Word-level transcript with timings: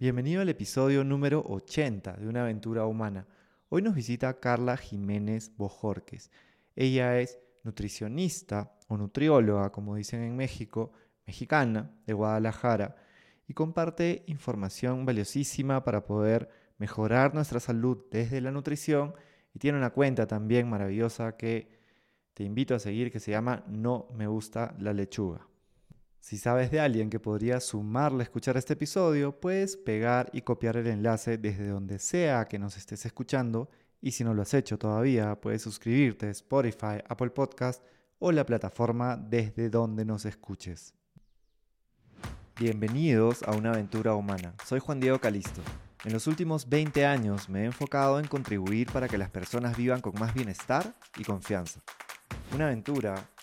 Bienvenido 0.00 0.40
al 0.40 0.48
episodio 0.48 1.04
número 1.04 1.44
80 1.46 2.14
de 2.14 2.26
Una 2.26 2.40
aventura 2.40 2.86
humana. 2.86 3.26
Hoy 3.68 3.82
nos 3.82 3.94
visita 3.94 4.40
Carla 4.40 4.78
Jiménez 4.78 5.54
Bojorques. 5.58 6.30
Ella 6.74 7.20
es 7.20 7.38
nutricionista 7.64 8.78
o 8.88 8.96
nutrióloga, 8.96 9.70
como 9.70 9.96
dicen 9.96 10.22
en 10.22 10.36
México, 10.36 10.90
mexicana, 11.26 11.90
de 12.06 12.14
Guadalajara, 12.14 12.96
y 13.46 13.52
comparte 13.52 14.24
información 14.26 15.04
valiosísima 15.04 15.84
para 15.84 16.06
poder 16.06 16.48
mejorar 16.78 17.34
nuestra 17.34 17.60
salud 17.60 17.98
desde 18.10 18.40
la 18.40 18.52
nutrición 18.52 19.12
y 19.54 19.58
tiene 19.58 19.76
una 19.76 19.90
cuenta 19.90 20.26
también 20.26 20.66
maravillosa 20.70 21.36
que 21.36 21.78
te 22.32 22.42
invito 22.42 22.74
a 22.74 22.78
seguir 22.78 23.12
que 23.12 23.20
se 23.20 23.32
llama 23.32 23.64
No 23.68 24.08
me 24.14 24.26
gusta 24.26 24.74
la 24.78 24.94
lechuga. 24.94 25.49
Si 26.20 26.36
sabes 26.36 26.70
de 26.70 26.80
alguien 26.80 27.08
que 27.08 27.18
podría 27.18 27.60
sumarle 27.60 28.20
a 28.20 28.24
escuchar 28.24 28.58
este 28.58 28.74
episodio, 28.74 29.40
puedes 29.40 29.78
pegar 29.78 30.28
y 30.34 30.42
copiar 30.42 30.76
el 30.76 30.86
enlace 30.86 31.38
desde 31.38 31.66
donde 31.66 31.98
sea 31.98 32.44
que 32.44 32.58
nos 32.58 32.76
estés 32.76 33.06
escuchando. 33.06 33.70
Y 34.02 34.12
si 34.12 34.22
no 34.22 34.34
lo 34.34 34.42
has 34.42 34.52
hecho 34.52 34.78
todavía, 34.78 35.40
puedes 35.40 35.62
suscribirte 35.62 36.26
a 36.26 36.30
Spotify, 36.30 37.02
Apple 37.08 37.30
Podcast 37.30 37.82
o 38.18 38.32
la 38.32 38.44
plataforma 38.44 39.16
desde 39.16 39.70
donde 39.70 40.04
nos 40.04 40.26
escuches. 40.26 40.94
Bienvenidos 42.58 43.42
a 43.44 43.52
una 43.52 43.70
aventura 43.70 44.14
humana. 44.14 44.54
Soy 44.66 44.78
Juan 44.78 45.00
Diego 45.00 45.18
Calisto. 45.20 45.62
En 46.04 46.12
los 46.12 46.26
últimos 46.26 46.68
20 46.68 47.06
años 47.06 47.48
me 47.48 47.62
he 47.62 47.64
enfocado 47.64 48.20
en 48.20 48.26
contribuir 48.26 48.92
para 48.92 49.08
que 49.08 49.16
las 49.16 49.30
personas 49.30 49.74
vivan 49.74 50.02
con 50.02 50.12
más 50.20 50.34
bienestar 50.34 50.94
y 51.16 51.24
confianza. 51.24 51.80
Una 52.54 52.66
aventura 52.66 53.26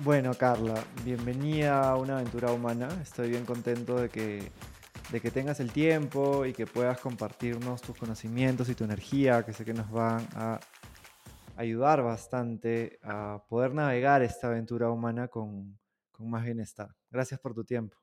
Bueno, 0.00 0.32
Carla, 0.34 0.84
bienvenida 1.04 1.90
a 1.90 1.96
una 1.96 2.18
aventura 2.18 2.52
humana. 2.52 2.88
Estoy 3.02 3.30
bien 3.30 3.44
contento 3.44 3.96
de 3.96 4.08
que, 4.08 4.52
de 5.10 5.20
que 5.20 5.32
tengas 5.32 5.58
el 5.58 5.72
tiempo 5.72 6.46
y 6.46 6.52
que 6.52 6.68
puedas 6.68 7.00
compartirnos 7.00 7.82
tus 7.82 7.98
conocimientos 7.98 8.68
y 8.68 8.76
tu 8.76 8.84
energía, 8.84 9.44
que 9.44 9.52
sé 9.52 9.64
que 9.64 9.74
nos 9.74 9.90
van 9.90 10.24
a 10.36 10.60
ayudar 11.56 12.04
bastante 12.04 13.00
a 13.02 13.42
poder 13.48 13.74
navegar 13.74 14.22
esta 14.22 14.46
aventura 14.46 14.88
humana 14.88 15.26
con, 15.26 15.76
con 16.12 16.30
más 16.30 16.44
bienestar. 16.44 16.94
Gracias 17.10 17.40
por 17.40 17.52
tu 17.52 17.64
tiempo. 17.64 17.96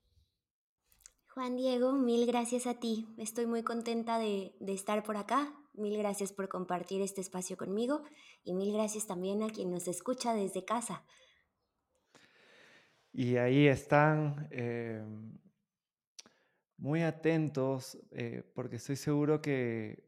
Juan 1.29 1.55
Diego, 1.55 1.93
mil 1.93 2.25
gracias 2.25 2.67
a 2.67 2.73
ti. 2.73 3.07
Estoy 3.17 3.45
muy 3.45 3.63
contenta 3.63 4.19
de, 4.19 4.53
de, 4.59 4.73
estar 4.73 5.01
por 5.03 5.15
acá. 5.15 5.53
Mil 5.73 5.97
gracias 5.97 6.33
por 6.33 6.49
compartir 6.49 7.01
este 7.01 7.21
espacio 7.21 7.55
conmigo 7.55 8.03
y 8.43 8.53
mil 8.53 8.73
gracias 8.73 9.07
también 9.07 9.43
a 9.43 9.49
quien 9.49 9.71
nos 9.71 9.87
escucha 9.87 10.33
desde 10.33 10.65
casa. 10.65 11.05
Y 13.17 13.37
ahí 13.37 13.65
están 13.65 14.49
eh, 14.51 15.01
muy 16.75 17.01
atentos 17.01 17.97
eh, 18.11 18.43
porque 18.53 18.75
estoy 18.75 18.97
seguro 18.97 19.41
que, 19.41 20.03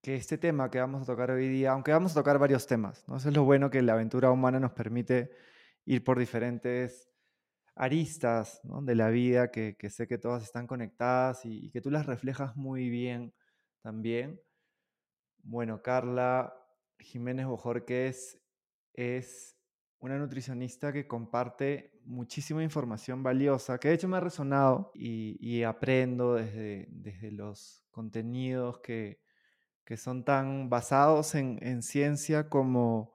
que, 0.00 0.14
este 0.14 0.38
tema 0.38 0.70
que 0.70 0.78
vamos 0.78 1.02
a 1.02 1.06
tocar 1.06 1.32
hoy 1.32 1.48
día, 1.48 1.72
aunque 1.72 1.90
vamos 1.90 2.12
a 2.12 2.20
tocar 2.20 2.38
varios 2.38 2.64
temas, 2.68 3.02
¿no? 3.08 3.16
eso 3.16 3.28
es 3.28 3.34
lo 3.34 3.42
bueno 3.42 3.70
que 3.70 3.82
la 3.82 3.94
aventura 3.94 4.30
humana 4.30 4.60
nos 4.60 4.70
permite 4.70 5.32
ir 5.84 6.04
por 6.04 6.16
diferentes 6.16 7.10
aristas 7.74 8.60
¿no? 8.62 8.82
de 8.82 8.94
la 8.94 9.08
vida 9.08 9.50
que, 9.50 9.74
que, 9.76 9.90
sé 9.90 10.06
que 10.06 10.18
todas 10.18 10.44
están 10.44 10.68
conectadas 10.68 11.44
y, 11.44 11.66
y, 11.66 11.70
que 11.72 11.80
tú 11.80 11.90
las 11.90 12.06
reflejas 12.06 12.54
muy 12.54 12.88
bien 12.88 13.34
también. 13.80 14.40
Bueno, 15.38 15.82
Carla 15.82 16.54
Jiménez 17.00 17.46
Bojorquez 17.46 18.40
es 18.92 19.56
una 19.98 20.18
nutricionista 20.18 20.92
que 20.92 21.08
comparte 21.08 21.91
muchísima 22.04 22.62
información 22.62 23.22
valiosa, 23.22 23.78
que 23.78 23.88
de 23.88 23.94
hecho 23.94 24.08
me 24.08 24.16
ha 24.16 24.20
resonado 24.20 24.90
y, 24.94 25.62
aprendo 25.62 26.34
desde, 26.34 26.86
desde, 26.90 27.30
los 27.32 27.84
contenidos 27.90 28.80
que, 28.80 29.20
que, 29.84 29.96
son 29.96 30.24
tan 30.24 30.70
basados 30.70 31.34
en, 31.34 31.58
en 31.62 31.82
ciencia 31.82 32.48
como, 32.48 33.14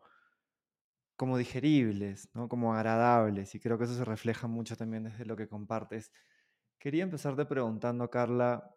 como 1.15 1.37
digeribles, 1.37 2.29
¿no? 2.33 2.47
como 2.47 2.73
agradables, 2.73 3.55
y 3.55 3.59
creo 3.59 3.77
que 3.77 3.85
eso 3.85 3.95
se 3.95 4.05
refleja 4.05 4.47
mucho 4.47 4.75
también 4.77 5.03
desde 5.03 5.25
lo 5.25 5.35
que 5.35 5.47
compartes. 5.47 6.11
Quería 6.79 7.03
empezarte 7.03 7.45
preguntando, 7.45 8.09
Carla, 8.09 8.75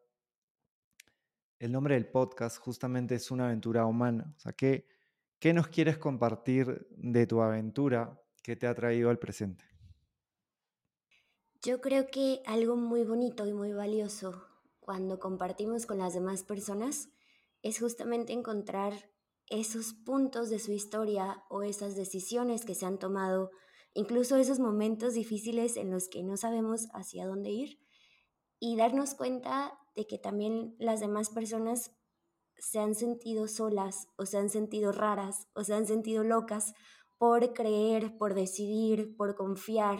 el 1.58 1.72
nombre 1.72 1.94
del 1.94 2.08
podcast 2.08 2.58
justamente 2.58 3.14
es 3.14 3.30
una 3.30 3.46
aventura 3.46 3.84
humana, 3.84 4.32
o 4.36 4.40
sea, 4.40 4.52
¿qué, 4.52 4.86
¿Qué 5.40 5.54
nos 5.54 5.68
quieres 5.68 5.96
compartir 5.96 6.86
de 6.90 7.26
tu 7.26 7.40
aventura 7.40 8.20
que 8.42 8.56
te 8.56 8.66
ha 8.66 8.74
traído 8.74 9.08
al 9.08 9.18
presente? 9.18 9.69
Yo 11.62 11.82
creo 11.82 12.06
que 12.06 12.40
algo 12.46 12.74
muy 12.74 13.04
bonito 13.04 13.46
y 13.46 13.52
muy 13.52 13.74
valioso 13.74 14.46
cuando 14.80 15.18
compartimos 15.18 15.84
con 15.84 15.98
las 15.98 16.14
demás 16.14 16.42
personas 16.42 17.10
es 17.60 17.78
justamente 17.78 18.32
encontrar 18.32 19.10
esos 19.46 19.92
puntos 19.92 20.48
de 20.48 20.58
su 20.58 20.72
historia 20.72 21.44
o 21.50 21.62
esas 21.62 21.96
decisiones 21.96 22.64
que 22.64 22.74
se 22.74 22.86
han 22.86 22.98
tomado, 22.98 23.50
incluso 23.92 24.36
esos 24.36 24.58
momentos 24.58 25.12
difíciles 25.12 25.76
en 25.76 25.90
los 25.90 26.08
que 26.08 26.22
no 26.22 26.38
sabemos 26.38 26.88
hacia 26.94 27.26
dónde 27.26 27.50
ir 27.50 27.78
y 28.58 28.76
darnos 28.76 29.14
cuenta 29.14 29.78
de 29.94 30.06
que 30.06 30.16
también 30.16 30.74
las 30.78 31.00
demás 31.00 31.28
personas 31.28 31.94
se 32.56 32.78
han 32.78 32.94
sentido 32.94 33.48
solas 33.48 34.08
o 34.16 34.24
se 34.24 34.38
han 34.38 34.48
sentido 34.48 34.92
raras 34.92 35.46
o 35.52 35.62
se 35.62 35.74
han 35.74 35.84
sentido 35.84 36.24
locas 36.24 36.72
por 37.18 37.52
creer, 37.52 38.16
por 38.16 38.32
decidir, 38.32 39.14
por 39.14 39.34
confiar 39.34 39.98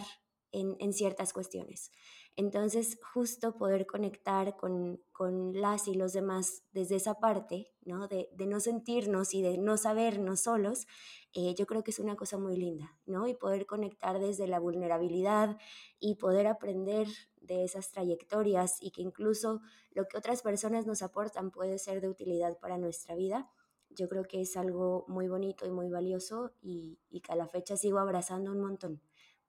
en, 0.51 0.75
en 0.79 0.93
ciertas 0.93 1.33
cuestiones. 1.33 1.91
Entonces, 2.37 2.97
justo 3.13 3.57
poder 3.57 3.85
conectar 3.85 4.55
con, 4.55 5.01
con, 5.11 5.53
las 5.53 5.87
y 5.87 5.95
los 5.95 6.13
demás 6.13 6.63
desde 6.71 6.95
esa 6.95 7.15
parte, 7.15 7.73
¿no? 7.83 8.07
De, 8.07 8.29
de 8.33 8.45
no 8.45 8.59
sentirnos 8.61 9.33
y 9.33 9.41
de 9.41 9.57
no 9.57 9.75
sabernos 9.77 10.41
solos, 10.41 10.87
eh, 11.33 11.53
yo 11.55 11.65
creo 11.65 11.83
que 11.83 11.91
es 11.91 11.99
una 11.99 12.15
cosa 12.15 12.37
muy 12.37 12.55
linda, 12.55 12.97
¿no? 13.05 13.27
Y 13.27 13.33
poder 13.33 13.65
conectar 13.65 14.19
desde 14.19 14.47
la 14.47 14.59
vulnerabilidad 14.59 15.57
y 15.99 16.15
poder 16.15 16.47
aprender 16.47 17.07
de 17.41 17.65
esas 17.65 17.91
trayectorias 17.91 18.77
y 18.81 18.91
que 18.91 19.01
incluso 19.01 19.61
lo 19.91 20.07
que 20.07 20.17
otras 20.17 20.41
personas 20.41 20.85
nos 20.85 21.01
aportan 21.01 21.51
puede 21.51 21.79
ser 21.79 21.99
de 21.99 22.07
utilidad 22.07 22.57
para 22.59 22.77
nuestra 22.77 23.15
vida, 23.15 23.49
yo 23.89 24.07
creo 24.07 24.23
que 24.23 24.41
es 24.41 24.55
algo 24.55 25.03
muy 25.09 25.27
bonito 25.27 25.65
y 25.65 25.71
muy 25.71 25.89
valioso 25.89 26.53
y, 26.61 26.99
y 27.09 27.19
que 27.19 27.33
a 27.33 27.35
la 27.35 27.47
fecha 27.47 27.75
sigo 27.75 27.99
abrazando 27.99 28.51
un 28.51 28.61
montón. 28.61 29.01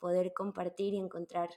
Poder 0.03 0.33
compartir 0.33 0.95
y 0.95 0.99
encontrar 0.99 1.49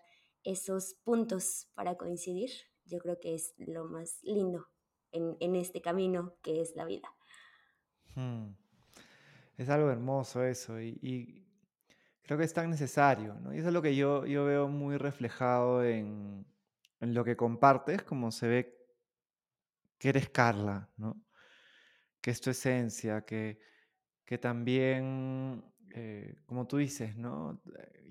esos 0.43 0.93
puntos 1.03 1.67
para 1.73 1.95
coincidir, 1.97 2.51
yo 2.85 2.99
creo 2.99 3.19
que 3.19 3.33
es 3.33 3.55
lo 3.57 3.85
más 3.85 4.19
lindo 4.21 4.67
en, 5.11 5.35
en 5.39 5.55
este 5.55 5.81
camino 5.81 6.37
que 6.43 6.61
es 6.61 6.75
la 6.75 6.85
vida. 6.85 7.09
Hmm. 8.13 8.51
Es 9.57 9.67
algo 9.69 9.89
hermoso 9.89 10.43
eso 10.43 10.79
y, 10.79 11.43
creo 12.21 12.37
que 12.37 12.43
es 12.43 12.53
tan 12.53 12.69
necesario, 12.69 13.33
¿no? 13.41 13.51
Y 13.51 13.57
eso 13.57 13.69
es 13.69 13.73
lo 13.73 13.81
que 13.81 13.95
yo, 13.95 14.27
yo 14.27 14.45
veo 14.45 14.67
muy 14.67 14.97
reflejado 14.97 15.83
en, 15.83 16.45
en 16.99 17.13
lo 17.15 17.23
que 17.23 17.35
compartes, 17.35 18.03
como 18.03 18.31
se 18.31 18.47
ve 18.47 18.87
que 19.97 20.09
eres 20.09 20.29
Carla, 20.29 20.87
¿no? 20.97 21.19
Que 22.21 22.29
es 22.29 22.39
tu 22.41 22.51
esencia, 22.51 23.25
que, 23.25 23.57
que 24.23 24.37
también 24.37 25.63
eh, 25.97 26.35
como 26.45 26.67
tú 26.67 26.75
dices, 26.75 27.15
¿no? 27.15 27.61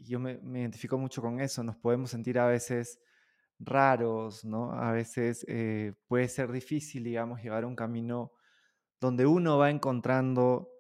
Yo 0.01 0.19
me, 0.19 0.39
me, 0.39 0.61
identifico 0.61 0.97
mucho 0.97 1.21
con 1.21 1.39
eso, 1.39 1.63
nos 1.63 1.77
podemos 1.77 2.11
sentir 2.11 2.39
a 2.39 2.47
veces 2.47 2.99
raros, 3.59 4.43
¿no? 4.43 4.73
A 4.73 4.91
veces 4.93 5.45
eh, 5.49 5.93
puede 6.09 6.29
ser 6.29 6.51
difícil, 6.51 7.05
digamos, 7.05 7.43
llevar 7.43 7.67
un 7.67 7.77
camino 7.77 8.33
donde 8.99 9.27
uno 9.27 9.59
va 9.59 9.69
encontrando 9.69 10.71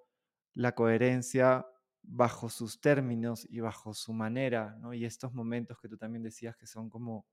la 0.55 0.75
coherencia 0.75 1.67
bajo 2.01 2.49
sus 2.49 2.81
términos 2.81 3.47
y 3.51 3.61
bajo 3.61 3.93
su 3.93 4.15
manera, 4.15 4.75
¿no? 4.81 4.95
Y 4.95 5.05
estos 5.05 5.35
momentos 5.35 5.79
que 5.83 5.91
tú 5.91 5.99
también 5.99 6.23
decías 6.23 6.57
que 6.57 6.67
son 6.67 6.89
como 6.89 7.27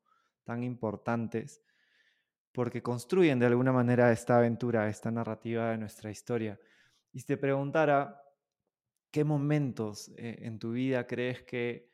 tan 0.44 0.63
importantes, 0.63 1.62
porque 2.51 2.83
construyen 2.83 3.39
de 3.39 3.45
alguna 3.45 3.71
manera 3.71 4.12
esta 4.12 4.38
aventura, 4.38 4.89
esta 4.89 5.12
narrativa 5.12 5.71
de 5.71 5.77
nuestra 5.77 6.12
historia. 6.12 6.59
Y 7.13 7.21
si 7.21 7.25
te 7.25 7.38
preguntara, 7.38 8.21
¿qué 9.12 9.24
momentos 9.24 10.10
eh, 10.18 10.40
en 10.42 10.60
tu 10.60 10.72
vida 10.72 11.06
crees 11.06 11.44
que 11.44 11.92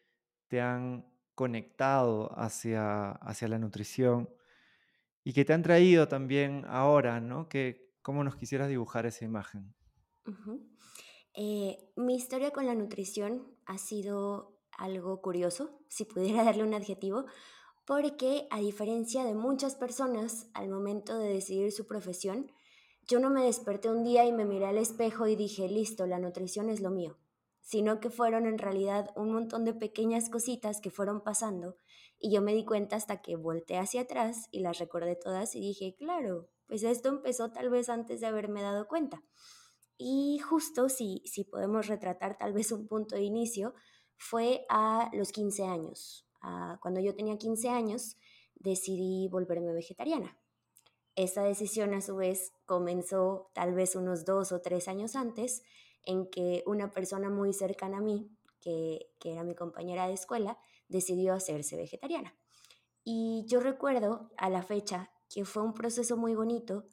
te 0.48 0.62
han 0.62 1.06
conectado 1.36 2.32
hacia, 2.40 3.12
hacia 3.12 3.48
la 3.48 3.60
nutrición 3.60 4.30
y 5.24 5.34
que 5.34 5.46
te 5.46 5.54
han 5.54 5.62
traído 5.62 6.08
también 6.08 6.64
ahora, 6.68 7.20
¿no? 7.20 7.50
Que, 7.50 7.88
¿Cómo 8.02 8.24
nos 8.24 8.38
quisieras 8.38 8.70
dibujar 8.70 9.06
esa 9.06 9.26
imagen? 9.26 9.74
Eh, 11.34 11.78
mi 11.98 12.16
historia 12.16 12.52
con 12.52 12.66
la 12.66 12.74
nutrición 12.74 13.46
ha 13.66 13.78
sido 13.78 14.58
algo 14.72 15.22
curioso, 15.22 15.82
si 15.90 16.06
pudiera 16.06 16.44
darle 16.46 16.64
un 16.64 16.74
adjetivo, 16.74 17.26
porque 17.86 18.48
a 18.50 18.60
diferencia 18.60 19.24
de 19.24 19.34
muchas 19.34 19.76
personas 19.76 20.48
al 20.54 20.70
momento 20.70 21.18
de 21.18 21.30
decidir 21.30 21.72
su 21.72 21.86
profesión, 21.86 22.52
yo 23.08 23.20
no 23.20 23.30
me 23.30 23.44
desperté 23.44 23.90
un 23.90 24.04
día 24.04 24.26
y 24.26 24.34
me 24.34 24.46
miré 24.46 24.66
al 24.66 24.78
espejo 24.78 25.28
y 25.28 25.36
dije, 25.36 25.70
listo, 25.70 26.06
la 26.06 26.20
nutrición 26.20 26.70
es 26.70 26.82
lo 26.82 26.92
mío, 26.92 27.18
sino 27.62 28.00
que 28.00 28.10
fueron 28.10 28.46
en 28.46 28.58
realidad 28.58 29.12
un 29.16 29.32
montón 29.32 29.64
de 29.64 29.74
pequeñas 29.74 30.30
cositas 30.30 30.82
que 30.82 30.92
fueron 30.92 31.22
pasando 31.22 31.78
y 32.20 32.32
yo 32.32 32.42
me 32.42 32.54
di 32.54 32.66
cuenta 32.66 32.96
hasta 32.96 33.22
que 33.22 33.36
volteé 33.36 33.78
hacia 33.78 34.02
atrás 34.02 34.50
y 34.52 34.60
las 34.60 34.80
recordé 34.80 35.16
todas 35.16 35.56
y 35.56 35.62
dije, 35.62 35.96
claro, 35.98 36.50
pues 36.68 36.84
esto 36.84 37.08
empezó 37.10 37.50
tal 37.52 37.70
vez 37.70 37.88
antes 37.88 38.20
de 38.20 38.28
haberme 38.28 38.62
dado 38.62 38.88
cuenta. 38.88 39.24
Y 39.98 40.40
justo 40.40 40.90
si, 40.90 41.24
si 41.26 41.44
podemos 41.44 41.88
retratar 41.88 42.38
tal 42.38 42.54
vez 42.54 42.72
un 42.72 42.88
punto 42.88 43.16
de 43.16 43.24
inicio, 43.24 43.74
fue 44.18 44.66
a 44.70 45.10
los 45.14 45.32
15 45.32 45.64
años. 45.64 46.28
cuando 46.82 47.00
yo 47.00 47.16
tenía 47.16 47.38
15 47.38 47.70
años, 47.70 48.16
decidí 48.56 49.28
volverme 49.30 49.74
vegetariana. 49.74 50.38
Esa 51.18 51.42
decisión 51.42 51.96
a 51.96 52.02
su 52.02 52.16
vez 52.16 52.54
comenzó 52.68 53.50
tal 53.56 53.74
vez 53.74 53.96
unos 53.96 54.24
dos 54.24 54.52
o 54.52 54.62
tres 54.62 54.88
años 54.88 55.16
antes, 55.16 55.64
en 56.04 56.30
que 56.30 56.62
una 56.68 56.92
persona 56.92 57.32
muy 57.32 57.54
cercana 57.54 57.98
a 57.98 58.02
mí, 58.02 58.30
que, 58.62 59.10
que 59.20 59.34
era 59.34 59.44
mi 59.44 59.56
compañera 59.56 60.06
de 60.06 60.14
escuela, 60.14 60.60
decidió 60.90 61.34
hacerse 61.34 61.76
vegetariana. 61.76 62.36
Y 63.04 63.46
yo 63.48 63.62
recuerdo 63.62 64.30
a 64.38 64.52
la 64.52 64.62
fecha 64.62 65.10
que 65.28 65.44
fue 65.44 65.64
un 65.64 65.74
proceso 65.74 66.18
muy 66.18 66.36
bonito 66.36 66.86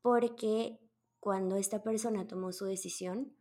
porque 0.00 0.80
cuando 1.20 1.56
esta 1.56 1.82
persona 1.82 2.26
tomó 2.26 2.52
su 2.52 2.64
decisión, 2.64 3.36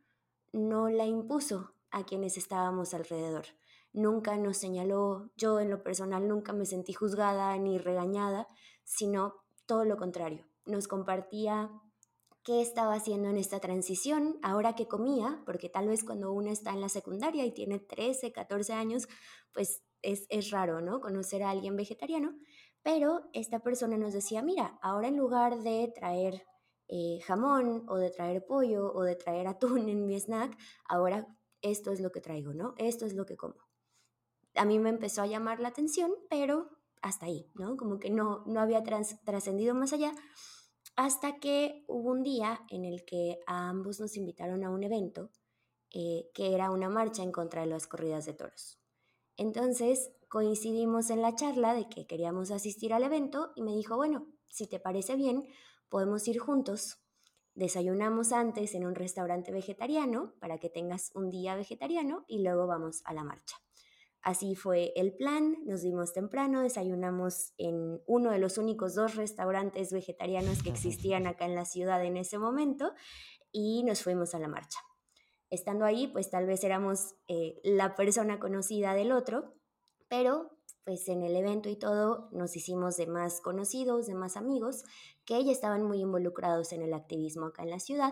no 0.52 0.90
la 0.90 1.06
impuso 1.06 1.74
a 1.90 2.06
quienes 2.06 2.36
estábamos 2.36 2.94
alrededor. 2.94 3.46
Nunca 3.94 4.36
nos 4.38 4.58
señaló, 4.58 5.32
yo 5.38 5.62
en 5.62 5.70
lo 5.70 5.84
personal 5.84 6.28
nunca 6.28 6.52
me 6.52 6.66
sentí 6.66 6.92
juzgada 6.92 7.58
ni 7.58 7.78
regañada, 7.78 8.50
sino 8.84 9.47
todo 9.68 9.86
lo 9.86 9.98
contrario. 9.98 10.46
Nos 10.66 10.88
compartía 10.88 11.70
qué 12.44 12.62
estaba 12.62 12.94
haciendo 12.94 13.30
en 13.30 13.38
esta 13.38 13.60
transición, 13.60 14.40
ahora 14.42 14.74
que 14.74 14.88
comía, 14.88 15.44
porque 15.46 15.70
tal 15.70 15.90
vez 15.90 16.04
cuando 16.04 16.32
uno 16.32 16.50
está 16.50 16.72
en 16.72 16.82
la 16.82 16.90
secundaria 16.90 17.46
y 17.46 17.54
tiene 17.54 17.78
13, 17.78 18.32
14 18.32 18.74
años, 18.74 19.08
pues 19.54 19.84
es, 20.02 20.26
es 20.30 20.50
raro, 20.50 20.82
¿no? 20.82 21.02
Conocer 21.02 21.44
a 21.44 21.50
alguien 21.50 21.76
vegetariano, 21.76 22.34
pero 22.82 23.30
esta 23.34 23.60
persona 23.60 23.98
nos 23.98 24.14
decía, 24.14 24.42
mira, 24.42 24.80
ahora 24.82 25.10
en 25.10 25.18
lugar 25.18 25.62
de 25.62 25.92
traer 25.94 26.48
eh, 26.88 27.20
jamón 27.26 27.84
o 27.90 27.98
de 27.98 28.12
traer 28.12 28.46
pollo 28.46 28.94
o 28.94 29.04
de 29.04 29.18
traer 29.18 29.48
atún 29.48 29.90
en 29.90 30.06
mi 30.06 30.16
snack, 30.18 30.58
ahora 30.88 31.28
esto 31.62 31.92
es 31.92 32.00
lo 32.00 32.14
que 32.14 32.22
traigo, 32.22 32.54
¿no? 32.54 32.76
Esto 32.78 33.06
es 33.06 33.14
lo 33.14 33.26
que 33.26 33.36
como. 33.36 33.56
A 34.56 34.64
mí 34.64 34.80
me 34.80 34.90
empezó 34.90 35.22
a 35.22 35.28
llamar 35.28 35.60
la 35.60 35.68
atención, 35.68 36.14
pero 36.30 36.77
hasta 37.08 37.26
ahí, 37.26 37.50
¿no? 37.56 37.78
Como 37.78 38.00
que 38.00 38.10
no, 38.10 38.44
no 38.46 38.60
había 38.60 38.84
trascendido 38.84 39.74
más 39.74 39.94
allá, 39.94 40.14
hasta 40.96 41.40
que 41.40 41.84
hubo 41.88 42.12
un 42.12 42.24
día 42.24 42.62
en 42.70 42.86
el 42.86 43.06
que 43.06 43.40
a 43.46 43.70
ambos 43.70 44.00
nos 44.00 44.18
invitaron 44.18 44.64
a 44.64 44.70
un 44.70 44.84
evento 44.84 45.32
eh, 45.94 46.30
que 46.34 46.54
era 46.54 46.72
una 46.72 46.90
marcha 46.90 47.24
en 47.24 47.32
contra 47.32 47.62
de 47.62 47.68
las 47.68 47.88
corridas 47.88 48.26
de 48.26 48.34
toros. 48.34 48.80
Entonces 49.38 50.12
coincidimos 50.28 51.10
en 51.10 51.22
la 51.22 51.36
charla 51.36 51.74
de 51.74 51.88
que 51.88 52.08
queríamos 52.08 52.52
asistir 52.52 52.94
al 52.94 53.04
evento 53.04 53.52
y 53.56 53.62
me 53.62 53.74
dijo, 53.74 53.96
bueno, 53.96 54.28
si 54.50 54.68
te 54.68 54.80
parece 54.80 55.16
bien, 55.16 55.48
podemos 55.90 56.28
ir 56.28 56.40
juntos. 56.40 56.98
Desayunamos 57.54 58.32
antes 58.34 58.76
en 58.76 58.86
un 58.86 58.96
restaurante 58.96 59.52
vegetariano 59.52 60.34
para 60.40 60.58
que 60.58 60.70
tengas 60.70 61.12
un 61.16 61.30
día 61.30 61.56
vegetariano 61.56 62.26
y 62.28 62.44
luego 62.44 62.68
vamos 62.68 63.02
a 63.06 63.14
la 63.14 63.24
marcha. 63.24 63.56
Así 64.28 64.56
fue 64.56 64.92
el 64.98 65.14
plan, 65.14 65.56
nos 65.64 65.84
dimos 65.84 66.12
temprano, 66.12 66.62
desayunamos 66.62 67.54
en 67.58 68.02
uno 68.08 68.30
de 68.30 68.40
los 68.40 68.58
únicos 68.58 68.94
dos 68.94 69.16
restaurantes 69.16 69.94
vegetarianos 69.94 70.64
que 70.64 70.70
existían 70.70 71.28
acá 71.28 71.46
en 71.46 71.56
la 71.56 71.64
ciudad 71.64 72.04
en 72.04 72.18
ese 72.18 72.38
momento 72.38 72.92
y 73.54 73.86
nos 73.86 74.04
fuimos 74.04 74.36
a 74.36 74.40
la 74.40 74.50
marcha. 74.50 74.80
Estando 75.50 75.86
ahí, 75.86 76.08
pues 76.08 76.30
tal 76.30 76.46
vez 76.46 76.62
éramos 76.66 77.16
eh, 77.30 77.62
la 77.64 77.96
persona 77.96 78.38
conocida 78.38 78.94
del 78.96 79.14
otro, 79.14 79.56
pero 80.10 80.60
pues 80.84 81.08
en 81.08 81.24
el 81.24 81.34
evento 81.34 81.70
y 81.70 81.78
todo 81.78 82.28
nos 82.34 82.58
hicimos 82.58 82.98
de 82.98 83.08
más 83.08 83.40
conocidos, 83.40 84.08
de 84.08 84.16
más 84.16 84.36
amigos, 84.36 84.84
que 85.24 85.42
ya 85.42 85.54
estaban 85.54 85.84
muy 85.84 86.02
involucrados 86.02 86.74
en 86.74 86.82
el 86.82 86.94
activismo 86.94 87.46
acá 87.46 87.64
en 87.64 87.70
la 87.70 87.80
ciudad 87.80 88.12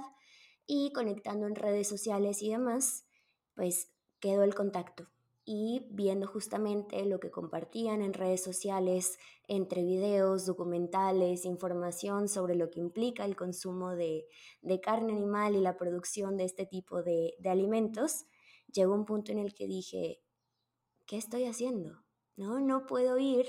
y 0.66 0.94
conectando 0.94 1.46
en 1.46 1.56
redes 1.56 1.90
sociales 1.90 2.42
y 2.42 2.52
demás, 2.52 3.06
pues 3.54 3.92
quedó 4.22 4.44
el 4.44 4.56
contacto 4.56 5.10
y 5.46 5.86
viendo 5.92 6.26
justamente 6.26 7.06
lo 7.06 7.20
que 7.20 7.30
compartían 7.30 8.02
en 8.02 8.14
redes 8.14 8.44
sociales, 8.44 9.20
entre 9.48 9.84
videos, 9.84 10.48
documentales, 10.48 11.46
información 11.46 12.28
sobre 12.28 12.56
lo 12.56 12.72
que 12.72 12.80
implica 12.80 13.26
el 13.26 13.36
consumo 13.36 13.96
de, 13.96 14.26
carne 14.82 15.14
animal 15.14 15.56
y 15.56 15.62
la 15.62 15.78
producción 15.78 16.36
de 16.36 16.46
este 16.46 16.66
tipo 16.66 17.04
de, 17.04 17.36
de 17.38 17.50
alimentos, 17.50 18.26
llegó 18.74 18.96
un 18.96 19.06
punto 19.06 19.32
en 19.32 19.38
el 19.38 19.54
que 19.54 19.68
dije, 19.68 20.20
¿qué 21.06 21.18
estoy 21.18 21.46
haciendo? 21.46 22.04
¿no? 22.36 22.60
No 22.60 22.86
puedo 22.86 23.18
ir 23.18 23.46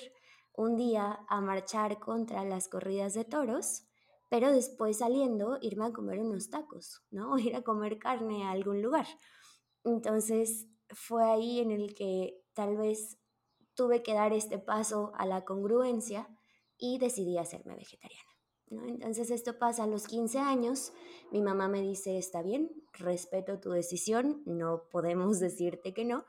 un 0.52 0.76
día 0.76 1.20
a 1.28 1.40
marchar 1.40 1.98
contra 1.98 2.44
las 2.44 2.68
corridas 2.68 3.14
de 3.14 3.24
toros, 3.24 3.84
pero 4.28 4.52
después 4.52 4.98
saliendo 4.98 5.58
irme 5.60 5.86
a 5.86 5.92
comer 5.92 6.20
unos 6.20 6.50
tacos, 6.50 7.02
¿no? 7.10 7.32
O 7.32 7.38
ir 7.38 7.56
a 7.56 7.62
comer 7.62 7.98
carne 7.98 8.44
a 8.44 8.50
algún 8.50 8.82
lugar. 8.82 9.06
Entonces 9.84 10.66
fue 10.90 11.24
ahí 11.24 11.60
en 11.60 11.70
el 11.70 11.94
que 11.94 12.42
tal 12.54 12.76
vez 12.76 13.18
tuve 13.74 14.02
que 14.02 14.14
dar 14.14 14.32
este 14.32 14.58
paso 14.58 15.12
a 15.16 15.26
la 15.26 15.44
congruencia 15.44 16.28
y 16.78 16.98
decidí 16.98 17.38
hacerme 17.38 17.76
vegetariana. 17.76 18.30
Entonces 18.68 19.30
esto 19.30 19.58
pasa 19.58 19.84
a 19.84 19.86
los 19.86 20.06
15 20.08 20.38
años, 20.38 20.92
mi 21.30 21.40
mamá 21.40 21.68
me 21.68 21.80
dice, 21.80 22.18
está 22.18 22.42
bien, 22.42 22.70
respeto 22.94 23.60
tu 23.60 23.70
decisión, 23.70 24.42
no 24.44 24.88
podemos 24.90 25.38
decirte 25.40 25.94
que 25.94 26.04
no, 26.04 26.24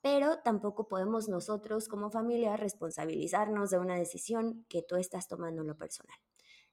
pero 0.00 0.38
tampoco 0.42 0.88
podemos 0.88 1.28
nosotros 1.28 1.88
como 1.88 2.10
familia 2.10 2.56
responsabilizarnos 2.56 3.70
de 3.70 3.78
una 3.78 3.96
decisión 3.96 4.64
que 4.68 4.82
tú 4.82 4.96
estás 4.96 5.28
tomando 5.28 5.62
en 5.62 5.68
lo 5.68 5.76
personal. 5.76 6.16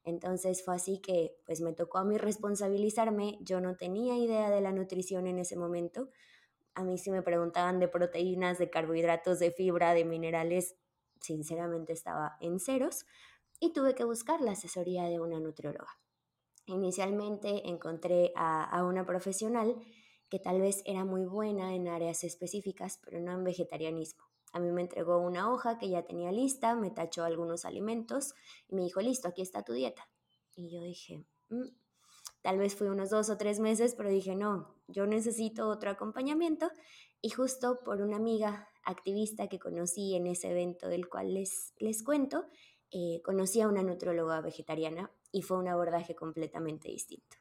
Entonces 0.03 0.63
fue 0.63 0.75
así 0.75 0.99
que 0.99 1.37
pues 1.45 1.61
me 1.61 1.73
tocó 1.73 1.99
a 1.99 2.03
mí 2.03 2.17
responsabilizarme, 2.17 3.37
yo 3.41 3.61
no 3.61 3.75
tenía 3.75 4.17
idea 4.17 4.49
de 4.49 4.61
la 4.61 4.71
nutrición 4.71 5.27
en 5.27 5.39
ese 5.39 5.55
momento, 5.57 6.09
a 6.75 6.83
mí 6.83 6.97
si 6.97 7.11
me 7.11 7.21
preguntaban 7.21 7.79
de 7.79 7.87
proteínas, 7.87 8.57
de 8.57 8.69
carbohidratos, 8.69 9.39
de 9.39 9.51
fibra, 9.51 9.93
de 9.93 10.05
minerales, 10.05 10.75
sinceramente 11.19 11.93
estaba 11.93 12.37
en 12.39 12.59
ceros 12.59 13.05
y 13.59 13.73
tuve 13.73 13.95
que 13.95 14.03
buscar 14.03 14.41
la 14.41 14.51
asesoría 14.51 15.03
de 15.03 15.19
una 15.19 15.39
nutrióloga. 15.39 15.99
Inicialmente 16.65 17.69
encontré 17.69 18.31
a, 18.35 18.63
a 18.63 18.83
una 18.85 19.05
profesional 19.05 19.75
que 20.29 20.39
tal 20.39 20.61
vez 20.61 20.81
era 20.85 21.03
muy 21.03 21.25
buena 21.25 21.75
en 21.75 21.87
áreas 21.87 22.23
específicas, 22.23 22.99
pero 23.03 23.19
no 23.19 23.33
en 23.33 23.43
vegetarianismo. 23.43 24.23
A 24.53 24.59
mí 24.59 24.71
me 24.71 24.81
entregó 24.81 25.17
una 25.17 25.51
hoja 25.51 25.77
que 25.77 25.89
ya 25.89 26.03
tenía 26.03 26.31
lista, 26.31 26.75
me 26.75 26.89
tachó 26.89 27.23
algunos 27.23 27.65
alimentos 27.65 28.33
y 28.67 28.75
me 28.75 28.83
dijo, 28.83 29.01
listo, 29.01 29.27
aquí 29.27 29.41
está 29.41 29.63
tu 29.63 29.73
dieta. 29.73 30.09
Y 30.55 30.69
yo 30.69 30.81
dije, 30.81 31.25
mm". 31.49 31.67
Tal 32.41 32.57
vez 32.57 32.75
fue 32.75 32.89
unos 32.89 33.09
dos 33.09 33.29
o 33.29 33.37
tres 33.37 33.59
meses, 33.59 33.95
pero 33.95 34.09
dije, 34.09 34.35
no, 34.35 34.75
yo 34.87 35.05
necesito 35.05 35.67
otro 35.69 35.91
acompañamiento. 35.91 36.69
Y 37.21 37.29
justo 37.29 37.79
por 37.83 38.01
una 38.01 38.17
amiga 38.17 38.67
activista 38.83 39.47
que 39.47 39.59
conocí 39.59 40.15
en 40.15 40.27
ese 40.27 40.51
evento 40.51 40.87
del 40.87 41.07
cual 41.07 41.33
les, 41.33 41.73
les 41.77 42.03
cuento, 42.03 42.45
eh, 42.91 43.21
conocí 43.23 43.61
a 43.61 43.67
una 43.67 43.83
nutróloga 43.83 44.41
vegetariana 44.41 45.11
y 45.31 45.43
fue 45.43 45.57
un 45.57 45.67
abordaje 45.67 46.15
completamente 46.15 46.89
distinto 46.89 47.37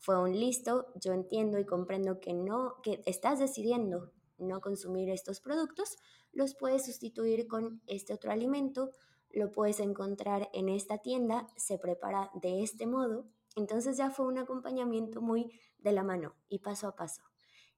fue 0.00 0.18
un 0.18 0.32
listo, 0.32 0.86
yo 0.94 1.12
entiendo 1.12 1.58
y 1.58 1.66
comprendo 1.66 2.20
que 2.20 2.32
no, 2.32 2.76
que 2.82 3.02
estás 3.04 3.38
decidiendo 3.38 4.10
no 4.38 4.62
consumir 4.62 5.10
estos 5.10 5.40
productos, 5.40 5.98
los 6.32 6.54
puedes 6.54 6.86
sustituir 6.86 7.46
con 7.46 7.82
este 7.86 8.14
otro 8.14 8.32
alimento, 8.32 8.92
lo 9.30 9.52
puedes 9.52 9.78
encontrar 9.78 10.48
en 10.54 10.70
esta 10.70 10.98
tienda, 10.98 11.46
se 11.56 11.78
prepara 11.78 12.30
de 12.34 12.62
este 12.62 12.86
modo. 12.86 13.26
Entonces 13.60 13.98
ya 13.98 14.10
fue 14.10 14.26
un 14.26 14.38
acompañamiento 14.38 15.20
muy 15.20 15.52
de 15.78 15.92
la 15.92 16.02
mano 16.02 16.34
y 16.48 16.60
paso 16.60 16.88
a 16.88 16.96
paso. 16.96 17.22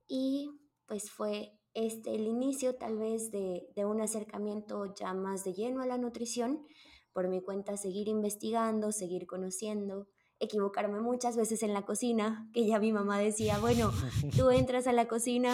Y 0.07 0.61
pues 0.87 1.11
fue 1.11 1.59
este 1.75 2.15
el 2.15 2.29
inicio 2.29 2.77
tal 2.77 2.99
vez 2.99 3.31
de, 3.33 3.69
de 3.75 3.85
un 3.85 4.01
acercamiento 4.01 4.95
ya 4.95 5.13
más 5.13 5.43
de 5.43 5.55
lleno 5.55 5.83
a 5.83 5.87
la 5.87 5.99
nutrición, 5.99 6.65
por 7.13 7.29
mi 7.29 7.43
cuenta 7.43 7.77
seguir 7.77 8.07
investigando, 8.07 8.93
seguir 8.93 9.27
conociendo, 9.27 10.07
equivocarme 10.39 11.01
muchas 11.01 11.37
veces 11.37 11.65
en 11.65 11.75
la 11.75 11.85
cocina, 11.85 12.49
que 12.55 12.65
ya 12.65 12.79
mi 12.79 12.93
mamá 12.93 13.19
decía, 13.19 13.59
bueno, 13.59 13.91
tú 14.37 14.51
entras 14.51 14.87
a 14.87 14.93
la 14.93 15.09
cocina, 15.09 15.53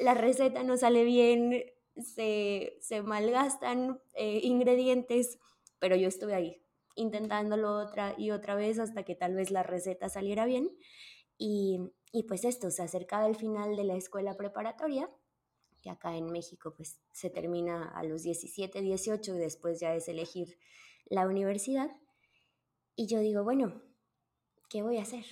la 0.00 0.14
receta 0.14 0.64
no 0.64 0.76
sale 0.76 1.04
bien, 1.04 1.62
se, 1.96 2.78
se 2.80 3.02
malgastan 3.02 4.00
eh, 4.14 4.40
ingredientes, 4.42 5.38
pero 5.78 5.94
yo 5.94 6.08
estuve 6.08 6.34
ahí 6.34 6.62
intentándolo 6.98 7.78
otra 7.78 8.14
y 8.18 8.30
otra 8.30 8.54
vez 8.54 8.78
hasta 8.78 9.04
que 9.04 9.14
tal 9.14 9.34
vez 9.34 9.50
la 9.50 9.62
receta 9.62 10.08
saliera 10.08 10.44
bien. 10.44 10.68
Y, 11.38 11.78
y 12.12 12.24
pues 12.24 12.44
esto, 12.44 12.70
se 12.70 12.82
acercaba 12.82 13.26
el 13.26 13.36
final 13.36 13.76
de 13.76 13.84
la 13.84 13.96
escuela 13.96 14.36
preparatoria, 14.36 15.08
que 15.80 15.90
acá 15.90 16.16
en 16.16 16.26
México 16.26 16.74
pues 16.76 17.00
se 17.12 17.30
termina 17.30 17.88
a 17.90 18.02
los 18.02 18.22
17, 18.22 18.80
18 18.80 19.34
y 19.34 19.38
después 19.38 19.80
ya 19.80 19.94
es 19.94 20.08
elegir 20.08 20.58
la 21.06 21.26
universidad. 21.26 21.90
Y 22.96 23.06
yo 23.06 23.20
digo, 23.20 23.44
bueno, 23.44 23.80
¿qué 24.68 24.82
voy 24.82 24.98
a 24.98 25.02
hacer? 25.02 25.24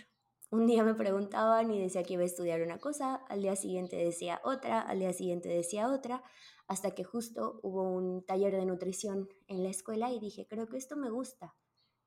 Un 0.50 0.66
día 0.66 0.84
me 0.84 0.94
preguntaban 0.94 1.72
y 1.72 1.82
decía 1.82 2.04
que 2.04 2.14
iba 2.14 2.22
a 2.22 2.26
estudiar 2.26 2.62
una 2.62 2.78
cosa, 2.78 3.16
al 3.28 3.42
día 3.42 3.56
siguiente 3.56 3.96
decía 3.96 4.40
otra, 4.44 4.80
al 4.80 5.00
día 5.00 5.12
siguiente 5.12 5.48
decía 5.48 5.90
otra, 5.90 6.22
hasta 6.68 6.92
que 6.92 7.02
justo 7.02 7.58
hubo 7.64 7.82
un 7.82 8.24
taller 8.24 8.54
de 8.54 8.64
nutrición 8.64 9.28
en 9.48 9.64
la 9.64 9.70
escuela 9.70 10.12
y 10.12 10.20
dije, 10.20 10.46
creo 10.48 10.68
que 10.68 10.76
esto 10.76 10.96
me 10.96 11.10
gusta. 11.10 11.56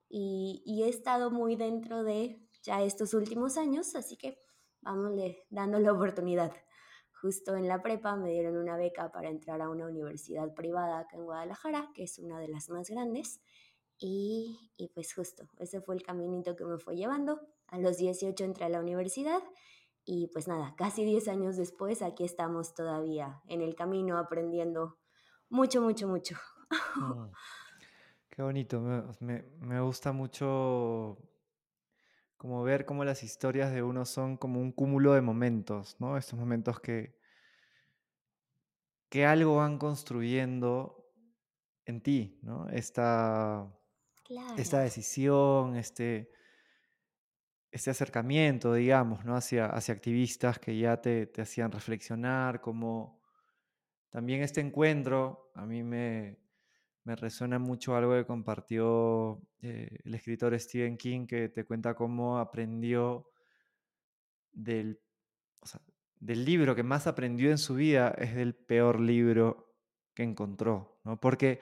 Y, 0.08 0.82
he 0.84 0.88
estado 0.88 1.32
muy 1.32 1.56
dentro 1.56 2.04
de 2.04 2.42
ya 2.64 2.82
estos 2.82 3.14
últimos 3.14 3.58
años, 3.58 3.96
así 3.96 4.18
que 4.18 4.40
vámosle 4.82 5.46
dando 5.50 5.80
la 5.80 5.92
oportunidad. 5.92 6.54
Justo 7.22 7.56
en 7.56 7.68
la 7.68 7.82
prepa 7.82 8.16
me 8.16 8.32
dieron 8.32 8.58
una 8.58 8.78
beca 8.78 9.12
para 9.12 9.30
entrar 9.30 9.62
a 9.62 9.70
una 9.70 9.86
universidad 9.86 10.54
privada 10.54 11.00
acá 11.00 11.18
en 11.18 11.26
Guadalajara, 11.26 11.92
que 11.94 12.04
es 12.04 12.18
una 12.18 12.40
de 12.40 12.48
las 12.48 12.70
más 12.70 12.90
grandes. 12.90 13.42
Y, 14.02 14.58
pues 14.94 15.14
justo, 15.14 15.48
ese 15.58 15.82
fue 15.82 15.96
el 15.96 16.04
caminito 16.04 16.56
que 16.56 16.64
me 16.64 16.78
fue 16.78 16.96
llevando. 16.96 17.42
A 17.68 17.78
los 17.78 17.98
18 17.98 18.44
entré 18.46 18.66
a 18.66 18.70
la 18.70 18.80
universidad 18.80 19.42
y 20.06 20.28
pues 20.28 20.48
nada, 20.48 20.74
casi 20.78 21.04
10 21.04 21.28
años 21.28 21.58
después 21.58 22.02
aquí 22.02 22.24
estamos 22.24 22.74
todavía 22.74 23.42
en 23.48 23.62
el 23.62 23.76
camino 23.76 24.18
aprendiendo 24.18 24.98
mucho, 25.50 25.82
mucho, 25.82 26.08
mucho. 26.08 26.36
Mm, 26.96 27.32
qué 28.30 28.44
bonito, 28.44 28.80
me, 28.80 29.04
me, 29.20 29.44
me 29.60 29.82
gusta 29.82 30.12
mucho 30.12 31.18
como 32.38 32.64
ver 32.64 32.86
cómo 32.86 33.04
las 33.04 33.24
historias 33.24 33.74
de 33.74 33.82
uno 33.82 34.06
son 34.06 34.38
como 34.38 34.62
un 34.62 34.72
cúmulo 34.72 35.14
de 35.14 35.22
momentos, 35.22 35.96
¿no? 36.00 36.16
Estos 36.16 36.38
momentos 36.38 36.80
que, 36.80 37.18
que 39.10 39.26
algo 39.26 39.58
van 39.58 39.80
construyendo 39.80 41.12
en 41.86 42.02
ti, 42.02 42.40
¿no? 42.44 42.70
Esta, 42.70 43.68
esta 44.58 44.82
decisión, 44.82 45.76
este, 45.76 46.32
este 47.72 47.90
acercamiento, 47.90 48.74
digamos, 48.74 49.26
¿no? 49.26 49.36
Hacia, 49.36 49.66
hacia 49.68 49.94
activistas 49.94 50.60
que 50.60 50.78
ya 50.78 51.02
te, 51.02 51.28
te 51.28 51.42
hacían 51.42 51.72
reflexionar, 51.72 52.62
como 52.62 53.22
también 54.10 54.42
este 54.42 54.62
encuentro, 54.62 55.52
a 55.56 55.66
mí 55.66 55.84
me, 55.84 56.40
me 57.04 57.16
resuena 57.16 57.60
mucho 57.60 57.96
algo 57.96 58.14
que 58.14 58.26
compartió 58.26 59.42
eh, 59.62 60.00
el 60.04 60.14
escritor 60.16 60.60
Stephen 60.60 60.98
King, 60.98 61.26
que 61.26 61.50
te 61.50 61.66
cuenta 61.66 61.96
cómo 61.96 62.38
aprendió 62.38 63.30
del, 64.52 65.00
del 66.20 66.46
libro 66.46 66.76
que 66.76 66.84
más 66.84 67.08
aprendió 67.08 67.52
en 67.52 67.58
su 67.58 67.76
vida, 67.76 68.16
es 68.18 68.36
del 68.36 68.56
peor 68.56 69.00
libro 69.00 69.76
que 70.14 70.24
encontró, 70.24 71.00
¿no? 71.04 71.20
Porque 71.20 71.62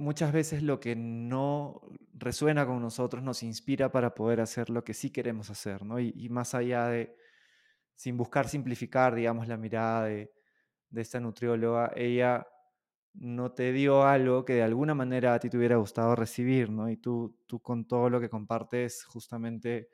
muchas 0.00 0.32
veces 0.32 0.62
lo 0.62 0.80
que 0.80 0.96
no 0.96 1.82
resuena 2.14 2.66
con 2.66 2.80
nosotros 2.80 3.22
nos 3.22 3.42
inspira 3.42 3.92
para 3.92 4.14
poder 4.14 4.40
hacer 4.40 4.70
lo 4.70 4.82
que 4.82 4.94
sí 4.94 5.10
queremos 5.10 5.50
hacer, 5.50 5.84
¿no? 5.84 6.00
Y, 6.00 6.28
más 6.30 6.54
allá 6.54 6.88
de, 6.88 7.16
sin 7.94 8.16
buscar 8.16 8.48
simplificar, 8.48 9.14
digamos, 9.14 9.46
la 9.46 9.58
mirada 9.58 10.06
de, 10.06 10.32
de 10.88 11.00
esta 11.02 11.20
nutrióloga, 11.20 11.92
ella 11.94 12.46
no 13.14 13.52
te 13.52 13.72
dio 13.72 14.04
algo 14.04 14.44
que 14.44 14.54
de 14.54 14.62
alguna 14.62 14.94
manera 14.94 15.34
a 15.34 15.38
ti 15.40 15.50
te 15.50 15.58
hubiera 15.58 15.76
gustado 15.76 16.16
recibir, 16.16 16.70
¿no? 16.70 16.88
Y 16.90 16.96
tú, 16.96 17.38
tú 17.46 17.60
con 17.60 17.86
todo 17.86 18.08
lo 18.08 18.20
que 18.20 18.30
compartes 18.30 19.04
justamente 19.04 19.90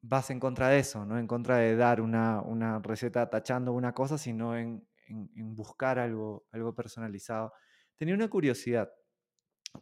vas 0.00 0.30
en 0.30 0.38
contra 0.38 0.68
de 0.68 0.78
eso, 0.78 1.04
no 1.04 1.18
en 1.18 1.26
contra 1.26 1.56
de 1.56 1.76
dar 1.76 2.00
una, 2.00 2.40
una 2.42 2.78
receta 2.78 3.28
tachando 3.30 3.72
una 3.72 3.92
cosa, 3.94 4.18
sino 4.18 4.56
en, 4.56 4.86
en, 5.08 5.30
en, 5.34 5.56
buscar 5.56 5.98
algo, 5.98 6.46
algo 6.52 6.74
personalizado. 6.74 7.52
Tenía 7.96 8.14
una 8.14 8.28
curiosidad, 8.28 8.92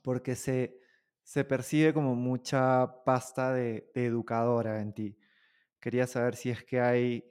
porque 0.02 0.36
se, 0.36 0.78
se 1.22 1.44
percibe 1.44 1.94
como 1.94 2.14
mucha 2.14 3.04
pasta 3.04 3.52
de, 3.52 3.90
educadora 3.94 4.80
en 4.80 4.92
ti. 4.92 5.18
Quería 5.80 6.06
saber 6.06 6.36
si 6.36 6.50
es 6.50 6.62
que 6.64 6.80
hay, 6.80 7.24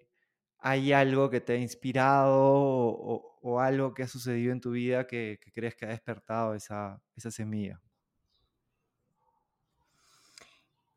hay 0.58 0.92
algo 0.92 1.30
que 1.30 1.42
te 1.42 1.54
ha 1.54 1.58
inspirado 1.58 2.40
o, 2.44 3.60
algo 3.60 3.94
que 3.94 4.04
ha 4.04 4.08
sucedido 4.08 4.52
en 4.54 4.62
tu 4.62 4.72
vida 4.72 5.08
que, 5.08 5.40
que 5.42 5.52
crees 5.52 5.76
que 5.76 5.86
ha 5.86 5.90
despertado 5.90 6.54
esa, 6.54 7.02
esa 7.16 7.32
semilla. 7.32 7.82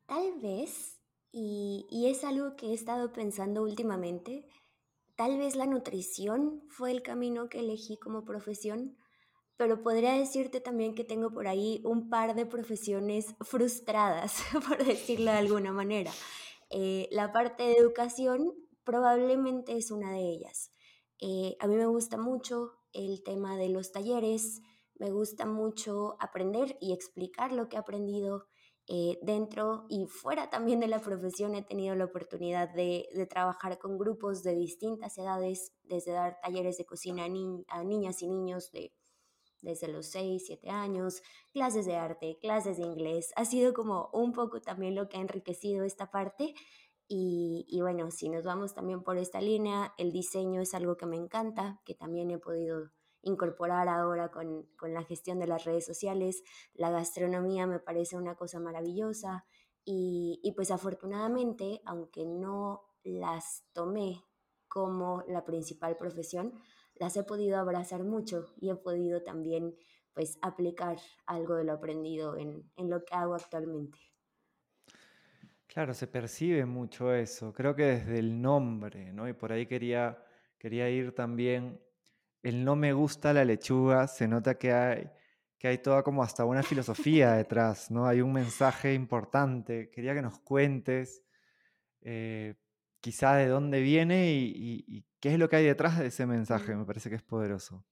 Tal 0.07 0.39
vez, 0.41 1.01
y, 1.33 1.87
y, 1.91 2.09
es 2.09 2.25
algo 2.25 2.57
que 2.57 2.67
he 2.67 2.75
estado 2.75 3.13
pensando 3.13 3.63
últimamente, 3.63 4.47
tal 5.17 5.39
vez 5.39 5.57
la 5.57 5.67
nutrición 5.67 6.63
fue 6.69 6.91
el 6.91 7.03
camino 7.03 7.49
que 7.49 7.61
elegí 7.61 7.97
como 7.97 8.25
profesión, 8.25 8.97
pero 9.57 9.83
podría 9.83 10.13
decirte 10.15 10.61
también 10.61 10.95
que 10.95 11.05
tengo 11.05 11.31
por 11.31 11.47
ahí 11.47 11.81
un 11.85 12.09
par 12.11 12.35
de 12.35 12.47
profesiones 12.47 13.35
frustradas, 13.41 14.43
por 14.69 14.85
decirlo 14.85 15.31
de 15.31 15.39
alguna 15.39 15.73
manera. 15.73 16.13
Eh, 16.71 17.09
la 17.13 17.33
parte 17.33 17.63
de 17.63 17.77
educación 17.77 18.53
probablemente 18.85 19.77
es 19.77 19.91
una 19.91 20.13
de 20.13 20.21
ellas. 20.21 20.73
Eh, 21.21 21.57
a 21.61 21.67
mí 21.67 21.77
me 21.77 21.87
gusta 21.87 22.17
mucho 22.17 22.73
el 22.93 23.23
tema 23.23 23.57
de 23.57 23.69
los 23.69 23.93
talleres, 23.93 24.61
me 24.97 25.11
gusta 25.11 25.47
mucho 25.47 26.17
aprender 26.21 26.77
y 26.81 26.93
explicar 26.93 27.53
lo 27.53 27.69
que 27.69 27.77
he 27.77 27.79
aprendido. 27.79 28.47
Eh, 28.87 29.19
dentro 29.23 29.87
y 29.89 30.05
fuera 30.05 30.51
también 30.51 30.79
de 30.79 30.89
la 30.89 31.01
profesión 31.01 31.55
he 31.55 31.63
tenido 31.63 31.95
la 31.95 32.05
oportunidad 32.05 32.69
de, 32.75 33.09
de 33.15 33.27
trabajar 33.27 33.79
con 33.79 33.97
grupos 33.97 34.43
de 34.43 34.55
distintas 34.55 35.17
edades, 35.17 35.73
desde 35.85 36.13
dar 36.13 36.39
talleres 36.43 36.77
de 36.77 36.85
cocina 36.85 37.25
a, 37.25 37.29
ni 37.31 37.65
a 37.69 37.83
niñas 37.83 38.21
y 38.21 38.29
niños 38.29 38.71
de 38.73 38.93
desde 39.65 39.89
los 39.89 40.07
6, 40.07 40.45
7 40.47 40.71
años, 40.71 41.23
clases 41.53 41.87
de 41.87 41.97
arte, 41.97 42.39
clases 42.41 42.77
de 42.77 42.85
inglés. 42.85 43.33
Ha 43.37 43.45
sido 43.45 43.75
como 43.75 44.11
un 44.13 44.33
poco 44.33 44.61
también 44.61 44.95
lo 44.95 45.09
que 45.09 45.17
ha 45.17 45.21
enriquecido 45.21 45.85
esta 45.85 46.11
parte. 46.11 46.55
Y, 47.09 47.67
y, 47.69 47.81
bueno, 47.81 48.11
si 48.11 48.29
nos 48.29 48.45
vamos 48.45 48.75
también 48.75 49.03
por 49.03 49.19
esta 49.19 49.41
línea, 49.41 49.93
el 49.99 50.13
diseño 50.13 50.61
es 50.61 50.75
algo 50.75 50.97
que 50.97 51.07
me 51.07 51.17
encanta, 51.17 51.81
que 51.85 51.95
también 51.95 52.31
he 52.31 52.39
podido 52.39 52.91
incorporar 53.23 53.89
ahora 53.89 54.31
con, 54.31 54.67
con 54.77 54.95
la 54.95 55.03
gestión 55.03 55.39
de 55.39 55.47
las 55.47 55.65
redes 55.65 55.85
sociales. 55.85 56.43
La 56.75 56.91
gastronomía 56.91 57.67
me 57.67 57.81
parece 57.81 58.17
una 58.17 58.37
cosa 58.37 58.61
maravillosa. 58.61 59.47
Y, 59.85 60.41
y 60.43 60.53
pues 60.53 60.71
afortunadamente, 60.71 61.83
aunque 61.85 62.25
no 62.25 62.83
las 63.03 63.65
tomé 63.73 64.25
como 64.69 65.23
la 65.29 65.45
principal 65.45 65.97
profesión, 65.97 66.55
las 66.97 67.17
he 67.17 67.25
podido 67.25 67.59
abrazar 67.59 68.05
mucho 68.05 68.55
y 68.61 68.71
he 68.71 68.75
podido 68.75 69.23
también 69.23 69.75
pues 70.13 70.39
aplicar 70.43 70.97
algo 71.27 71.57
de 71.57 71.65
lo 71.65 71.73
aprendido 71.73 72.37
en, 72.37 72.71
en 72.77 72.89
lo 72.89 73.05
que 73.05 73.15
hago 73.15 73.35
actualmente. 73.35 73.99
Claro, 75.67 75.93
se 75.93 76.07
percibe 76.07 76.65
mucho 76.65 77.13
eso. 77.13 77.53
Creo 77.53 77.75
que 77.75 77.85
desde 77.85 78.21
el 78.21 78.41
nombre, 78.41 79.13
¿no? 79.13 79.29
Y 79.29 79.33
por 79.33 79.51
ahí 79.51 79.67
quería, 79.67 80.17
quería 80.57 80.89
ir 80.89 81.13
también. 81.15 81.81
El 82.43 82.65
no 82.65 82.77
me 82.77 82.93
gusta 82.93 83.33
la 83.33 83.45
lechuga, 83.45 84.07
se 84.07 84.29
nota 84.29 84.57
que 84.57 84.73
hay, 84.73 85.11
que 85.59 85.67
hay 85.67 85.79
toda 85.79 86.05
como 86.05 86.23
hasta 86.23 86.45
una 86.45 86.63
filosofía 86.63 87.33
detrás, 87.33 87.91
¿no? 87.91 88.07
Hay 88.07 88.21
un 88.21 88.33
mensaje 88.33 88.95
importante. 88.95 89.91
Quería 89.91 90.15
que 90.15 90.23
nos 90.23 90.39
cuentes 90.41 91.25
eh, 92.03 92.55
quizá 93.05 93.35
de 93.35 93.49
dónde 93.49 93.83
viene 93.83 94.33
y, 94.33 94.47
y, 94.47 94.85
y, 94.89 95.05
qué 95.21 95.35
es 95.35 95.39
lo 95.39 95.51
que 95.51 95.57
hay 95.57 95.67
detrás 95.67 95.99
de 95.99 96.07
ese 96.07 96.25
mensaje. 96.25 96.75
Mm. 96.75 96.79
Me 96.79 96.85
parece 96.87 97.11
que 97.11 97.17
es 97.17 97.23
poderoso. 97.23 97.85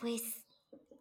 Pues 0.00 0.44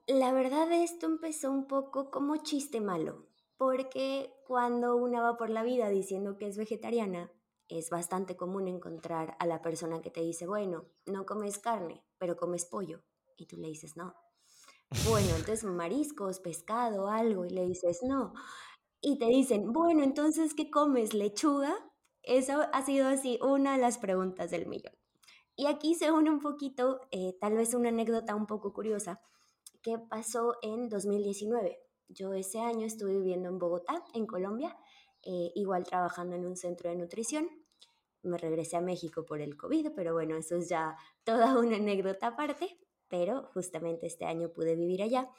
la 0.05 0.31
verdad 0.33 0.71
esto 0.71 1.07
empezó 1.07 1.51
un 1.51 1.65
poco 1.65 2.11
como 2.11 2.37
chiste 2.43 2.79
malo, 2.79 3.25
porque 3.57 4.31
cuando 4.45 4.95
una 4.95 5.19
va 5.19 5.35
por 5.35 5.49
la 5.49 5.63
vida 5.63 5.89
diciendo 5.89 6.37
que 6.37 6.45
es 6.45 6.55
vegetariana, 6.55 7.31
es 7.69 7.89
bastante 7.89 8.37
común 8.37 8.67
encontrar 8.67 9.35
a 9.39 9.47
la 9.47 9.63
persona 9.63 9.99
que 9.99 10.11
te 10.11 10.21
dice, 10.21 10.45
bueno, 10.45 10.85
no 11.07 11.25
comes 11.25 11.57
carne, 11.57 12.03
pero 12.19 12.37
comes 12.37 12.65
pollo. 12.65 13.01
Y 13.35 13.47
tú 13.47 13.57
le 13.57 13.67
dices, 13.67 13.97
no. 13.97 14.13
Bueno, 15.09 15.29
entonces 15.35 15.63
mariscos, 15.63 16.39
pescado, 16.39 17.09
algo, 17.09 17.45
y 17.45 17.49
le 17.49 17.65
dices, 17.65 18.03
no. 18.03 18.33
Y 19.01 19.19
te 19.19 19.25
dicen, 19.27 19.71
bueno, 19.73 20.03
entonces, 20.03 20.53
¿qué 20.53 20.69
comes? 20.69 21.13
¿Lechuga? 21.13 21.73
Eso 22.23 22.65
ha 22.73 22.81
sido 22.83 23.07
así 23.07 23.39
una 23.41 23.75
de 23.75 23.81
las 23.81 23.97
preguntas 23.97 24.51
del 24.51 24.67
millón. 24.67 24.93
Y 25.55 25.67
aquí 25.67 25.95
se 25.95 26.11
une 26.11 26.29
un 26.29 26.39
poquito, 26.39 27.01
eh, 27.11 27.35
tal 27.39 27.55
vez 27.55 27.73
una 27.73 27.89
anécdota 27.89 28.35
un 28.35 28.45
poco 28.45 28.73
curiosa, 28.73 29.21
que 29.81 29.97
pasó 29.97 30.55
en 30.61 30.89
2019. 30.89 31.79
Yo 32.09 32.33
ese 32.33 32.59
año 32.59 32.85
estuve 32.85 33.17
viviendo 33.17 33.49
en 33.49 33.59
Bogotá, 33.59 34.03
en 34.13 34.25
Colombia, 34.25 34.77
eh, 35.23 35.51
igual 35.55 35.83
trabajando 35.83 36.35
en 36.35 36.45
un 36.45 36.55
centro 36.55 36.89
de 36.89 36.95
nutrición. 36.95 37.49
me 38.23 38.37
regresé 38.37 38.75
a 38.75 38.81
México 38.81 39.25
por 39.25 39.39
el 39.41 39.55
COVID, 39.55 39.91
pero 39.95 40.13
bueno, 40.13 40.35
eso 40.35 40.57
es 40.57 40.67
ya 40.67 40.97
toda 41.23 41.57
una 41.59 41.77
anécdota 41.77 42.27
aparte, 42.27 42.77
pero 43.07 43.49
justamente 43.53 44.05
este 44.07 44.25
año 44.25 44.49
pude 44.49 44.75
vivir 44.75 45.01
allá. 45.01 45.29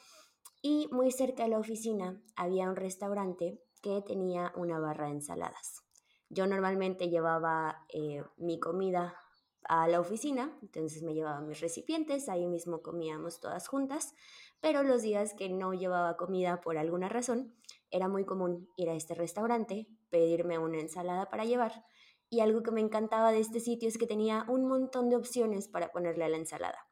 Y 0.61 0.89
muy 0.91 1.11
cerca 1.11 1.43
de 1.43 1.49
la 1.49 1.59
oficina 1.59 2.21
había 2.35 2.69
un 2.69 2.75
restaurante 2.75 3.61
que 3.81 4.01
tenía 4.01 4.51
una 4.55 4.77
barra 4.77 5.05
de 5.05 5.13
ensaladas. 5.13 5.83
Yo 6.29 6.47
normalmente 6.47 7.09
llevaba 7.09 7.85
eh, 7.93 8.23
mi 8.37 8.59
comida 8.59 9.15
a 9.63 9.87
la 9.87 9.99
oficina, 9.99 10.57
entonces 10.61 11.01
me 11.01 11.13
llevaba 11.13 11.41
mis 11.41 11.61
recipientes, 11.61 12.27
ahí 12.27 12.45
mismo 12.45 12.81
comíamos 12.81 13.39
todas 13.39 13.67
juntas, 13.67 14.13
pero 14.59 14.83
los 14.83 15.01
días 15.01 15.33
que 15.33 15.49
no 15.49 15.73
llevaba 15.73 16.17
comida 16.17 16.59
por 16.59 16.77
alguna 16.77 17.07
razón, 17.07 17.55
era 17.89 18.07
muy 18.07 18.25
común 18.25 18.69
ir 18.75 18.89
a 18.89 18.95
este 18.95 19.15
restaurante, 19.15 19.87
pedirme 20.09 20.57
una 20.57 20.79
ensalada 20.79 21.29
para 21.29 21.45
llevar, 21.45 21.85
y 22.29 22.41
algo 22.41 22.61
que 22.63 22.71
me 22.71 22.81
encantaba 22.81 23.31
de 23.31 23.39
este 23.39 23.59
sitio 23.59 23.87
es 23.87 23.97
que 23.97 24.07
tenía 24.07 24.45
un 24.49 24.67
montón 24.67 25.09
de 25.09 25.15
opciones 25.15 25.67
para 25.67 25.91
ponerle 25.91 26.25
a 26.25 26.29
la 26.29 26.37
ensalada. 26.37 26.88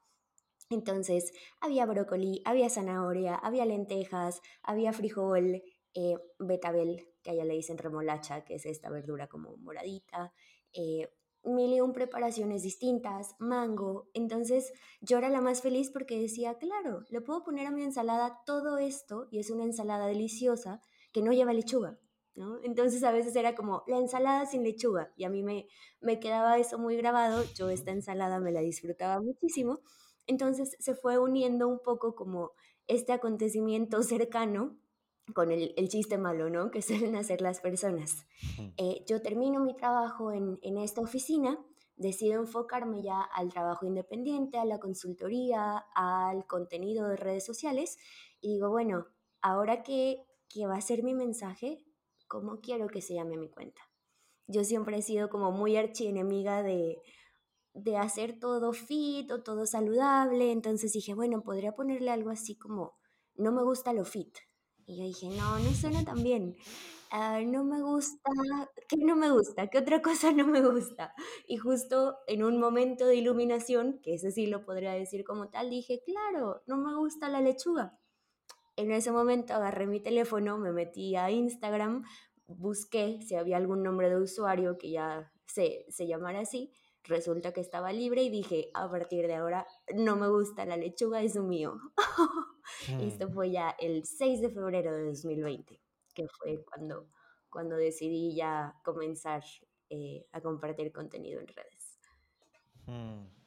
Entonces, 0.70 1.32
había 1.62 1.86
brócoli, 1.86 2.42
había 2.46 2.70
zanahoria, 2.70 3.36
había 3.36 3.66
lentejas, 3.66 4.42
había 4.64 4.92
frijol, 4.94 5.64
eh, 5.94 6.18
betabel, 6.40 7.08
que 7.24 7.32
allá 7.32 7.46
le 7.46 7.54
dicen 7.54 7.78
remolacha, 7.78 8.44
que 8.44 8.56
es 8.56 8.66
esta 8.66 8.90
verdura 8.90 9.28
como 9.28 9.58
moradita, 9.58 10.34
eh, 10.74 11.10
mil 11.44 11.74
y 11.74 11.82
un 11.82 11.94
preparaciones 11.94 12.64
distintas, 12.64 13.36
mango. 13.40 14.10
Entonces 14.14 14.74
yo 15.02 15.18
era 15.18 15.30
la 15.30 15.42
más 15.42 15.62
feliz 15.62 15.90
porque 15.92 16.20
decía, 16.20 16.58
claro, 16.58 17.04
le 17.10 17.22
puedo 17.22 17.44
poner 17.44 17.68
a 17.68 17.72
mi 17.72 17.84
ensalada 17.84 18.42
todo 18.46 18.78
esto 18.78 19.28
y 19.32 19.40
es 19.40 19.50
una 19.50 19.64
ensalada 19.64 20.08
deliciosa 20.08 20.82
que 21.14 21.22
no 21.22 21.32
lleva 21.32 21.54
lechuga. 21.54 21.98
¿no? 22.36 22.60
Entonces 22.64 23.04
a 23.04 23.12
veces 23.12 23.36
era 23.36 23.56
como 23.56 23.84
la 23.88 23.98
ensalada 23.98 24.46
sin 24.46 24.64
lechuga 24.64 25.12
y 25.16 25.24
a 25.24 25.30
mí 25.30 25.42
me, 25.42 25.68
me 26.02 26.20
quedaba 26.20 26.58
eso 26.60 26.78
muy 26.78 26.96
grabado, 26.96 27.44
yo 27.56 27.70
esta 27.70 27.92
ensalada 27.92 28.40
me 28.40 28.52
la 28.52 28.60
disfrutaba 28.62 29.20
muchísimo, 29.20 29.80
entonces 30.28 30.76
se 30.80 30.94
fue 30.94 31.18
uniendo 31.18 31.68
un 31.68 31.80
poco 31.80 32.16
como 32.16 32.52
este 32.88 33.14
acontecimiento 33.14 34.02
cercano 34.04 34.78
con 35.34 35.52
el, 35.52 35.74
el, 35.76 35.90
chiste 35.90 36.18
malo, 36.18 36.50
¿no? 36.50 36.72
Que 36.72 36.82
suelen 36.82 37.16
hacer 37.16 37.42
las 37.42 37.60
personas. 37.60 38.26
Eh, 38.78 39.04
yo 39.08 39.22
termino 39.22 39.60
mi 39.60 39.76
trabajo 39.76 40.32
en, 40.32 40.58
en, 40.62 40.78
esta 40.78 41.02
oficina, 41.02 41.60
decido 41.98 42.40
enfocarme 42.40 43.04
ya 43.04 43.22
al 43.22 43.50
trabajo 43.50 43.86
independiente, 43.86 44.58
a 44.58 44.64
la 44.64 44.80
consultoría, 44.80 45.86
al 45.96 46.48
contenido 46.48 47.10
de 47.10 47.18
redes 47.18 47.46
sociales 47.46 47.98
y 48.40 48.54
digo, 48.54 48.70
bueno, 48.70 49.08
ahora 49.42 49.84
que, 49.84 50.24
que 50.48 50.66
va 50.68 50.78
a 50.78 50.82
ser 50.82 51.04
mi 51.04 51.14
mensaje, 51.14 51.84
¿cómo 52.28 52.62
quiero 52.62 52.88
que 52.88 53.02
se 53.02 53.16
llame 53.16 53.38
mi 53.38 53.50
cuenta? 53.50 53.82
Yo 54.48 54.64
siempre 54.64 54.98
he 54.98 55.02
sido 55.02 55.30
como 55.30 55.52
muy 55.52 55.76
archienemiga 55.76 56.64
de, 56.64 57.02
de 57.78 57.98
hacer 57.98 58.40
todo 58.40 58.74
fit 58.74 59.32
o 59.32 59.44
todo 59.44 59.66
saludable, 59.66 60.52
entonces 60.52 60.94
dije, 60.94 61.14
bueno, 61.14 61.44
podría 61.44 61.74
ponerle 61.76 62.12
algo 62.12 62.30
así 62.32 62.56
como, 62.58 62.98
no 63.36 63.52
me 63.52 63.64
gusta 63.64 63.94
lo 63.94 64.06
fit, 64.06 64.38
y 64.86 64.98
yo 64.98 65.04
dije, 65.04 65.28
no, 65.38 65.60
no 65.60 65.72
suena 65.74 66.04
tan 66.06 66.24
bien. 66.24 66.56
Ah, 67.12 67.42
no 67.46 67.64
me 67.66 67.82
gusta, 67.82 68.30
¿qué 68.88 68.98
no 68.98 69.16
me 69.18 69.30
gusta? 69.32 69.68
¿Qué 69.68 69.78
otra 69.80 70.02
cosa 70.02 70.32
no 70.32 70.48
me 70.48 70.62
gusta? 70.62 71.14
Y 71.48 71.58
justo 71.58 72.18
en 72.28 72.44
un 72.44 72.60
momento 72.60 73.06
de 73.06 73.16
iluminación, 73.16 74.00
que 74.02 74.16
ese 74.16 74.32
sí 74.32 74.48
lo 74.48 74.66
podría 74.66 74.94
decir 74.94 75.24
como 75.26 75.50
tal, 75.50 75.70
dije, 75.70 76.02
claro, 76.06 76.64
no 76.68 76.78
me 76.78 76.96
gusta 76.96 77.30
la 77.30 77.42
lechuga. 77.42 78.00
En 78.78 78.92
ese 78.92 79.12
momento 79.12 79.54
agarré 79.54 79.88
mi 79.88 80.00
teléfono, 80.00 80.58
me 80.58 80.72
metí 80.72 81.16
a 81.16 81.32
Instagram, 81.32 82.04
busqué 82.48 83.20
si 83.22 83.36
había 83.36 83.58
algún 83.58 83.84
nombre 83.84 84.10
de 84.10 84.18
usuario 84.22 84.78
que 84.78 84.92
ya 84.92 85.32
se, 85.48 85.86
se 85.90 86.08
llamara 86.08 86.42
así, 86.42 86.72
resulta 87.08 87.54
que 87.54 87.62
estaba 87.62 87.92
libre 87.92 88.22
y 88.24 88.30
dije, 88.30 88.70
a 88.74 88.90
partir 88.90 89.28
de 89.28 89.36
ahora 89.36 89.68
no 89.96 90.16
me 90.16 90.28
gusta 90.28 90.66
la 90.66 90.78
lechuga, 90.78 91.22
es 91.22 91.36
un 91.36 91.50
mío. 91.50 91.80
Esto 93.02 93.30
mm. 93.30 93.34
fue 93.34 93.52
ya 93.52 93.76
el 93.80 94.06
6 94.06 94.42
de 94.42 94.50
febrero 94.50 94.94
de 94.94 95.06
2020, 95.06 95.80
que 96.14 96.28
fue 96.28 96.64
cuando, 96.64 97.08
cuando 97.50 97.76
decidí 97.76 98.36
ya 98.36 98.76
comenzar 98.84 99.44
eh, 99.90 100.26
a 100.32 100.42
compartir 100.42 100.92
contenido 100.92 101.40
en 101.40 101.48
redes. 101.48 102.00
Mm. 102.86 103.38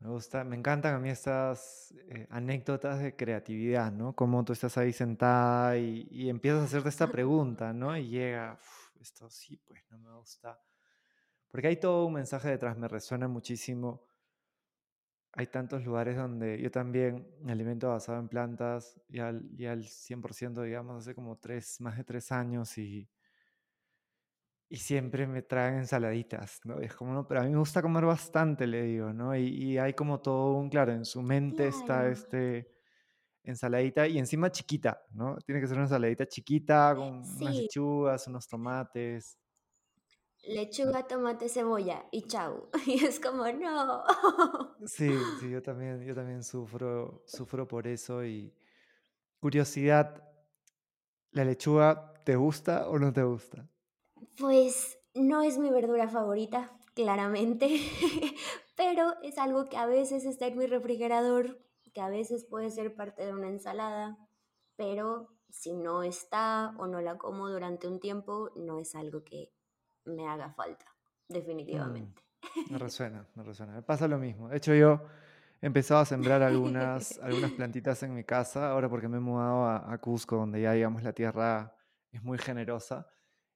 Me 0.00 0.10
gusta, 0.10 0.44
me 0.44 0.56
encantan 0.56 0.94
a 0.94 0.98
mí 0.98 1.08
estas 1.08 1.94
eh, 2.08 2.26
anécdotas 2.28 3.00
de 3.00 3.16
creatividad, 3.16 3.90
¿no? 3.90 4.14
Como 4.14 4.44
tú 4.44 4.52
estás 4.52 4.76
ahí 4.76 4.92
sentada 4.92 5.78
y, 5.78 6.06
y 6.10 6.28
empiezas 6.28 6.60
a 6.60 6.64
hacerte 6.64 6.90
esta 6.90 7.10
pregunta, 7.10 7.72
¿no? 7.72 7.96
Y 7.96 8.08
llega, 8.08 8.58
esto 9.00 9.30
sí, 9.30 9.56
pues 9.66 9.80
no 9.90 9.98
me 9.98 10.12
gusta 10.12 10.60
porque 11.54 11.68
hay 11.68 11.76
todo 11.76 12.06
un 12.06 12.14
mensaje 12.14 12.48
detrás, 12.48 12.76
me 12.76 12.88
resuena 12.88 13.28
muchísimo. 13.28 14.04
Hay 15.34 15.46
tantos 15.46 15.84
lugares 15.84 16.16
donde 16.16 16.60
yo 16.60 16.68
también 16.68 17.28
me 17.42 17.52
alimento 17.52 17.90
basado 17.90 18.18
en 18.18 18.26
plantas 18.28 19.00
y 19.08 19.20
al, 19.20 19.48
y 19.56 19.66
al 19.66 19.84
100%, 19.84 20.62
digamos, 20.62 20.96
hace 20.96 21.14
como 21.14 21.38
tres, 21.38 21.80
más 21.80 21.96
de 21.96 22.02
tres 22.02 22.32
años 22.32 22.76
y, 22.76 23.08
y 24.68 24.76
siempre 24.78 25.28
me 25.28 25.42
traen 25.42 25.76
ensaladitas, 25.76 26.60
¿no? 26.64 26.80
es 26.80 26.92
como, 26.92 27.12
no, 27.12 27.24
pero 27.24 27.42
a 27.42 27.44
mí 27.44 27.50
me 27.50 27.58
gusta 27.58 27.80
comer 27.80 28.04
bastante, 28.04 28.66
le 28.66 28.82
digo, 28.82 29.12
¿no? 29.12 29.36
Y, 29.36 29.46
y 29.46 29.78
hay 29.78 29.94
como 29.94 30.20
todo 30.20 30.54
un, 30.54 30.68
claro, 30.68 30.90
en 30.90 31.04
su 31.04 31.22
mente 31.22 31.68
está 31.68 32.08
este 32.08 32.68
ensaladita 33.44 34.08
y 34.08 34.18
encima 34.18 34.50
chiquita, 34.50 35.04
¿no? 35.12 35.36
Tiene 35.46 35.60
que 35.60 35.68
ser 35.68 35.76
una 35.76 35.84
ensaladita 35.84 36.26
chiquita 36.26 36.96
con 36.96 37.18
unas 37.18 37.54
lechugas, 37.54 38.26
unos 38.26 38.48
tomates 38.48 39.38
lechuga, 40.46 41.06
tomate, 41.06 41.48
cebolla 41.48 42.06
y 42.10 42.22
chau. 42.22 42.68
Y 42.86 43.04
es 43.04 43.20
como, 43.20 43.50
no. 43.52 44.04
Sí, 44.86 45.10
sí, 45.40 45.50
yo 45.50 45.62
también, 45.62 46.04
yo 46.04 46.14
también 46.14 46.42
sufro, 46.42 47.22
sufro 47.26 47.66
por 47.66 47.86
eso 47.86 48.24
y 48.24 48.54
curiosidad, 49.40 50.22
¿la 51.30 51.44
lechuga 51.44 52.14
te 52.24 52.36
gusta 52.36 52.88
o 52.88 52.98
no 52.98 53.12
te 53.12 53.22
gusta? 53.22 53.68
Pues 54.38 54.98
no 55.14 55.42
es 55.42 55.58
mi 55.58 55.70
verdura 55.70 56.08
favorita, 56.08 56.76
claramente, 56.94 57.68
pero 58.76 59.14
es 59.22 59.38
algo 59.38 59.66
que 59.66 59.76
a 59.76 59.86
veces 59.86 60.24
está 60.24 60.46
en 60.46 60.58
mi 60.58 60.66
refrigerador, 60.66 61.60
que 61.92 62.00
a 62.00 62.08
veces 62.08 62.44
puede 62.44 62.70
ser 62.70 62.94
parte 62.94 63.24
de 63.24 63.32
una 63.32 63.48
ensalada, 63.48 64.18
pero 64.76 65.28
si 65.48 65.74
no 65.74 66.02
está 66.02 66.74
o 66.78 66.86
no 66.86 67.00
la 67.00 67.16
como 67.16 67.48
durante 67.48 67.86
un 67.86 68.00
tiempo, 68.00 68.50
no 68.56 68.80
es 68.80 68.94
algo 68.94 69.22
que 69.22 69.52
me 70.04 70.28
haga 70.28 70.50
falta, 70.50 70.86
definitivamente. 71.28 72.22
Mm, 72.66 72.72
me 72.72 72.78
resuena, 72.78 73.26
me 73.34 73.42
resuena. 73.42 73.74
Me 73.74 73.82
pasa 73.82 74.06
lo 74.08 74.18
mismo. 74.18 74.48
De 74.48 74.56
hecho, 74.56 74.74
yo 74.74 75.02
he 75.60 75.66
empezado 75.66 76.00
a 76.00 76.04
sembrar 76.04 76.42
algunas, 76.42 77.18
algunas 77.22 77.52
plantitas 77.52 78.02
en 78.02 78.14
mi 78.14 78.24
casa, 78.24 78.70
ahora 78.70 78.88
porque 78.88 79.08
me 79.08 79.16
he 79.16 79.20
mudado 79.20 79.66
a, 79.66 79.98
Cusco, 79.98 80.36
donde 80.36 80.60
ya, 80.60 80.72
digamos, 80.72 81.02
la 81.02 81.12
tierra 81.12 81.74
es 82.10 82.22
muy 82.22 82.38
generosa. 82.38 83.06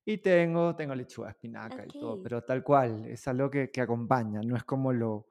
Y 0.05 0.19
tengo, 0.19 0.75
tengo 0.75 0.95
lechuga, 0.95 1.31
espinaca 1.31 1.85
y 1.85 1.89
todo, 1.89 2.23
pero 2.23 2.43
tal 2.43 2.63
cual, 2.63 3.05
es 3.05 3.29
algo 3.29 3.51
que, 3.51 3.71
que, 3.71 3.83
acompaña, 3.83 4.41
no 4.41 4.57
es 4.57 4.65
como 4.65 4.91
lo, 4.91 5.27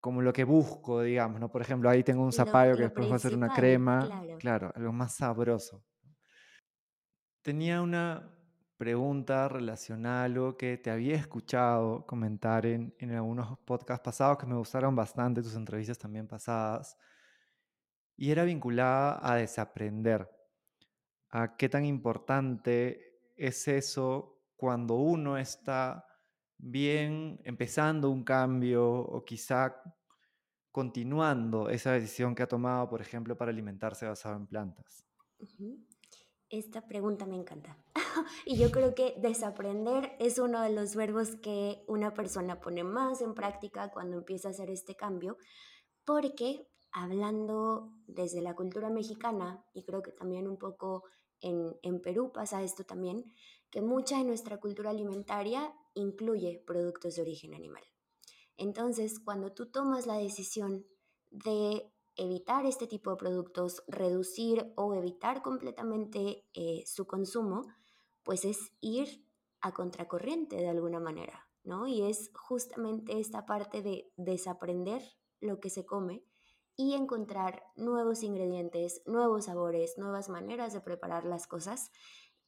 como 0.00 0.20
lo 0.20 0.34
que 0.34 0.44
busco, 0.44 1.00
digamos, 1.00 1.40
¿no? 1.40 1.50
Por 1.50 1.62
ejemplo, 1.62 1.88
ahí 1.88 2.02
tengo 2.02 2.22
un 2.22 2.32
zapallo 2.32 2.76
que 2.76 2.82
después 2.82 3.10
va 3.10 3.16
a 3.16 3.18
ser 3.18 3.34
una 3.34 3.50
crema, 3.52 4.06
claro. 4.06 4.38
claro, 4.38 4.72
algo 4.74 4.92
más 4.92 5.14
sabroso. 5.14 5.82
Tenía 7.40 7.80
una, 7.80 8.33
pregunta 8.76 9.48
algo 10.04 10.56
que 10.56 10.78
te 10.78 10.90
había 10.90 11.16
escuchado 11.16 12.04
comentar 12.06 12.66
en, 12.66 12.94
en 12.98 13.12
algunos 13.12 13.58
podcasts 13.60 14.04
pasados 14.04 14.38
que 14.38 14.46
me 14.46 14.56
gustaron 14.56 14.94
bastante, 14.94 15.42
tus 15.42 15.54
entrevistas 15.54 15.98
también 15.98 16.26
pasadas, 16.26 16.96
y 18.16 18.30
era 18.30 18.44
vinculada 18.44 19.20
a 19.22 19.36
desaprender, 19.36 20.28
a 21.30 21.56
qué 21.56 21.68
tan 21.68 21.84
importante 21.84 23.20
es 23.36 23.66
eso 23.68 24.42
cuando 24.56 24.94
uno 24.94 25.36
está 25.36 26.06
bien 26.56 27.40
empezando 27.44 28.10
un 28.10 28.24
cambio 28.24 28.86
o 28.86 29.24
quizá 29.24 29.82
continuando 30.70 31.68
esa 31.68 31.92
decisión 31.92 32.34
que 32.34 32.42
ha 32.42 32.48
tomado, 32.48 32.88
por 32.88 33.00
ejemplo, 33.00 33.36
para 33.36 33.50
alimentarse 33.50 34.06
basado 34.06 34.36
en 34.36 34.46
plantas. 34.46 35.04
Esta 36.50 36.86
pregunta 36.86 37.26
me 37.26 37.36
encanta. 37.36 37.76
y 38.46 38.56
yo 38.56 38.70
creo 38.70 38.94
que 38.94 39.14
desaprender 39.18 40.16
es 40.18 40.38
uno 40.38 40.62
de 40.62 40.70
los 40.70 40.94
verbos 40.94 41.36
que 41.36 41.82
una 41.88 42.14
persona 42.14 42.60
pone 42.60 42.84
más 42.84 43.20
en 43.20 43.34
práctica 43.34 43.90
cuando 43.90 44.18
empieza 44.18 44.48
a 44.48 44.50
hacer 44.52 44.70
este 44.70 44.94
cambio, 44.94 45.36
porque 46.04 46.68
hablando 46.92 47.92
desde 48.06 48.40
la 48.40 48.54
cultura 48.54 48.90
mexicana, 48.90 49.64
y 49.72 49.84
creo 49.84 50.02
que 50.02 50.12
también 50.12 50.46
un 50.46 50.58
poco 50.58 51.04
en, 51.40 51.76
en 51.82 52.00
Perú 52.00 52.30
pasa 52.32 52.62
esto 52.62 52.84
también, 52.84 53.34
que 53.70 53.82
mucha 53.82 54.18
de 54.18 54.24
nuestra 54.24 54.58
cultura 54.60 54.90
alimentaria 54.90 55.74
incluye 55.94 56.62
productos 56.66 57.16
de 57.16 57.22
origen 57.22 57.54
animal. 57.54 57.82
Entonces, 58.56 59.18
cuando 59.18 59.52
tú 59.52 59.70
tomas 59.70 60.06
la 60.06 60.14
decisión 60.14 60.86
de 61.30 61.90
evitar 62.16 62.66
este 62.66 62.86
tipo 62.86 63.10
de 63.10 63.16
productos, 63.16 63.82
reducir 63.88 64.72
o 64.76 64.94
evitar 64.94 65.42
completamente 65.42 66.46
eh, 66.54 66.84
su 66.86 67.06
consumo, 67.06 67.66
pues 68.22 68.44
es 68.44 68.72
ir 68.80 69.26
a 69.60 69.72
contracorriente 69.72 70.56
de 70.56 70.68
alguna 70.68 71.00
manera, 71.00 71.48
¿no? 71.62 71.86
Y 71.86 72.02
es 72.02 72.30
justamente 72.34 73.18
esta 73.18 73.46
parte 73.46 73.82
de 73.82 74.12
desaprender 74.16 75.02
lo 75.40 75.60
que 75.60 75.70
se 75.70 75.84
come 75.84 76.24
y 76.76 76.94
encontrar 76.94 77.62
nuevos 77.76 78.22
ingredientes, 78.22 79.02
nuevos 79.06 79.46
sabores, 79.46 79.96
nuevas 79.96 80.28
maneras 80.28 80.72
de 80.72 80.80
preparar 80.80 81.24
las 81.24 81.46
cosas. 81.46 81.90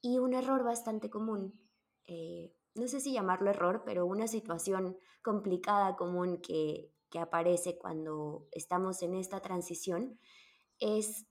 Y 0.01 0.19
un 0.19 0.33
error 0.33 0.63
bastante 0.63 1.09
común, 1.09 1.59
eh, 2.05 2.53
no 2.75 2.87
sé 2.87 2.99
si 2.99 3.13
llamarlo 3.13 3.49
error, 3.49 3.83
pero 3.85 4.05
una 4.05 4.27
situación 4.27 4.97
complicada 5.23 5.95
común 5.95 6.37
que, 6.37 6.93
que 7.09 7.19
aparece 7.19 7.77
cuando 7.77 8.47
estamos 8.51 9.01
en 9.01 9.15
esta 9.15 9.41
transición 9.41 10.19
es 10.79 11.25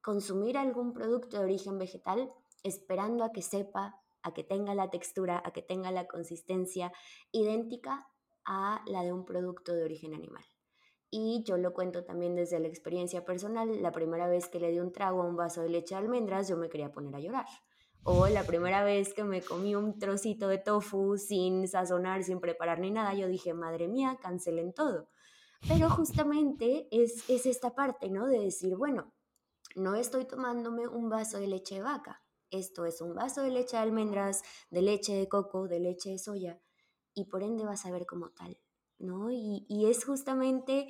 consumir 0.00 0.58
algún 0.58 0.92
producto 0.92 1.38
de 1.38 1.44
origen 1.44 1.78
vegetal 1.78 2.28
esperando 2.62 3.24
a 3.24 3.32
que 3.32 3.42
sepa, 3.42 4.00
a 4.22 4.34
que 4.34 4.44
tenga 4.44 4.74
la 4.74 4.90
textura, 4.90 5.42
a 5.44 5.52
que 5.52 5.62
tenga 5.62 5.90
la 5.90 6.06
consistencia 6.06 6.92
idéntica 7.30 8.08
a 8.44 8.82
la 8.86 9.02
de 9.02 9.12
un 9.12 9.24
producto 9.24 9.72
de 9.72 9.84
origen 9.84 10.14
animal. 10.14 10.44
Y 11.10 11.42
yo 11.44 11.58
lo 11.58 11.74
cuento 11.74 12.04
también 12.04 12.34
desde 12.34 12.58
la 12.58 12.68
experiencia 12.68 13.24
personal. 13.24 13.82
La 13.82 13.92
primera 13.92 14.28
vez 14.28 14.48
que 14.48 14.58
le 14.58 14.70
di 14.70 14.80
un 14.80 14.92
trago 14.92 15.22
a 15.22 15.26
un 15.26 15.36
vaso 15.36 15.60
de 15.60 15.68
leche 15.68 15.94
de 15.94 16.00
almendras, 16.00 16.48
yo 16.48 16.56
me 16.56 16.70
quería 16.70 16.90
poner 16.90 17.14
a 17.14 17.20
llorar. 17.20 17.46
O 18.02 18.26
la 18.28 18.44
primera 18.44 18.82
vez 18.82 19.12
que 19.12 19.22
me 19.22 19.42
comí 19.42 19.74
un 19.74 19.98
trocito 19.98 20.48
de 20.48 20.58
tofu 20.58 21.18
sin 21.18 21.68
sazonar, 21.68 22.24
sin 22.24 22.40
preparar 22.40 22.80
ni 22.80 22.90
nada, 22.90 23.14
yo 23.14 23.28
dije, 23.28 23.52
madre 23.52 23.88
mía, 23.88 24.18
cancelen 24.20 24.72
todo. 24.72 25.08
Pero 25.68 25.88
justamente 25.90 26.88
es, 26.90 27.28
es 27.28 27.46
esta 27.46 27.74
parte, 27.74 28.10
¿no? 28.10 28.26
De 28.26 28.38
decir, 28.38 28.76
bueno, 28.76 29.12
no 29.74 29.94
estoy 29.94 30.24
tomándome 30.24 30.88
un 30.88 31.08
vaso 31.08 31.38
de 31.38 31.46
leche 31.46 31.76
de 31.76 31.82
vaca. 31.82 32.22
Esto 32.50 32.84
es 32.84 33.00
un 33.00 33.14
vaso 33.14 33.42
de 33.42 33.50
leche 33.50 33.76
de 33.76 33.82
almendras, 33.82 34.42
de 34.70 34.82
leche 34.82 35.14
de 35.14 35.28
coco, 35.28 35.68
de 35.68 35.80
leche 35.80 36.10
de 36.10 36.18
soya, 36.18 36.60
y 37.14 37.24
por 37.26 37.42
ende 37.42 37.64
vas 37.64 37.86
a 37.86 37.90
ver 37.90 38.06
como 38.06 38.30
tal. 38.30 38.58
¿no? 38.98 39.30
Y, 39.30 39.66
y 39.68 39.86
es 39.86 40.04
justamente 40.04 40.88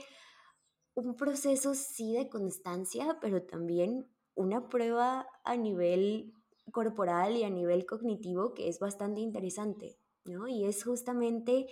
un 0.95 1.17
proceso 1.17 1.75
sí 1.75 2.15
de 2.15 2.29
constancia, 2.29 3.19
pero 3.21 3.43
también 3.43 4.09
una 4.35 4.69
prueba 4.69 5.27
a 5.45 5.57
nivel 5.57 6.35
corporal 6.71 7.37
y 7.37 7.45
a 7.45 7.51
nivel 7.51 7.87
cognitivo 7.87 8.55
que 8.55 8.69
es 8.69 8.79
bastante 8.79 9.21
interesante, 9.21 9.99
¿no? 10.25 10.49
Y 10.49 10.65
es 10.65 10.85
justamente 10.85 11.67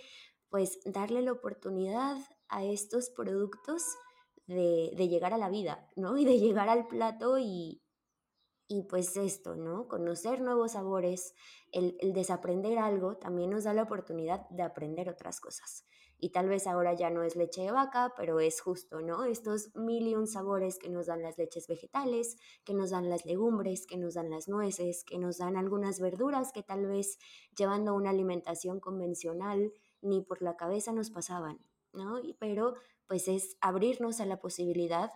pues 0.49 0.79
darle 0.85 1.21
la 1.21 1.31
oportunidad 1.31 2.17
a 2.51 2.63
estos 2.63 3.09
productos 3.09 3.83
de, 4.45 4.91
de 4.95 5.07
llegar 5.07 5.33
a 5.33 5.37
la 5.37 5.49
vida, 5.49 5.89
¿no? 5.95 6.17
Y 6.17 6.25
de 6.25 6.37
llegar 6.37 6.69
al 6.69 6.87
plato 6.87 7.39
y, 7.39 7.81
y 8.67 8.83
pues 8.83 9.17
esto, 9.17 9.55
¿no? 9.55 9.87
Conocer 9.87 10.41
nuevos 10.41 10.73
sabores, 10.73 11.33
el, 11.71 11.97
el, 11.99 12.13
desaprender 12.13 12.77
algo 12.77 13.17
también 13.17 13.49
nos 13.49 13.63
da 13.63 13.73
la 13.73 13.83
oportunidad 13.83 14.47
de 14.49 14.63
aprender 14.63 15.09
otras 15.09 15.39
cosas. 15.39 15.85
Y 16.23 16.31
tal 16.31 16.49
vez 16.49 16.67
ahora 16.67 16.93
ya 16.93 17.09
no 17.09 17.23
es 17.23 17.35
leche 17.35 17.63
de 17.63 17.71
vaca, 17.71 18.13
pero 18.15 18.39
es 18.39 18.61
justo, 18.61 19.01
¿no? 19.01 19.23
Estos 19.23 19.75
mil 19.75 20.07
y 20.07 20.15
un 20.15 20.27
sabores 20.27 20.77
que 20.77 20.87
nos 20.87 21.07
dan 21.07 21.23
las 21.23 21.37
leches 21.37 21.67
vegetales, 21.67 22.37
que 22.63 22.75
nos 22.75 22.91
dan 22.91 23.09
las 23.09 23.25
legumbres, 23.25 23.87
que 23.87 23.97
nos 23.97 24.13
dan 24.13 24.29
las 24.29 24.47
nueces, 24.47 25.03
que 25.03 25.17
nos 25.17 25.39
dan 25.39 25.57
algunas 25.57 25.99
verduras 25.99 26.51
que 26.53 26.61
tal 26.61 26.85
vez 26.85 27.17
llevando 27.57 27.95
una 27.95 28.11
alimentación 28.11 28.79
convencional 28.79 29.73
ni 30.01 30.21
por 30.21 30.41
la 30.41 30.57
cabeza 30.57 30.91
nos 30.91 31.09
pasaban, 31.09 31.59
¿no? 31.93 32.19
Pero 32.39 32.75
pues 33.07 33.27
es 33.27 33.57
abrirnos 33.59 34.19
a 34.21 34.25
la 34.25 34.39
posibilidad 34.39 35.11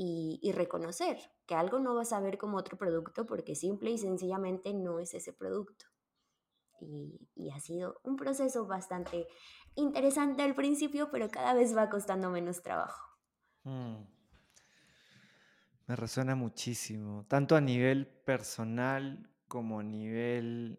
y, 0.00 0.52
reconocer 0.52 1.18
que 1.46 1.54
algo 1.54 1.80
no 1.80 1.94
vas 1.94 2.12
a 2.12 2.20
ver 2.20 2.38
como 2.38 2.56
otro 2.56 2.78
producto 2.78 3.26
porque 3.26 3.56
simple 3.56 3.90
y 3.90 3.98
sencillamente 3.98 4.72
no 4.72 5.00
es 5.00 5.12
ese 5.14 5.32
producto. 5.32 5.86
Y, 6.80 7.50
ha 7.50 7.58
sido 7.58 8.00
un 8.04 8.16
proceso 8.16 8.66
bastante 8.66 9.26
interesante 9.74 10.42
al 10.42 10.54
principio, 10.54 11.10
pero 11.10 11.28
cada 11.30 11.54
vez 11.54 11.76
va 11.76 11.90
costando 11.90 12.30
menos 12.30 12.62
trabajo. 12.62 13.16
Mm. 13.64 14.04
Me 15.86 15.96
resuena 15.96 16.34
muchísimo, 16.36 17.24
tanto 17.26 17.56
a 17.56 17.60
nivel 17.60 18.06
personal 18.06 19.28
como 19.48 19.80
a 19.80 19.82
nivel 19.82 20.78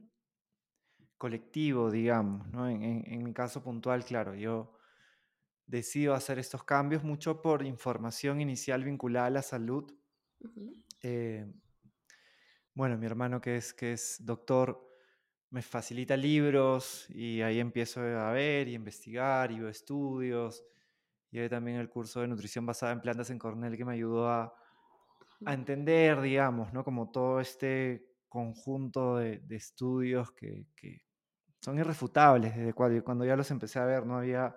colectivo, 1.18 1.92
digamos. 1.92 2.48
¿no? 2.50 2.70
En, 2.70 2.84
en 2.84 3.24
mi 3.24 3.34
caso 3.34 3.62
puntual, 3.62 4.06
claro, 4.06 4.36
yo 4.36 4.79
decido 5.70 6.16
hacer 6.16 6.40
estos 6.40 6.64
cambios 6.64 7.04
mucho 7.04 7.42
por 7.42 7.64
información 7.64 8.42
inicial 8.42 8.84
vinculada 8.84 9.28
a 9.28 9.30
la 9.30 9.42
salud. 9.42 9.86
Uh 10.40 10.48
-huh. 10.48 10.84
eh, 11.04 11.46
bueno, 12.74 12.98
mi 12.98 13.06
hermano 13.06 13.40
que 13.40 13.58
es, 13.58 13.74
que 13.74 13.94
es 13.94 14.18
doctor 14.26 14.90
me 15.52 15.62
facilita 15.62 16.16
libros 16.16 17.10
y 17.10 17.42
ahí 17.42 17.60
empiezo 17.60 18.02
a 18.02 18.32
ver 18.32 18.68
y 18.68 18.76
investigar 18.76 19.52
y 19.52 19.60
veo 19.60 19.70
estudios. 19.70 20.64
Y 21.32 21.40
hay 21.40 21.50
también 21.50 21.78
el 21.78 21.90
curso 21.90 22.22
de 22.22 22.28
nutrición 22.28 22.66
basada 22.66 22.92
en 22.92 23.02
plantas 23.02 23.30
en 23.30 23.40
Cornell 23.40 23.78
que 23.78 23.86
me 23.86 23.94
ayudó 23.94 24.28
a, 24.28 24.54
a 25.46 25.54
entender, 25.54 26.22
digamos, 26.22 26.74
¿no? 26.74 26.84
Como 26.84 27.12
todo 27.12 27.40
este 27.40 28.16
conjunto 28.28 29.18
de, 29.18 29.40
de 29.40 29.56
estudios 29.56 30.32
que, 30.32 30.68
que, 30.76 31.02
son 31.62 31.78
irrefutables 31.78 32.56
desde 32.56 32.74
cuando, 32.74 33.04
cuando 33.04 33.26
ya 33.26 33.36
los 33.36 33.52
empecé 33.52 33.80
a 33.80 33.86
ver, 33.86 34.06
no 34.06 34.18
había 34.18 34.56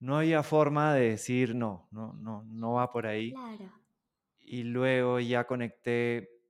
no 0.00 0.16
había 0.16 0.42
forma 0.42 0.94
de 0.94 1.10
decir 1.10 1.54
no, 1.54 1.86
no, 1.90 2.14
no, 2.14 2.42
no 2.44 2.72
va 2.72 2.90
por 2.90 3.06
ahí. 3.06 3.32
Claro. 3.32 3.72
Y 4.40 4.64
luego 4.64 5.20
ya 5.20 5.46
conecté, 5.46 6.40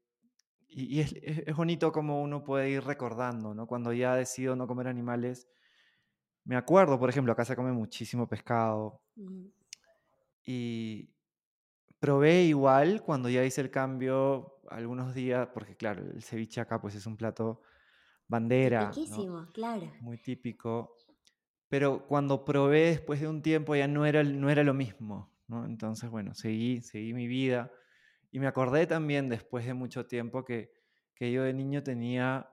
y, 0.68 0.96
y 0.96 1.00
es, 1.00 1.12
es, 1.22 1.54
bonito 1.54 1.92
como 1.92 2.22
uno 2.22 2.42
puede 2.42 2.70
ir 2.70 2.82
recordando, 2.82 3.54
¿no? 3.54 3.66
Cuando 3.66 3.92
ya 3.92 4.14
decido 4.14 4.56
no 4.56 4.66
comer 4.66 4.88
animales, 4.88 5.48
me 6.44 6.56
acuerdo, 6.56 6.98
por 6.98 7.10
ejemplo, 7.10 7.32
acá 7.32 7.44
se 7.44 7.56
come 7.56 7.72
muchísimo 7.72 8.26
pescado. 8.26 9.02
Mm. 9.16 9.46
Y 10.46 11.10
probé 11.98 12.44
igual 12.44 13.02
cuando 13.02 13.28
ya 13.28 13.44
hice 13.44 13.60
el 13.60 13.70
cambio 13.70 14.60
algunos 14.70 15.14
días, 15.14 15.48
porque 15.52 15.76
claro, 15.76 16.02
el 16.02 16.22
ceviche 16.22 16.60
acá 16.60 16.80
pues 16.80 16.94
es 16.94 17.06
un 17.06 17.16
plato 17.16 17.60
bandera. 18.26 18.90
Tipiquísimo, 18.90 19.40
¿no? 19.42 19.52
claro. 19.52 19.92
Muy 20.00 20.18
típico 20.18 20.96
pero 21.70 22.04
cuando 22.08 22.44
probé 22.44 22.86
después 22.86 23.20
de 23.20 23.28
un 23.28 23.42
tiempo 23.42 23.76
ya 23.76 23.86
no 23.86 24.04
era, 24.04 24.24
no 24.24 24.50
era 24.50 24.64
lo 24.64 24.74
mismo. 24.74 25.32
Entonces, 25.48 26.10
bueno, 26.10 26.34
seguí, 26.34 26.80
seguí 26.80 27.14
mi 27.14 27.28
vida 27.28 27.72
y 28.32 28.40
me 28.40 28.48
acordé 28.48 28.88
también 28.88 29.28
después 29.28 29.64
de 29.64 29.72
mucho 29.72 30.04
tiempo 30.06 30.44
que, 30.44 30.72
que 31.14 31.30
yo 31.30 31.44
de 31.44 31.54
niño 31.54 31.82
tenía 31.82 32.52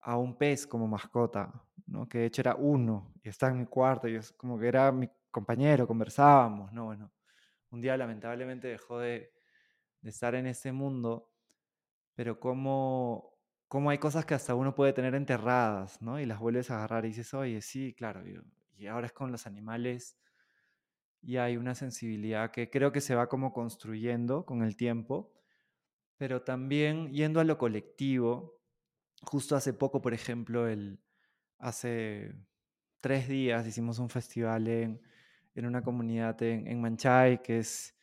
a 0.00 0.16
un 0.16 0.38
pez 0.38 0.66
como 0.66 0.88
mascota, 0.88 1.64
¿no? 1.86 2.08
Que 2.08 2.18
de 2.18 2.26
hecho 2.26 2.40
era 2.40 2.54
uno 2.54 3.12
y 3.22 3.28
estaba 3.28 3.52
en 3.52 3.58
mi 3.58 3.66
cuarto 3.66 4.08
y 4.08 4.16
es 4.16 4.32
como 4.32 4.58
que 4.58 4.68
era 4.68 4.90
mi 4.90 5.08
compañero, 5.30 5.86
conversábamos, 5.86 6.72
¿no? 6.72 6.86
Bueno, 6.86 7.12
un 7.70 7.82
día 7.82 7.96
lamentablemente 7.96 8.68
dejó 8.68 9.00
de, 9.00 9.34
de 10.00 10.10
estar 10.10 10.34
en 10.34 10.46
ese 10.46 10.72
mundo, 10.72 11.30
pero 12.14 12.40
como 12.40 13.35
cómo 13.68 13.90
hay 13.90 13.98
cosas 13.98 14.24
que 14.24 14.34
hasta 14.34 14.54
uno 14.54 14.74
puede 14.74 14.92
tener 14.92 15.14
enterradas, 15.14 16.00
¿no? 16.02 16.20
Y 16.20 16.26
las 16.26 16.38
vuelves 16.38 16.70
a 16.70 16.76
agarrar 16.76 17.04
y 17.04 17.08
dices, 17.08 17.34
oye, 17.34 17.60
sí, 17.62 17.94
claro, 17.94 18.22
y 18.76 18.86
ahora 18.86 19.06
es 19.06 19.12
con 19.12 19.32
los 19.32 19.46
animales 19.46 20.18
y 21.26 21.38
hay 21.38 21.56
una 21.56 21.74
sensibilidad 21.74 22.52
que 22.52 22.70
creo 22.70 22.92
que 22.92 23.00
se 23.00 23.16
va 23.16 23.28
como 23.28 23.52
construyendo 23.52 24.46
con 24.46 24.62
el 24.62 24.76
tiempo, 24.76 25.32
pero 26.16 26.42
también 26.42 27.10
yendo 27.12 27.40
a 27.40 27.44
lo 27.44 27.58
colectivo, 27.58 28.60
justo 29.22 29.56
hace 29.56 29.72
poco, 29.72 30.00
por 30.00 30.14
ejemplo, 30.14 30.68
el, 30.68 31.00
hace 31.58 32.32
tres 33.00 33.28
días 33.28 33.66
hicimos 33.66 33.98
un 33.98 34.08
festival 34.08 34.68
en, 34.68 35.00
en 35.56 35.66
una 35.66 35.82
comunidad 35.82 36.40
en, 36.42 36.68
en 36.68 36.80
Manchay, 36.80 37.42
que 37.42 37.58
es 37.58 37.95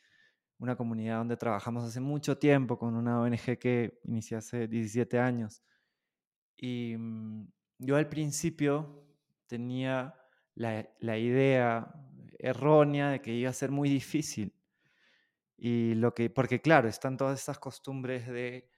una 0.63 0.77
comunidad 0.77 1.17
donde 1.17 1.35
trabajamos 1.35 1.83
hace 1.83 1.99
mucho 1.99 2.37
tiempo 2.37 2.79
con 2.79 2.95
una 2.95 3.19
ONG 3.19 3.59
que 3.59 3.99
inicié 4.05 4.37
hace 4.37 4.69
17 4.69 5.19
años. 5.19 5.61
Y 6.55 6.95
mm, 6.97 7.47
yo 7.79 7.97
al 7.97 8.07
principio 8.07 9.05
tenía 9.45 10.15
la, 10.55 10.87
la, 11.01 11.17
idea 11.17 11.93
errónea 12.39 13.09
de 13.09 13.21
que 13.21 13.33
iba 13.33 13.49
a 13.49 13.53
ser 13.53 13.71
muy 13.71 13.89
difícil. 13.89 14.55
Y 15.57 15.95
lo 15.95 16.13
que, 16.13 16.29
porque 16.29 16.61
claro, 16.61 16.87
están 16.87 17.17
todas 17.17 17.39
estas 17.39 17.59
costumbres 17.59 18.25
de 18.25 18.69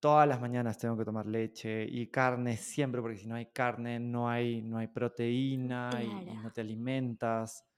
todas 0.00 0.26
las 0.26 0.40
mañanas 0.40 0.78
tengo 0.78 0.96
que 0.96 1.04
tomar 1.04 1.26
leche 1.26 1.84
y 1.84 2.06
carne 2.06 2.56
siempre, 2.56 3.02
porque 3.02 3.18
si 3.18 3.26
no 3.26 3.34
hay 3.34 3.52
carne 3.52 4.00
no 4.00 4.30
hay, 4.30 4.62
no 4.62 4.78
hay 4.78 4.86
proteína 4.86 5.90
Claro. 5.90 6.22
y, 6.26 6.30
y 6.30 6.36
no 6.38 6.50
te 6.50 6.62
alimentas. 6.62 7.69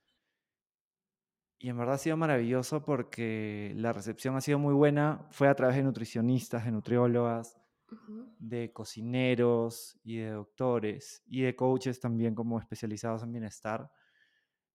Y 1.63 1.69
en 1.69 1.77
verdad 1.77 1.95
ha 1.95 1.97
sido 1.97 2.17
maravilloso 2.17 2.83
porque 2.83 3.71
la 3.77 3.93
recepción 3.93 4.35
ha 4.35 4.41
sido 4.41 4.59
muy 4.59 4.73
buena. 4.73 5.25
Fue 5.31 5.47
a 5.47 5.55
través 5.55 5.77
de 5.77 5.83
nutricionistas, 5.83 6.65
de 6.65 6.71
nutriólogas, 6.71 7.57
Uh 7.89 7.95
-huh. 7.95 8.35
de 8.39 8.73
cocineros 8.73 9.97
y 10.03 10.17
de 10.17 10.31
doctores 10.31 11.23
y 11.27 11.41
de 11.41 11.55
coaches 11.55 11.99
también 12.01 12.33
como 12.35 12.59
especializados 12.59 13.23
en 13.23 13.31
bienestar. 13.31 13.89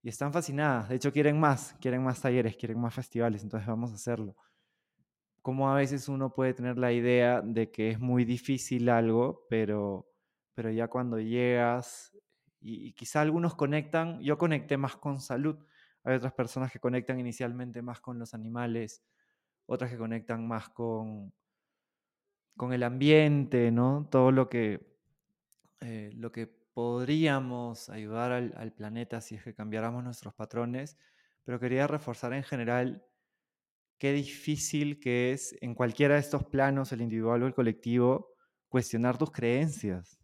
Y 0.03 0.09
están 0.09 0.33
fascinadas. 0.33 0.89
De 0.89 0.95
hecho, 0.95 1.13
quieren 1.13 1.39
más, 1.39 1.75
quieren 1.81 2.03
más 2.03 2.23
talleres, 2.23 2.57
quieren 2.57 2.81
más 2.81 2.95
festivales. 2.95 3.43
Entonces 3.43 3.69
vamos 3.69 3.91
a 3.93 3.97
hacerlo. 3.97 4.35
Como 5.43 5.71
a 5.71 5.75
veces 5.75 6.09
uno 6.09 6.33
puede 6.33 6.55
tener 6.55 6.79
la 6.79 6.91
idea 6.93 7.43
de 7.43 7.71
que 7.71 7.91
es 7.91 8.01
muy 8.01 8.25
difícil 8.25 8.89
algo, 8.89 9.45
pero, 9.51 10.07
pero 10.55 10.71
ya 10.71 10.89
cuando 10.89 11.19
llegas, 11.19 12.17
y, 12.61 12.89
y 12.89 12.93
quizá 12.95 13.21
algunos 13.21 13.55
conectan, 13.57 14.21
yo 14.21 14.39
conecté 14.39 14.79
más 14.79 14.97
con 14.97 15.21
salud, 15.21 15.59
hay 16.09 16.17
otras 16.17 16.33
personas 16.35 16.73
que 16.73 16.81
conectan 16.81 17.21
inicialmente 17.21 17.83
más 17.83 18.01
con 18.01 18.19
los 18.19 18.35
animales, 18.35 19.05
otras 19.67 19.91
que 19.91 19.99
conectan 19.99 20.47
más 20.49 20.69
con, 20.71 21.33
con 22.57 22.73
el 22.73 22.83
ambiente, 22.83 23.71
¿no? 23.71 24.09
Todo 24.11 24.33
lo 24.33 24.49
que, 24.49 24.97
eh, 25.81 26.11
lo 26.15 26.33
que 26.33 26.47
podríamos 26.47 27.89
ayudar 27.91 28.33
al, 28.33 28.55
al 28.57 28.73
planeta 28.73 29.21
si 29.21 29.37
es 29.37 29.45
que 29.45 29.55
cambiáramos 29.55 30.05
nuestros 30.05 30.35
patrones, 30.35 30.99
pero 31.45 31.61
quería 31.61 31.87
reforzar 31.87 32.33
en 32.35 32.45
general 32.45 33.07
qué 33.99 34.13
difícil 34.13 35.01
que 35.01 35.33
es 35.33 35.57
en 35.61 35.75
cualquiera 35.75 36.15
de 36.15 36.21
estos 36.21 36.45
planos, 36.47 36.93
el 36.93 37.03
individual 37.03 37.43
o 37.45 37.47
el 37.47 37.55
colectivo, 37.55 38.35
cuestionar 38.69 39.19
tus 39.19 39.33
creencias. 39.33 40.21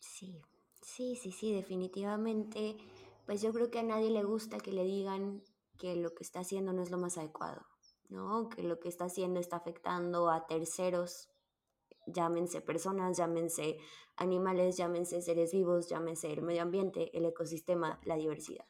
Sí, 0.00 0.40
sí, 0.82 1.16
sí, 1.16 1.30
sí, 1.32 1.52
definitivamente. 1.52 2.76
Pues 3.28 3.42
yo 3.42 3.52
creo 3.52 3.70
que 3.70 3.80
a 3.80 3.82
nadie 3.82 4.08
le 4.08 4.24
gusta 4.24 4.56
que 4.56 4.72
le 4.72 4.84
digan 4.84 5.42
que 5.76 5.94
lo 5.96 6.14
que 6.14 6.24
está 6.24 6.40
haciendo 6.40 6.72
no 6.72 6.80
es 6.80 6.90
lo 6.90 6.96
más 6.96 7.18
adecuado, 7.18 7.60
¿no? 8.08 8.48
Que 8.48 8.62
lo 8.62 8.80
que 8.80 8.88
está 8.88 9.04
haciendo 9.04 9.38
está 9.38 9.56
afectando 9.56 10.30
a 10.30 10.46
terceros, 10.46 11.28
llámense 12.06 12.62
personas, 12.62 13.18
llámense 13.18 13.76
animales, 14.16 14.78
llámense 14.78 15.20
seres 15.20 15.52
vivos, 15.52 15.90
llámense 15.90 16.32
el 16.32 16.40
medio 16.40 16.62
ambiente, 16.62 17.14
el 17.14 17.26
ecosistema, 17.26 18.00
la 18.02 18.16
diversidad. 18.16 18.64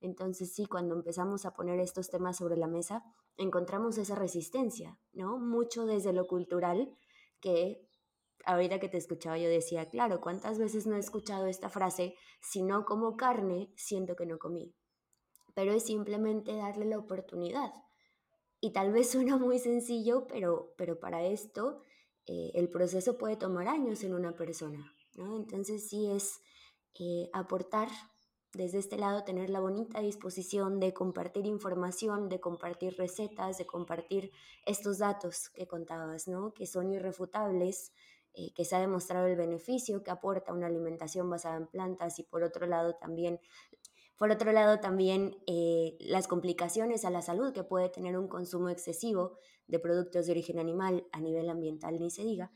Entonces 0.00 0.52
sí, 0.52 0.66
cuando 0.66 0.96
empezamos 0.96 1.46
a 1.46 1.54
poner 1.54 1.78
estos 1.78 2.10
temas 2.10 2.38
sobre 2.38 2.56
la 2.56 2.66
mesa, 2.66 3.04
encontramos 3.36 3.96
esa 3.96 4.16
resistencia, 4.16 4.98
¿no? 5.12 5.38
Mucho 5.38 5.86
desde 5.86 6.12
lo 6.12 6.26
cultural, 6.26 6.98
que 7.38 7.88
ahorita 8.44 8.80
que 8.80 8.88
te 8.88 8.98
escuchaba 8.98 9.38
yo 9.38 9.48
decía, 9.48 9.88
claro, 9.88 10.20
¿cuántas 10.20 10.58
veces 10.58 10.86
no 10.86 10.96
he 10.96 11.00
escuchado 11.00 11.46
esta 11.46 11.68
frase? 11.68 12.14
Si 12.40 12.62
no 12.62 12.84
como 12.84 13.16
carne, 13.16 13.72
siento 13.76 14.16
que 14.16 14.26
no 14.26 14.38
comí. 14.38 14.74
Pero 15.54 15.72
es 15.72 15.84
simplemente 15.84 16.54
darle 16.54 16.86
la 16.86 16.98
oportunidad. 16.98 17.72
Y 18.60 18.72
tal 18.72 18.92
vez 18.92 19.10
suena 19.10 19.36
muy 19.36 19.58
sencillo, 19.58 20.26
pero, 20.26 20.74
pero 20.76 20.98
para 20.98 21.24
esto 21.24 21.82
eh, 22.26 22.52
el 22.54 22.68
proceso 22.68 23.18
puede 23.18 23.36
tomar 23.36 23.68
años 23.68 24.02
en 24.04 24.14
una 24.14 24.36
persona, 24.36 24.94
¿no? 25.14 25.36
Entonces 25.36 25.88
sí 25.88 26.10
es 26.10 26.40
eh, 26.98 27.30
aportar 27.32 27.88
desde 28.52 28.78
este 28.78 28.96
lado 28.96 29.22
tener 29.22 29.48
la 29.48 29.60
bonita 29.60 30.00
disposición 30.00 30.80
de 30.80 30.92
compartir 30.92 31.46
información, 31.46 32.28
de 32.28 32.40
compartir 32.40 32.96
recetas, 32.96 33.58
de 33.58 33.66
compartir 33.66 34.32
estos 34.66 34.98
datos 34.98 35.50
que 35.50 35.68
contabas, 35.68 36.26
¿no? 36.26 36.52
Que 36.52 36.66
son 36.66 36.90
irrefutables, 36.92 37.92
eh, 38.34 38.52
que 38.54 38.64
se 38.64 38.76
ha 38.76 38.80
demostrado 38.80 39.26
el 39.26 39.36
beneficio 39.36 40.04
que 40.04 40.10
aporta 40.12 40.52
una 40.52 40.66
alimentación 40.66 41.28
basada 41.28 41.56
en 41.56 41.66
plantas 41.66 42.18
y 42.20 42.22
por 42.22 42.44
otro 42.44 42.66
lado 42.66 42.94
también, 42.94 43.40
por 44.16 44.30
otro 44.30 44.52
lado 44.52 44.78
también 44.78 45.36
eh, 45.48 45.96
las 45.98 46.28
complicaciones 46.28 47.04
a 47.04 47.10
la 47.10 47.22
salud 47.22 47.52
que 47.52 47.64
puede 47.64 47.88
tener 47.88 48.16
un 48.16 48.28
consumo 48.28 48.68
excesivo 48.68 49.38
de 49.66 49.80
productos 49.80 50.26
de 50.26 50.32
origen 50.32 50.60
animal 50.60 51.06
a 51.10 51.20
nivel 51.20 51.50
ambiental, 51.50 51.98
ni 51.98 52.10
se 52.10 52.22
diga, 52.22 52.52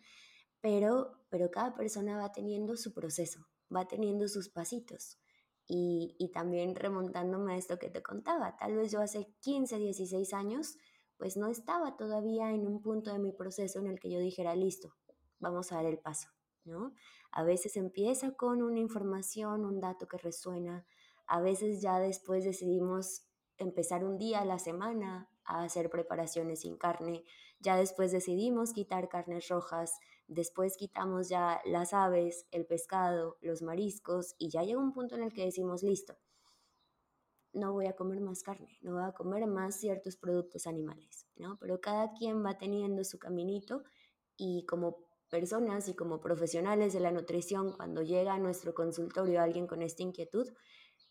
pero, 0.60 1.24
pero 1.28 1.50
cada 1.50 1.74
persona 1.74 2.16
va 2.16 2.30
teniendo 2.30 2.76
su 2.76 2.94
proceso, 2.94 3.46
va 3.74 3.88
teniendo 3.88 4.28
sus 4.28 4.48
pasitos. 4.48 5.18
Y, 5.66 6.14
y, 6.18 6.30
también 6.30 6.76
remontándome 6.76 7.54
a 7.54 7.56
esto 7.56 7.78
que 7.78 7.88
te 7.88 8.02
contaba, 8.02 8.54
tal 8.58 8.76
vez 8.76 8.92
yo 8.92 9.00
hace 9.00 9.34
15, 9.40 9.78
16 9.78 10.34
años, 10.34 10.76
pues 11.16 11.38
no 11.38 11.48
estaba 11.48 11.96
todavía 11.96 12.52
en 12.52 12.66
un 12.66 12.82
punto 12.82 13.12
de 13.12 13.18
mi 13.18 13.32
proceso 13.32 13.78
en 13.78 13.86
el 13.86 13.98
que 13.98 14.10
yo 14.10 14.18
dijera, 14.18 14.54
listo, 14.54 14.94
vamos 15.44 15.72
a 15.72 15.76
dar 15.76 15.86
el 15.86 15.98
paso, 15.98 16.28
¿no? 16.64 16.92
A 17.30 17.42
veces 17.42 17.76
empieza 17.76 18.32
con 18.32 18.62
una 18.62 18.80
información, 18.80 19.64
un 19.64 19.80
dato 19.80 20.08
que 20.08 20.18
resuena, 20.18 20.86
a 21.26 21.40
veces 21.40 21.80
ya 21.80 21.98
después 21.98 22.44
decidimos 22.44 23.26
empezar 23.56 24.04
un 24.04 24.18
día 24.18 24.40
a 24.40 24.44
la 24.44 24.58
semana 24.58 25.30
a 25.44 25.62
hacer 25.62 25.90
preparaciones 25.90 26.60
sin 26.60 26.76
carne, 26.76 27.24
ya 27.60 27.76
después 27.76 28.12
decidimos 28.12 28.72
quitar 28.72 29.08
carnes 29.08 29.48
rojas, 29.48 29.98
después 30.26 30.76
quitamos 30.76 31.28
ya 31.28 31.60
las 31.64 31.92
aves, 31.92 32.46
el 32.50 32.66
pescado, 32.66 33.36
los 33.40 33.62
mariscos 33.62 34.34
y 34.38 34.50
ya 34.50 34.62
llega 34.62 34.80
un 34.80 34.92
punto 34.92 35.14
en 35.14 35.22
el 35.22 35.32
que 35.32 35.44
decimos, 35.44 35.82
listo, 35.82 36.16
no 37.52 37.72
voy 37.72 37.86
a 37.86 37.94
comer 37.94 38.20
más 38.20 38.42
carne, 38.42 38.78
no 38.82 38.94
voy 38.94 39.04
a 39.04 39.12
comer 39.12 39.46
más 39.46 39.76
ciertos 39.76 40.16
productos 40.16 40.66
animales, 40.66 41.26
¿no? 41.36 41.56
Pero 41.60 41.80
cada 41.80 42.12
quien 42.12 42.44
va 42.44 42.58
teniendo 42.58 43.04
su 43.04 43.18
caminito 43.18 43.84
y 44.36 44.66
como 44.66 44.98
personas 45.34 45.88
y 45.88 45.94
como 45.94 46.20
profesionales 46.20 46.92
de 46.92 47.00
la 47.00 47.10
nutrición, 47.10 47.72
cuando 47.72 48.02
llega 48.02 48.34
a 48.34 48.38
nuestro 48.38 48.72
consultorio 48.72 49.40
alguien 49.40 49.66
con 49.66 49.82
esta 49.82 50.04
inquietud, 50.04 50.46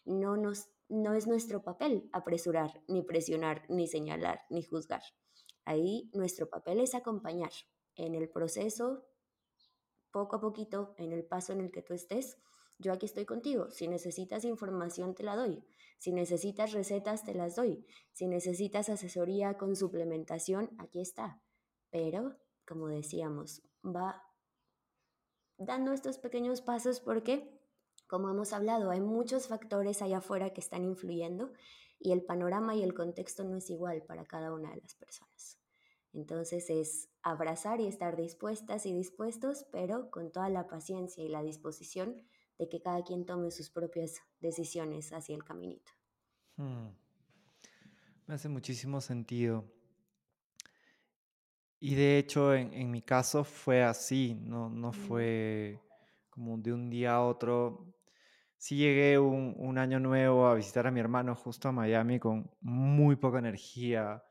no, 0.05 0.37
nos, 0.37 0.69
no 0.87 1.13
es 1.13 1.27
nuestro 1.27 1.61
papel 1.61 2.09
apresurar, 2.13 2.71
ni 2.87 3.01
presionar, 3.03 3.65
ni 3.67 3.85
señalar, 3.85 4.39
ni 4.49 4.63
juzgar. 4.63 5.01
Ahí 5.65 6.09
nuestro 6.13 6.49
papel 6.49 6.79
es 6.79 6.95
acompañar 6.95 7.51
en 7.97 8.15
el 8.15 8.29
proceso, 8.29 9.03
poco 10.09 10.37
a 10.37 10.39
poquito, 10.39 10.95
en 10.97 11.11
el 11.11 11.25
paso 11.25 11.51
en 11.51 11.59
el 11.59 11.69
que 11.69 11.81
tú 11.81 11.93
estés. 11.93 12.37
Yo 12.79 12.93
aquí 12.93 13.05
estoy 13.05 13.25
contigo. 13.25 13.71
Si 13.71 13.89
necesitas 13.89 14.45
información, 14.45 15.15
te 15.15 15.23
la 15.23 15.35
doy. 15.35 15.65
Si 15.97 16.13
necesitas 16.13 16.71
recetas, 16.71 17.25
te 17.25 17.33
las 17.33 17.57
doy. 17.57 17.85
Si 18.13 18.27
necesitas 18.27 18.87
asesoría 18.87 19.57
con 19.57 19.75
suplementación, 19.75 20.69
aquí 20.77 21.01
está. 21.01 21.41
Pero, 21.91 22.37
como 22.65 22.87
decíamos, 22.87 23.63
va 23.83 24.23
dando 25.57 25.93
estos 25.93 26.17
pequeños 26.17 26.61
pasos 26.61 26.99
porque, 26.99 27.59
como 28.07 28.29
hemos 28.29 28.53
hablado, 28.53 28.89
hay 28.91 29.01
muchos 29.01 29.47
factores 29.47 30.01
allá 30.01 30.17
afuera 30.17 30.53
que 30.53 30.61
están 30.61 30.83
influyendo 30.83 31.51
y 31.99 32.11
el 32.11 32.23
panorama 32.23 32.75
y 32.75 32.83
el 32.83 32.93
contexto 32.93 33.43
no 33.43 33.57
es 33.57 33.69
igual 33.69 34.03
para 34.03 34.25
cada 34.25 34.53
una 34.53 34.71
de 34.71 34.81
las 34.81 34.95
personas. 34.95 35.59
Entonces 36.11 36.69
es 36.69 37.09
abrazar 37.23 37.81
y 37.81 37.87
estar 37.87 38.15
dispuestas 38.15 38.85
y 38.85 38.93
dispuestos, 38.93 39.65
pero 39.71 40.11
con 40.11 40.31
toda 40.31 40.49
la 40.49 40.67
paciencia 40.67 41.23
y 41.23 41.29
la 41.29 41.41
disposición 41.41 42.21
de 42.59 42.69
que 42.69 42.81
cada 42.81 43.03
quien 43.03 43.25
tome 43.25 43.49
sus 43.49 43.71
propias 43.71 44.21
decisiones 44.39 45.11
hacia 45.11 45.35
el 45.35 45.43
caminito. 45.43 45.91
Hmm. 46.57 46.89
Me 48.27 48.35
hace 48.35 48.47
muchísimo 48.47 49.01
sentido. 49.01 49.65
Y 51.85 51.95
de 51.95 52.17
hecho, 52.17 52.53
en, 52.55 52.73
en 52.73 52.89
mi 52.91 53.01
caso 53.01 53.43
fue 53.43 53.83
así, 53.83 54.35
no, 54.35 54.69
no 54.69 54.91
mm. 54.91 54.93
fue 54.93 55.81
como 56.29 56.57
de 56.57 56.71
un 56.71 56.89
día 56.89 57.15
a 57.15 57.25
otro. 57.25 57.93
Sí 58.55 58.77
llegué 58.77 59.19
un, 59.19 59.53
un 59.57 59.77
año 59.77 59.99
nuevo 59.99 60.47
a 60.47 60.55
visitar 60.55 60.87
a 60.87 60.91
mi 60.91 61.01
hermano 61.01 61.35
justo 61.35 61.67
a 61.67 61.73
Miami 61.73 62.19
con 62.19 62.49
muy 62.61 63.17
poca 63.17 63.39
energía. 63.39 64.23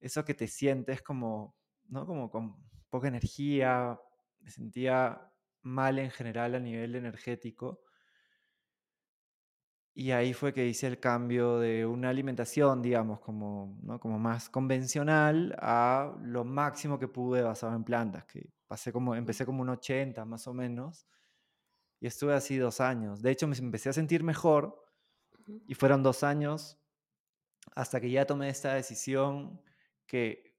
Eso 0.00 0.24
que 0.24 0.32
te 0.32 0.46
sientes 0.46 1.02
como, 1.02 1.54
¿no? 1.90 2.06
Como 2.06 2.30
con 2.30 2.56
poca 2.88 3.08
energía. 3.08 4.00
Me 4.40 4.48
sentía 4.50 5.20
mal 5.60 5.98
en 5.98 6.10
general 6.10 6.54
a 6.54 6.60
nivel 6.60 6.94
energético. 6.94 7.82
Y 9.96 10.10
ahí 10.10 10.34
fue 10.34 10.52
que 10.52 10.66
hice 10.66 10.88
el 10.88 10.98
cambio 10.98 11.60
de 11.60 11.86
una 11.86 12.10
alimentación, 12.10 12.82
digamos, 12.82 13.20
como, 13.20 13.78
¿no? 13.82 14.00
como 14.00 14.18
más 14.18 14.50
convencional 14.50 15.54
a 15.60 16.12
lo 16.20 16.44
máximo 16.44 16.98
que 16.98 17.06
pude 17.06 17.42
basado 17.42 17.76
en 17.76 17.84
plantas, 17.84 18.24
que 18.24 18.50
pasé 18.66 18.92
como, 18.92 19.14
empecé 19.14 19.46
como 19.46 19.62
un 19.62 19.68
80 19.68 20.24
más 20.24 20.48
o 20.48 20.54
menos, 20.54 21.06
y 22.00 22.08
estuve 22.08 22.34
así 22.34 22.56
dos 22.56 22.80
años. 22.80 23.22
De 23.22 23.30
hecho, 23.30 23.46
me 23.46 23.56
empecé 23.56 23.88
a 23.88 23.92
sentir 23.92 24.24
mejor 24.24 24.84
y 25.66 25.74
fueron 25.74 26.02
dos 26.02 26.24
años 26.24 26.78
hasta 27.74 28.00
que 28.00 28.10
ya 28.10 28.26
tomé 28.26 28.48
esta 28.48 28.74
decisión 28.74 29.60
que 30.06 30.54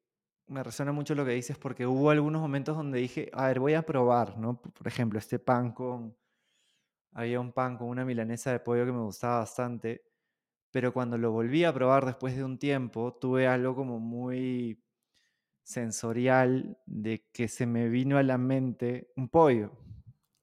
me 0.48 0.64
resuena 0.64 0.92
mucho 0.92 1.16
lo 1.16 1.26
que 1.26 1.32
dices 1.32 1.58
porque 1.58 1.86
hubo 1.86 2.10
algunos 2.10 2.42
momentos 2.42 2.78
donde 2.78 3.00
dije, 3.00 3.30
a 3.34 3.48
ver, 3.48 3.60
voy 3.60 3.74
a 3.74 3.86
probar, 3.86 4.38
¿no? 4.38 4.62
Por 4.62 4.88
ejemplo, 4.88 5.20
este 5.20 5.40
pan 5.40 5.72
con 5.72 6.16
había 7.16 7.40
un 7.40 7.54
pan 7.54 7.78
con 7.78 7.88
una 7.88 8.06
milanesa 8.06 8.52
de 8.52 8.60
pollo 8.60 8.86
que 8.86 8.92
me 8.92 9.02
gustaba 9.02 9.40
bastante, 9.40 10.04
pero 10.72 10.94
cuando 10.94 11.18
lo 11.18 11.32
volví 11.32 11.64
a 11.64 11.74
probar 11.74 12.06
después 12.06 12.36
de 12.36 12.44
un 12.44 12.60
tiempo, 12.60 13.18
tuve 13.20 13.48
algo 13.48 13.76
como 13.76 14.00
muy 14.00 14.84
sensorial 15.64 16.78
de 16.86 17.30
que 17.34 17.48
se 17.48 17.66
me 17.66 17.90
vino 17.90 18.18
a 18.18 18.24
la 18.24 18.38
mente 18.38 19.14
un 19.16 19.30
pollo, 19.30 19.72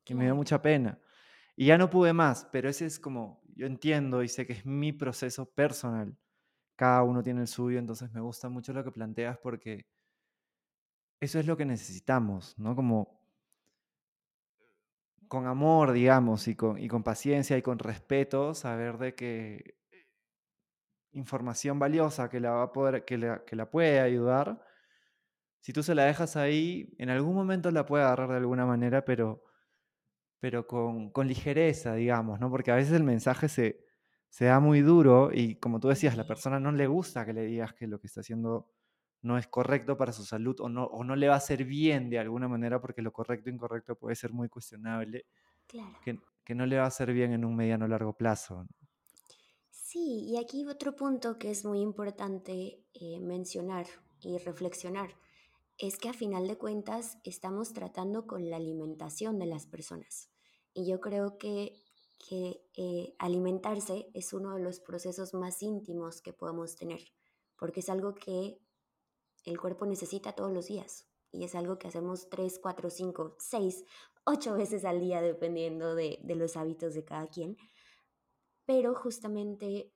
que 0.05 0.15
me 0.15 0.25
dio 0.25 0.35
mucha 0.35 0.63
pena. 0.63 0.99
Y 1.57 1.67
ya 1.67 1.79
no 1.79 1.91
pude 1.91 2.15
más, 2.15 2.49
pero 2.51 2.71
ese 2.71 2.87
es 2.87 2.99
como, 2.99 3.43
yo 3.55 3.67
entiendo 3.67 4.23
y 4.23 4.29
sé 4.29 4.47
que 4.47 4.55
es 4.55 4.67
mi 4.67 4.93
proceso 4.93 5.47
personal. 5.55 6.17
Cada 6.77 7.03
uno 7.03 7.23
tiene 7.23 7.43
el 7.43 7.49
suyo, 7.49 7.79
entonces 7.79 8.13
me 8.13 8.23
gusta 8.23 8.49
mucho 8.49 8.73
lo 8.73 8.83
que 8.83 8.93
planteas 8.93 9.39
porque 9.39 9.87
eso 11.21 11.39
es 11.39 11.47
lo 11.47 11.57
que 11.57 11.67
necesitamos, 11.67 12.59
¿no? 12.59 12.75
Como 12.75 13.22
con 15.33 15.47
amor, 15.47 15.93
digamos, 15.93 16.47
y 16.47 16.55
con, 16.55 16.79
y 16.79 16.89
con 16.89 17.03
paciencia 17.03 17.57
y 17.57 17.63
con 17.63 17.79
respeto, 17.79 18.53
saber 18.53 18.99
de 18.99 19.15
que 19.15 19.79
información 21.13 21.79
valiosa 21.79 22.29
que 22.29 22.39
la, 22.39 22.51
va 22.51 22.65
a 22.65 22.73
poder, 22.73 23.07
que 23.07 23.17
la, 23.17 23.43
que 23.47 23.57
la 23.57 23.71
puede 23.71 24.01
ayudar, 24.01 24.63
si 25.63 25.73
tú 25.73 25.83
se 25.83 25.95
la 25.95 26.05
dejas 26.05 26.37
ahí, 26.37 26.95
en 26.99 27.09
algún 27.09 27.35
momento 27.35 27.71
la 27.71 27.87
puede 27.87 28.05
agarrar 28.05 28.29
de 28.29 28.37
alguna 28.37 28.67
manera, 28.67 29.07
pero 29.07 29.43
pero 30.39 30.67
con, 30.67 31.11
con 31.11 31.29
ligereza, 31.29 31.95
digamos, 31.95 32.39
¿no? 32.39 32.51
Porque 32.51 32.71
a 32.71 32.75
veces 32.75 32.93
el 32.93 33.05
mensaje 33.05 33.49
se, 33.49 33.87
se 34.29 34.45
da 34.45 34.61
muy 34.61 34.83
duro 34.83 35.31
y 35.33 35.57
como 35.57 35.81
tú 35.81 35.89
decías, 35.89 36.15
la 36.15 36.27
persona 36.27 36.61
no 36.61 36.73
le 36.73 36.89
gusta 36.89 37.25
que 37.25 37.33
le 37.33 37.47
digas 37.47 37.73
que 37.73 37.87
lo 37.87 37.99
que 37.99 38.09
está 38.09 38.21
haciendo 38.21 38.69
no 39.23 39.39
es 39.39 39.47
correcto 39.47 39.97
para 39.97 40.13
su 40.13 40.25
salud 40.25 40.61
o 40.61 40.69
no, 40.69 40.85
o 40.85 41.05
no 41.05 41.17
le 41.17 41.29
va 41.29 41.35
a 41.35 41.39
hacer 41.39 41.65
bien 41.65 42.11
de 42.11 42.19
alguna 42.19 42.49
manera 42.49 42.81
porque 42.81 43.03
lo 43.03 43.13
correcto 43.13 43.49
e 43.49 43.53
incorrecto 43.53 43.97
puede 43.97 44.17
ser 44.17 44.33
muy 44.33 44.49
cuestionable, 44.49 45.27
claro. 45.67 45.99
que, 46.05 46.19
que 46.45 46.55
no 46.55 46.67
le 46.67 46.77
va 46.77 46.85
a 46.85 46.89
hacer 46.89 47.13
bien 47.13 47.33
en 47.33 47.45
un 47.45 47.57
mediano 47.57 47.85
o 47.85 47.89
largo 47.89 48.13
plazo. 48.15 48.65
¿no? 48.65 48.69
Sí, 49.93 50.25
y 50.25 50.39
aquí 50.39 50.65
otro 50.65 50.97
punto 50.97 51.39
que 51.39 51.51
es 51.51 51.67
muy 51.67 51.81
importante 51.81 52.83
eh, 52.95 53.21
mencionar 53.21 53.85
y 54.23 54.39
reflexionar 54.39 55.11
es 55.77 55.99
que 55.99 56.09
a 56.09 56.15
final 56.15 56.49
de 56.49 56.57
cuentas 56.57 57.19
estamos 57.25 57.75
tratando 57.75 58.27
con 58.27 58.49
la 58.49 58.57
alimentación 58.57 59.39
de 59.39 59.45
las 59.45 59.67
personas. 59.67 60.31
Y 60.73 60.87
yo 60.87 60.99
creo 61.03 61.37
que, 61.37 61.85
que 62.27 62.65
eh, 62.75 63.15
alimentarse 63.19 64.09
es 64.15 64.33
uno 64.33 64.55
de 64.55 64.63
los 64.63 64.81
procesos 64.81 65.35
más 65.35 65.63
íntimos 65.63 66.23
que 66.23 66.33
podemos 66.33 66.75
tener, 66.75 67.03
porque 67.59 67.81
es 67.81 67.91
algo 67.91 68.15
que 68.15 68.62
el 69.45 69.61
cuerpo 69.61 69.87
necesita 69.87 70.33
todos 70.33 70.53
los 70.53 70.67
días. 70.67 71.09
Y 71.31 71.45
es 71.45 71.55
algo 71.55 71.79
que 71.79 71.89
hacemos 71.89 72.29
tres, 72.29 72.59
cuatro, 72.59 72.91
cinco, 72.91 73.37
seis, 73.39 73.85
ocho 74.25 74.55
veces 74.55 74.85
al 74.85 75.01
día, 75.01 75.23
dependiendo 75.23 75.95
de, 75.95 76.19
de 76.23 76.35
los 76.35 76.57
hábitos 76.57 76.95
de 76.95 77.05
cada 77.05 77.27
quien. 77.29 77.57
Pero 78.67 78.95
justamente 78.95 79.93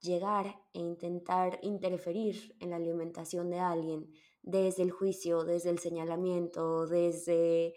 llegar 0.00 0.60
e 0.72 0.80
intentar 0.80 1.58
interferir 1.62 2.56
en 2.60 2.70
la 2.70 2.76
alimentación 2.76 3.50
de 3.50 3.60
alguien 3.60 4.12
desde 4.42 4.82
el 4.82 4.90
juicio, 4.90 5.44
desde 5.44 5.70
el 5.70 5.78
señalamiento, 5.78 6.86
desde 6.86 7.74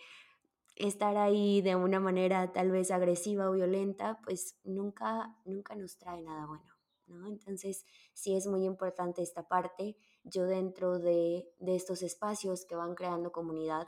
estar 0.75 1.15
ahí 1.17 1.61
de 1.61 1.75
una 1.75 1.99
manera 1.99 2.51
tal 2.51 2.71
vez 2.71 2.91
agresiva 2.91 3.49
o 3.49 3.53
violenta, 3.53 4.19
pues 4.23 4.57
nunca, 4.63 5.35
nunca 5.45 5.75
nos 5.75 5.97
trae 5.97 6.21
nada 6.21 6.45
bueno, 6.47 6.74
¿no? 7.07 7.27
Entonces, 7.27 7.85
sí 8.13 8.35
es 8.35 8.47
muy 8.47 8.65
importante 8.65 9.21
esta 9.21 9.47
parte. 9.47 9.95
Yo 10.23 10.45
dentro 10.45 10.99
de, 10.99 11.47
de 11.59 11.75
estos 11.75 12.01
espacios 12.01 12.65
que 12.65 12.75
van 12.75 12.95
creando 12.95 13.31
comunidad, 13.31 13.87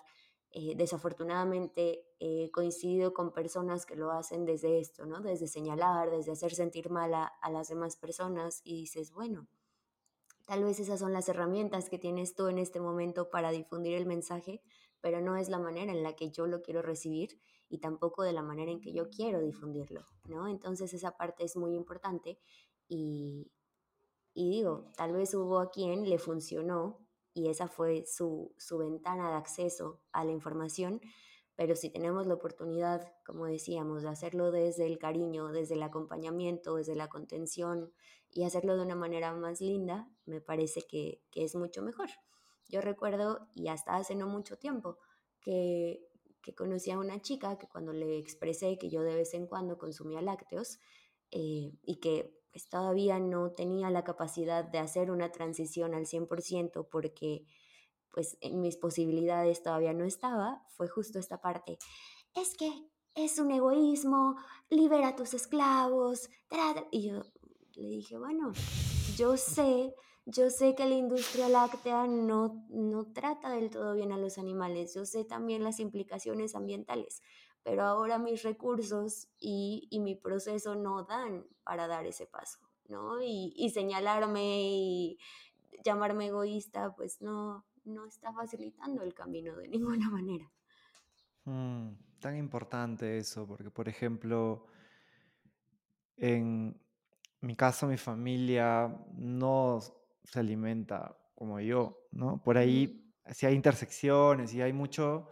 eh, 0.52 0.76
desafortunadamente 0.76 2.06
he 2.20 2.50
coincidido 2.52 3.14
con 3.14 3.34
personas 3.34 3.86
que 3.86 3.96
lo 3.96 4.12
hacen 4.12 4.46
desde 4.46 4.80
esto, 4.80 5.06
¿no? 5.06 5.22
Desde 5.22 5.48
señalar, 5.48 6.10
desde 6.10 6.32
hacer 6.32 6.54
sentir 6.54 6.90
mal 6.90 7.14
a, 7.14 7.26
a 7.26 7.52
las 7.52 7.68
demás 7.68 7.96
personas 7.98 8.62
y 8.64 8.76
dices, 8.82 9.12
bueno, 9.12 9.48
Tal 10.48 10.64
vez 10.64 10.80
esas 10.80 11.02
son 11.02 11.12
las 11.12 11.28
herramientas 11.28 11.90
que 11.90 12.00
tienes 12.00 12.34
tú 12.34 12.48
en 12.48 12.58
este 12.58 12.80
momento 12.80 13.30
para 13.30 13.52
difundir 13.52 13.96
el 13.96 14.06
mensaje, 14.06 14.62
pero 15.02 15.20
no 15.20 15.36
es 15.36 15.50
la 15.50 15.60
manera 15.60 15.92
en 15.92 16.04
la 16.04 16.16
que 16.16 16.32
yo 16.32 16.48
lo 16.48 16.62
quiero 16.62 16.82
recibir 16.82 17.38
y 17.68 17.80
tampoco 17.80 18.24
de 18.24 18.32
la 18.32 18.42
manera 18.42 18.72
en 18.72 18.80
que 18.80 18.94
yo 18.94 19.10
quiero 19.10 19.42
difundirlo, 19.42 20.06
¿no? 20.30 20.48
Entonces 20.48 20.94
esa 20.94 21.18
parte 21.18 21.44
es 21.44 21.58
muy 21.58 21.76
importante 21.76 22.40
y, 22.88 23.52
digo, 24.34 24.91
tal 24.95 25.13
vez 25.13 25.34
hubo 25.34 25.60
a 25.60 25.71
quien 25.71 26.10
le 26.10 26.19
funcionó 26.19 27.06
y 27.34 27.50
esa 27.50 27.67
fue 27.67 28.06
su, 28.06 28.54
su 28.58 28.78
ventana 28.78 29.30
de 29.30 29.36
acceso 29.36 30.02
a 30.12 30.23
la 30.23 30.32
información, 30.32 31.02
pero 31.56 31.76
si 31.76 31.89
tenemos 31.89 32.28
la 32.28 32.36
oportunidad, 32.36 33.13
como 33.26 33.45
decíamos, 33.45 34.04
de 34.04 34.10
hacerlo 34.10 34.52
desde 34.52 34.86
el 34.86 35.00
cariño, 35.00 35.52
desde 35.52 35.73
el 35.73 35.84
acompañamiento, 35.84 36.76
desde 36.76 36.95
la 36.95 37.10
contención 37.10 37.91
y 38.30 38.43
hacerlo 38.43 38.76
de 38.76 38.84
una 38.84 38.95
manera 38.95 39.34
más 39.34 39.62
linda, 39.62 40.10
me 40.26 40.39
parece 40.39 40.84
que, 40.84 41.21
que 41.32 41.43
es 41.43 41.56
mucho 41.56 41.82
mejor. 41.82 42.10
Yo 42.69 42.82
recuerdo, 42.82 43.47
y 43.56 43.69
hasta 43.69 43.95
hace 43.95 44.15
no 44.15 44.28
mucho 44.28 44.58
tiempo, 44.58 45.00
que, 45.39 46.08
que 46.41 46.54
conocí 46.54 46.91
a 46.91 47.00
una 47.00 47.21
chica 47.21 47.58
que 47.58 47.67
cuando 47.67 47.93
le 47.93 48.17
expresé 48.17 48.78
que 48.78 48.89
yo 48.89 49.02
de 49.02 49.15
vez 49.15 49.34
en 49.34 49.47
cuando 49.47 49.78
consumía 49.78 50.21
lácteos 50.21 50.80
eh, 51.32 51.73
y 51.84 51.95
que 52.00 52.37
todavía 52.60 53.20
no 53.20 53.52
tenía 53.52 53.89
la 53.89 54.04
capacidad 54.04 54.63
de 54.63 54.80
hacer 54.80 55.12
una 55.12 55.32
transición 55.32 55.93
al 55.93 56.06
100% 56.06 56.88
porque 56.89 57.46
pues 58.12 58.38
en 58.41 58.62
mis 58.62 58.78
posibilidades 58.78 59.62
todavía 59.62 59.93
no 59.93 60.04
estaba, 60.04 60.63
fue 60.70 60.88
justo 60.88 61.20
esta 61.20 61.39
parte. 61.39 61.78
Es 62.34 62.56
que 62.58 62.72
es 63.13 63.39
un 63.39 63.52
egoísmo, 63.52 64.36
libera 64.70 65.10
a 65.10 65.15
tus 65.15 65.34
esclavos. 65.34 66.30
Y 66.91 67.10
yo 67.10 67.22
le 67.76 67.89
dije, 67.89 68.17
bueno, 68.17 68.54
yo 69.15 69.38
sé, 69.38 69.93
yo 70.26 70.50
sé 70.50 70.76
que 70.76 70.86
la 70.86 70.96
industria 70.96 71.50
láctea 71.50 72.06
no, 72.08 72.65
no 72.70 73.12
trata 73.13 73.50
del 73.52 73.70
todo 73.70 73.93
bien 73.93 74.12
a 74.12 74.17
los 74.17 74.38
animales, 74.38 74.93
yo 74.93 75.06
sé 75.06 75.24
también 75.24 75.63
las 75.63 75.80
implicaciones 75.80 76.56
ambientales, 76.56 77.22
pero 77.68 77.84
ahora 77.84 78.18
mis 78.18 78.44
recursos 78.44 79.28
y, 79.38 79.90
y 79.92 80.00
mi 80.00 80.16
proceso 80.16 80.76
no 80.76 81.04
dan 81.04 81.46
para 81.66 81.86
dar 81.86 82.06
ese 82.06 82.26
paso, 82.26 82.60
¿no? 82.88 83.22
Y, 83.22 83.52
y 83.58 83.72
señalarme 83.72 84.62
y 84.72 85.20
llamarme 85.84 86.28
egoísta, 86.28 86.96
pues 86.96 87.22
no, 87.22 87.66
no 87.84 88.06
está 88.06 88.32
facilitando 88.32 89.04
el 89.04 89.14
camino 89.14 89.54
de 89.58 89.68
ninguna 89.68 90.10
manera. 90.10 90.50
Mm, 91.44 91.90
tan 92.22 92.38
importante 92.38 93.18
eso, 93.18 93.46
porque 93.46 93.70
por 93.70 93.90
ejemplo, 93.90 94.68
en 96.16 96.80
mi 97.42 97.56
caso, 97.58 97.86
mi 97.86 97.98
familia 97.98 98.98
no 99.18 99.82
se 100.24 100.40
alimenta 100.40 101.18
como 101.36 101.60
yo, 101.60 102.08
¿no? 102.12 102.42
Por 102.42 102.58
ahí 102.58 103.14
sí 103.30 103.46
hay 103.46 103.56
intersecciones 103.56 104.54
y 104.54 104.62
hay 104.62 104.72
mucho, 104.72 105.28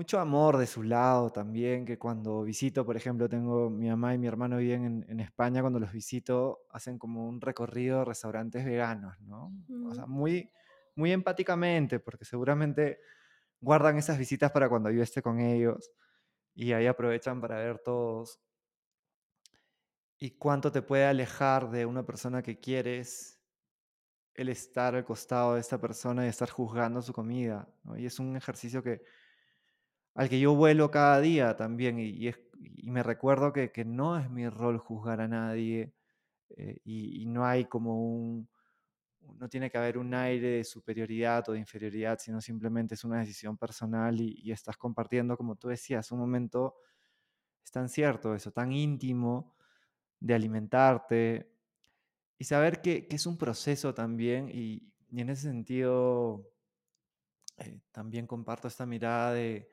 mucho 0.00 0.18
amor 0.20 0.56
de 0.56 0.66
su 0.66 0.82
lado 0.82 1.30
también, 1.30 1.84
que 1.84 1.98
cuando 1.98 2.42
visito, 2.44 2.86
por 2.86 2.96
ejemplo, 2.96 3.28
tengo 3.28 3.70
mi 3.70 3.88
mamá 3.88 4.14
y 4.14 4.18
mi 4.18 4.26
hermano 4.26 4.56
viven 4.58 4.84
en, 4.84 5.06
en 5.08 5.20
España, 5.20 5.60
cuando 5.60 5.78
los 5.80 5.92
visito 5.92 6.60
hacen 6.70 6.98
como 6.98 7.26
un 7.28 7.40
recorrido 7.40 7.98
de 8.00 8.04
restaurantes 8.06 8.64
veganos, 8.64 9.20
¿no? 9.20 9.54
O 9.82 9.94
ujú, 9.94 9.94
sea, 9.94 10.06
muy, 10.06 10.50
muy 10.96 11.12
empáticamente, 11.12 12.00
porque 12.00 12.24
seguramente 12.24 13.00
guardan 13.60 13.98
esas 13.98 14.18
visitas 14.18 14.52
para 14.52 14.68
cuando 14.70 14.90
yo 14.90 15.02
esté 15.02 15.22
con 15.22 15.40
ellos 15.40 15.92
y 16.54 16.72
ahí 16.72 16.86
aprovechan 16.86 17.40
para 17.40 17.56
ver 17.58 17.80
todos 17.80 18.40
y 20.18 20.32
cuánto 20.32 20.70
te 20.70 20.82
puede 20.82 21.06
alejar 21.06 21.70
de 21.70 21.86
una 21.86 22.04
persona 22.04 22.42
que 22.42 22.60
quieres 22.60 23.42
el 24.34 24.48
estar 24.50 24.94
al 24.94 25.04
costado 25.04 25.54
de 25.54 25.60
esta 25.60 25.80
persona 25.80 26.26
y 26.26 26.28
estar 26.28 26.50
juzgando 26.50 27.02
su 27.02 27.12
comida, 27.12 27.74
¿no? 27.84 27.98
Y 27.98 28.06
es 28.06 28.18
un 28.20 28.36
ejercicio 28.36 28.82
que, 28.82 29.02
al 30.14 30.28
que 30.28 30.40
yo 30.40 30.54
vuelo 30.54 30.90
cada 30.90 31.20
día 31.20 31.56
también 31.56 31.98
y, 31.98 32.10
y 32.10 32.28
es- 32.28 32.40
y 32.62 32.90
me 32.90 33.02
recuerdo 33.02 33.52
que, 33.52 33.72
que 33.72 33.84
no 33.84 34.18
es 34.18 34.30
mi 34.30 34.48
rol 34.48 34.78
juzgar 34.78 35.20
a 35.20 35.28
nadie 35.28 35.94
eh, 36.50 36.80
y, 36.84 37.22
y 37.22 37.26
no 37.26 37.46
hay 37.46 37.66
como 37.66 38.02
un, 38.04 38.48
no 39.38 39.48
tiene 39.48 39.70
que 39.70 39.78
haber 39.78 39.98
un 39.98 40.12
aire 40.14 40.48
de 40.48 40.64
superioridad 40.64 41.48
o 41.48 41.52
de 41.52 41.58
inferioridad, 41.60 42.18
sino 42.18 42.40
simplemente 42.40 42.94
es 42.94 43.04
una 43.04 43.20
decisión 43.20 43.56
personal 43.56 44.20
y, 44.20 44.50
estás 44.52 44.76
compartiendo, 44.76 45.36
como 45.36 45.56
tú 45.56 45.68
decías, 45.68 46.10
un 46.12 46.18
momento, 46.20 46.76
es 47.64 47.70
tan 47.70 47.88
cierto 47.88 48.34
eso, 48.34 48.52
tan 48.52 48.72
íntimo 48.72 49.56
de 50.20 50.34
alimentarte 50.34 51.52
y 52.38 52.44
saber 52.44 52.82
que, 52.82 53.06
que 53.08 53.16
es 53.16 53.26
un 53.26 53.38
proceso 53.38 53.94
también 53.94 54.50
y 54.52 54.92
en 55.12 55.30
ese 55.30 55.42
sentido 55.42 56.52
eh, 57.58 57.80
también 57.92 58.26
comparto 58.26 58.68
esta 58.68 58.86
mirada 58.86 59.32
de 59.34 59.68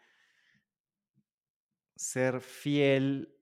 ser 1.97 2.41
fiel 2.41 3.33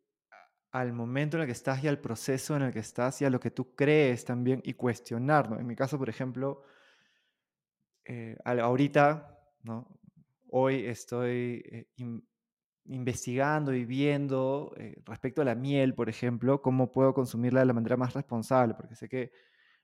al 0.71 0.93
momento 0.93 1.37
en 1.37 1.41
el 1.43 1.47
que 1.47 1.53
estás 1.53 1.83
y 1.83 1.87
al 1.87 1.99
proceso 2.01 2.55
en 2.55 2.63
el 2.63 2.73
que 2.73 2.79
estás 2.79 3.21
y 3.21 3.25
a 3.25 3.29
lo 3.31 3.39
que 3.39 3.51
tú 3.51 3.75
crees 3.75 4.25
también 4.25 4.61
y 4.65 4.73
cuestionarlo. 4.75 5.59
En 5.59 5.67
mi 5.67 5.75
caso, 5.75 5.97
por 5.99 6.09
ejemplo, 6.09 6.63
eh, 8.05 8.37
ahorita, 8.45 9.39
¿no? 9.63 9.99
Hoy 10.49 10.85
estoy 10.85 11.63
eh, 11.71 11.87
in- 11.97 12.27
investigando 12.85 13.73
y 13.73 13.85
viendo 13.85 14.73
eh, 14.77 15.01
respecto 15.05 15.41
a 15.41 15.45
la 15.45 15.55
miel, 15.55 15.95
por 15.95 16.09
ejemplo, 16.09 16.61
cómo 16.61 16.91
puedo 16.91 17.13
consumirla 17.13 17.61
de 17.61 17.65
la 17.67 17.73
manera 17.73 17.97
más 17.97 18.13
responsable, 18.13 18.75
porque 18.75 18.95
sé 18.95 19.09
que 19.09 19.31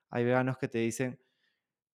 hay 0.09 0.25
veganos 0.25 0.57
que 0.57 0.67
te 0.69 0.79
dicen 0.79 1.19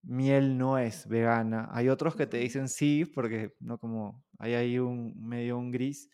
miel 0.03 0.59
no 0.59 0.79
es 0.79 1.09
vegana, 1.09 1.69
hay 1.73 1.89
otros 1.91 2.17
que 2.17 2.27
te 2.27 2.39
dicen 2.39 2.69
sí, 2.69 3.05
porque 3.07 3.55
no 3.61 3.79
como 3.79 4.25
hay 4.39 4.55
ahí 4.55 4.79
un 4.79 5.15
medio 5.29 5.59
un 5.59 5.71
gris, 5.73 6.11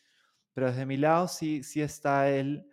pero 0.54 0.68
desde 0.68 0.86
mi 0.86 0.96
lado 0.96 1.28
sí, 1.28 1.62
sí 1.62 1.80
está 1.80 2.30
el 2.30 2.66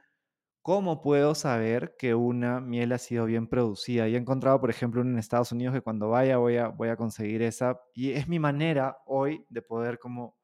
¿Cómo 0.62 1.02
puedo 1.02 1.36
saber 1.36 1.96
que 1.98 2.14
una 2.14 2.60
miel 2.60 2.92
ha 2.92 2.98
sido 2.98 3.26
bien 3.26 3.48
producida? 3.48 4.08
Y 4.08 4.16
he 4.16 4.18
encontrado, 4.18 4.60
por 4.60 4.70
ejemplo, 4.70 5.02
en 5.02 5.18
Estados 5.18 5.52
Unidos 5.52 5.74
que 5.74 5.82
cuando 5.82 6.10
vaya 6.10 6.38
voy 6.38 6.58
a, 6.58 6.68
voy 6.68 6.90
a 6.90 6.98
conseguir 6.98 7.42
esa. 7.42 7.82
Y 7.94 8.12
es 8.12 8.28
mi 8.28 8.40
manera 8.40 8.98
hoy 9.06 9.46
de 9.50 9.62
poder 9.62 9.98
como 10.00 10.38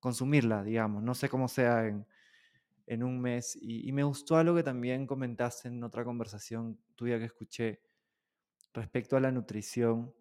consumirla, 0.00 0.62
digamos. 0.62 1.02
No 1.02 1.14
sé 1.14 1.28
cómo 1.28 1.48
sea 1.48 1.86
en, 1.86 2.06
en 2.86 3.02
un 3.02 3.20
mes. 3.20 3.56
Y, 3.60 3.88
y 3.88 3.92
me 3.92 4.04
gustó 4.04 4.36
algo 4.36 4.54
que 4.54 4.62
también 4.62 5.06
comentaste 5.06 5.68
en 5.68 5.82
otra 5.82 6.04
conversación 6.04 6.78
tuya 6.94 7.18
que 7.18 7.24
escuché 7.24 7.80
respecto 8.74 9.16
a 9.16 9.20
la 9.20 9.32
nutrición, 9.32 10.14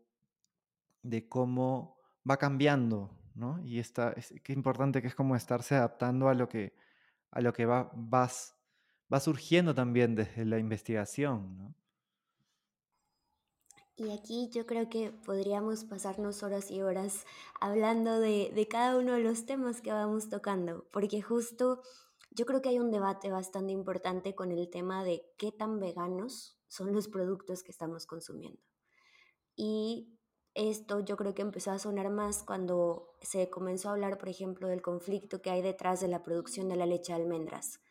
de 1.03 1.27
cómo 1.27 1.99
va 2.27 2.37
cambiando. 2.37 3.15
¿No? 3.35 3.59
Y 3.63 3.79
esta, 3.79 4.11
es, 4.13 4.33
qué 4.43 4.53
importante 4.53 5.01
que 5.01 5.07
es 5.07 5.15
como 5.15 5.35
estarse 5.35 5.75
adaptando 5.75 6.29
a 6.29 6.33
lo 6.33 6.49
que, 6.49 6.73
a 7.31 7.41
lo 7.41 7.53
que 7.53 7.65
va, 7.65 7.91
vas, 7.93 8.55
va 9.13 9.19
surgiendo 9.19 9.75
también 9.75 10.15
desde 10.15 10.45
la 10.45 10.57
investigación, 10.57 11.57
¿no? 11.57 11.75
Y 13.97 14.11
aquí 14.11 14.49
yo 14.51 14.65
creo 14.65 14.89
que 14.89 15.11
podríamos 15.11 15.85
pasarnos 15.85 16.43
horas 16.43 16.69
y 16.69 16.81
horas 16.81 17.25
hablando 17.61 18.19
de, 18.19 18.51
de 18.53 18.67
cada 18.67 18.97
uno 18.97 19.13
de 19.13 19.21
los 19.21 19.45
temas 19.45 19.79
que 19.79 19.93
vamos 19.93 20.27
tocando, 20.27 20.85
porque 20.91 21.21
justo 21.21 21.81
yo 22.31 22.45
creo 22.45 22.61
que 22.61 22.67
hay 22.67 22.79
un 22.79 22.91
debate 22.91 23.29
bastante 23.31 23.71
importante 23.71 24.35
con 24.35 24.51
el 24.51 24.69
tema 24.69 25.05
de 25.05 25.23
qué 25.37 25.53
tan 25.53 25.79
veganos 25.79 26.59
son 26.67 26.91
los 26.91 27.07
productos 27.07 27.63
que 27.63 27.71
estamos 27.71 28.05
consumiendo. 28.05 28.61
Y 29.55 30.14
esto 30.55 31.01
yo 31.01 31.17
creo 31.17 31.35
que 31.35 31.41
empezó 31.41 31.71
a 31.71 31.79
sonar 31.79 32.09
más 32.09 32.43
cuando 32.43 33.13
se 33.21 33.49
comenzó 33.49 33.89
a 33.89 33.91
hablar, 33.91 34.17
por 34.17 34.29
ejemplo, 34.29 34.67
del 34.67 34.81
conflicto 34.81 35.41
que 35.41 35.49
hay 35.51 35.61
detrás 35.61 35.99
de 35.99 36.07
la 36.07 36.23
producción 36.23 36.69
de 36.69 36.77
la 36.77 36.85
leche 36.85 37.13
de 37.13 37.21
almendras, 37.21 37.81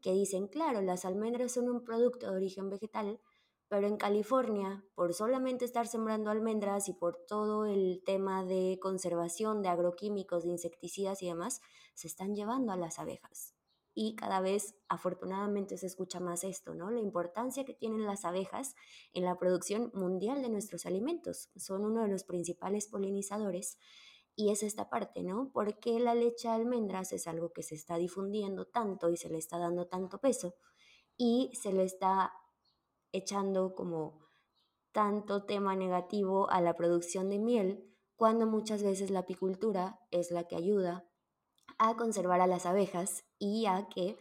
que 0.00 0.12
dicen, 0.12 0.46
claro, 0.46 0.80
las 0.80 1.04
almendras 1.04 1.52
son 1.52 1.68
un 1.68 1.84
producto 1.84 2.30
de 2.30 2.36
origen 2.36 2.70
vegetal, 2.70 3.20
pero 3.68 3.86
en 3.88 3.96
California, 3.96 4.84
por 4.94 5.12
solamente 5.14 5.64
estar 5.64 5.86
sembrando 5.86 6.30
almendras 6.30 6.88
y 6.88 6.92
por 6.92 7.16
todo 7.26 7.66
el 7.66 8.02
tema 8.04 8.44
de 8.44 8.78
conservación 8.80 9.60
de 9.62 9.68
agroquímicos, 9.68 10.44
de 10.44 10.50
insecticidas 10.50 11.22
y 11.22 11.26
demás, 11.26 11.60
se 11.94 12.06
están 12.06 12.34
llevando 12.34 12.72
a 12.72 12.76
las 12.76 12.98
abejas 12.98 13.54
y 13.94 14.14
cada 14.16 14.40
vez 14.40 14.74
afortunadamente 14.88 15.76
se 15.76 15.86
escucha 15.86 16.18
más 16.20 16.44
esto, 16.44 16.74
¿no? 16.74 16.90
La 16.90 17.00
importancia 17.00 17.64
que 17.64 17.74
tienen 17.74 18.06
las 18.06 18.24
abejas 18.24 18.74
en 19.12 19.24
la 19.24 19.38
producción 19.38 19.90
mundial 19.94 20.42
de 20.42 20.48
nuestros 20.48 20.86
alimentos. 20.86 21.50
Son 21.56 21.84
uno 21.84 22.02
de 22.02 22.08
los 22.08 22.24
principales 22.24 22.86
polinizadores 22.86 23.78
y 24.34 24.50
es 24.50 24.62
esta 24.62 24.88
parte, 24.88 25.22
¿no? 25.22 25.50
Porque 25.52 26.00
la 26.00 26.14
leche 26.14 26.48
de 26.48 26.54
almendras 26.54 27.12
es 27.12 27.26
algo 27.26 27.52
que 27.52 27.62
se 27.62 27.74
está 27.74 27.96
difundiendo 27.96 28.66
tanto 28.66 29.10
y 29.10 29.16
se 29.16 29.28
le 29.28 29.38
está 29.38 29.58
dando 29.58 29.86
tanto 29.86 30.18
peso 30.18 30.54
y 31.18 31.50
se 31.54 31.72
le 31.72 31.84
está 31.84 32.32
echando 33.12 33.74
como 33.74 34.22
tanto 34.92 35.44
tema 35.44 35.76
negativo 35.76 36.50
a 36.50 36.60
la 36.60 36.74
producción 36.74 37.28
de 37.28 37.38
miel 37.38 37.88
cuando 38.16 38.46
muchas 38.46 38.82
veces 38.82 39.10
la 39.10 39.20
apicultura 39.20 40.00
es 40.10 40.30
la 40.30 40.44
que 40.44 40.56
ayuda 40.56 41.04
a 41.78 41.96
conservar 41.96 42.40
a 42.40 42.46
las 42.46 42.66
abejas 42.66 43.24
y 43.38 43.66
a 43.66 43.88
que 43.88 44.16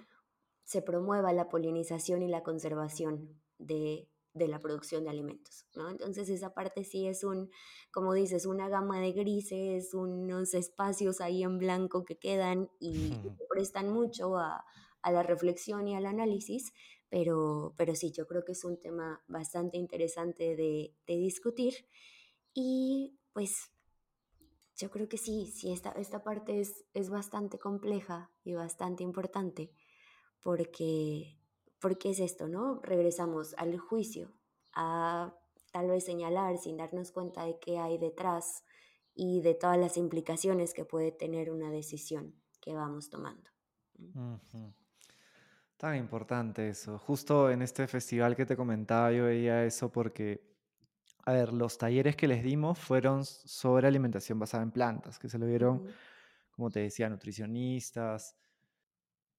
se 0.63 0.81
promueva 0.81 1.33
la 1.33 1.49
polinización 1.49 2.23
y 2.23 2.27
la 2.27 2.43
conservación 2.43 3.41
de, 3.57 4.07
la 4.33 4.59
producción 4.59 5.03
de 5.03 5.09
alimentos, 5.09 5.65
¿no? 5.75 5.89
Entonces 5.89 6.29
esa 6.29 6.53
parte 6.53 6.83
sí 6.83 7.07
es 7.07 7.23
un, 7.23 7.51
como 7.91 8.13
dices, 8.13 8.45
una 8.45 8.69
gama 8.69 8.99
de 8.99 9.11
grises, 9.11 9.93
unos 9.93 10.53
espacios 10.53 11.19
ahí 11.19 11.43
en 11.43 11.57
blanco 11.57 12.05
que 12.05 12.17
quedan 12.17 12.69
y, 12.79 13.13
prestan 13.49 13.91
mucho 13.91 14.37
a, 14.37 14.63
la 15.03 15.23
reflexión 15.23 15.87
y 15.87 15.95
al 15.95 16.05
análisis, 16.05 16.71
pero, 17.09 17.73
pero 17.75 17.95
sí, 17.95 18.11
yo 18.11 18.25
creo 18.27 18.45
que 18.45 18.53
es 18.53 18.63
un 18.63 18.79
tema 18.79 19.21
bastante 19.27 19.77
interesante 19.77 20.55
de, 20.55 20.95
de 21.05 21.17
discutir 21.17 21.73
y 22.53 23.19
pues 23.33 23.70
yo 24.81 24.89
creo 24.89 25.07
que 25.07 25.17
sí, 25.17 25.45
sí, 25.53 25.71
esta, 25.71 25.91
esta 25.91 26.23
parte 26.23 26.59
es, 26.59 26.85
es 26.95 27.11
bastante 27.11 27.59
compleja 27.59 28.31
y 28.43 28.55
bastante 28.55 29.03
importante 29.03 29.71
porque, 30.41 31.37
porque 31.79 32.09
es 32.09 32.19
esto, 32.19 32.47
¿no? 32.47 32.79
Regresamos 32.81 33.53
al 33.59 33.77
juicio, 33.77 34.33
a 34.73 35.35
tal 35.71 35.89
vez 35.89 36.05
señalar 36.05 36.57
sin 36.57 36.77
darnos 36.77 37.11
cuenta 37.11 37.45
de 37.45 37.59
qué 37.59 37.77
hay 37.77 37.99
detrás 37.99 38.63
y 39.13 39.41
de 39.41 39.53
todas 39.53 39.77
las 39.77 39.97
implicaciones 39.97 40.73
que 40.73 40.83
puede 40.83 41.11
tener 41.11 41.51
una 41.51 41.69
decisión 41.69 42.33
que 42.59 42.73
vamos 42.73 43.11
tomando. 43.11 43.51
Tan 45.77 45.95
importante 45.95 46.69
eso. 46.69 46.97
Justo 46.97 47.51
en 47.51 47.61
este 47.61 47.87
festival 47.87 48.35
que 48.35 48.47
te 48.47 48.57
comentaba 48.57 49.11
yo 49.11 49.25
veía 49.25 49.63
eso 49.63 49.91
porque 49.91 50.50
a 51.25 51.33
ver, 51.33 51.53
los 51.53 51.77
talleres 51.77 52.15
que 52.15 52.27
les 52.27 52.43
dimos 52.43 52.79
fueron 52.79 53.25
sobre 53.25 53.87
alimentación 53.87 54.39
basada 54.39 54.63
en 54.63 54.71
plantas, 54.71 55.19
que 55.19 55.29
se 55.29 55.37
lo 55.37 55.45
vieron, 55.45 55.85
como 56.51 56.69
te 56.69 56.81
decía, 56.81 57.09
nutricionistas. 57.09 58.35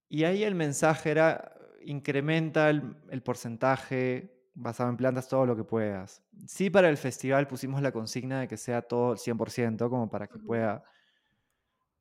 Y 0.09 0.25
ahí 0.25 0.45
el 0.45 0.55
mensaje 0.55 1.11
era, 1.11 1.55
incrementa 1.85 2.71
el, 2.71 3.23
porcentaje 3.25 4.31
basado 4.55 4.91
en 4.91 4.97
plantas 4.97 5.29
todo 5.29 5.47
lo 5.47 5.57
que 5.57 5.65
puedas. 5.65 6.23
Sí, 6.47 6.71
para 6.71 6.89
el 6.89 6.97
festival 6.97 7.49
pusimos 7.49 7.83
la 7.83 7.91
consigna 7.91 8.41
de 8.41 8.49
que 8.49 8.57
sea 8.57 8.83
todo 8.83 9.13
el 9.13 9.19
100%, 9.19 9.89
como 9.89 10.11
para 10.11 10.27
que 10.27 10.39
pueda 10.39 10.85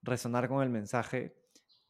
resonar 0.03 0.47
con 0.47 0.61
el 0.61 0.69
mensaje. 0.69 1.36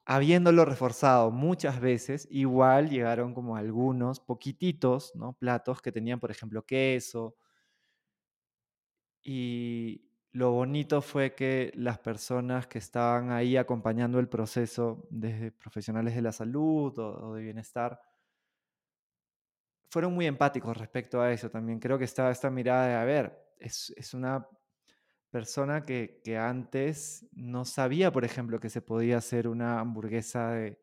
Habiéndolo 0.05 0.65
reforzado 0.65 1.31
muchas 1.31 1.79
veces, 1.79 2.27
igual 2.31 2.89
llegaron 2.89 3.33
como 3.33 3.55
algunos 3.55 4.19
poquititos, 4.19 5.15
¿no? 5.15 5.33
Platos 5.33 5.81
que 5.81 5.91
tenían, 5.91 6.19
por 6.19 6.31
ejemplo, 6.31 6.65
queso, 6.65 7.35
y 9.23 10.11
lo 10.33 10.51
bonito 10.51 11.01
fue 11.01 11.35
que 11.35 11.71
las 11.75 11.99
personas 11.99 12.67
que 12.67 12.79
estaban 12.79 13.31
ahí 13.31 13.57
acompañando 13.57 14.19
el 14.19 14.29
proceso, 14.29 15.07
desde 15.09 15.51
profesionales 15.51 16.15
de 16.15 16.21
la 16.21 16.31
salud 16.31 16.97
o, 16.97 17.33
de 17.35 17.43
bienestar, 17.43 17.99
fueron 19.89 20.13
muy 20.13 20.25
empáticos 20.25 20.77
respecto 20.77 21.21
a 21.21 21.31
eso 21.33 21.49
también. 21.49 21.79
Creo 21.79 21.97
que 21.97 22.05
estaba 22.05 22.31
esta 22.31 22.49
mirada 22.49 22.87
de, 22.87 22.95
a 22.95 23.03
ver, 23.03 23.55
es, 23.59 24.13
una 24.13 24.47
persona 25.29 25.85
que, 25.85 26.21
antes 26.39 27.27
no 27.33 27.65
sabía, 27.65 28.11
por 28.11 28.23
ejemplo, 28.23 28.59
que 28.59 28.69
se 28.69 28.81
podía 28.81 29.17
hacer 29.17 29.49
una 29.49 29.79
hamburguesa 29.81 30.51
de 30.51 30.79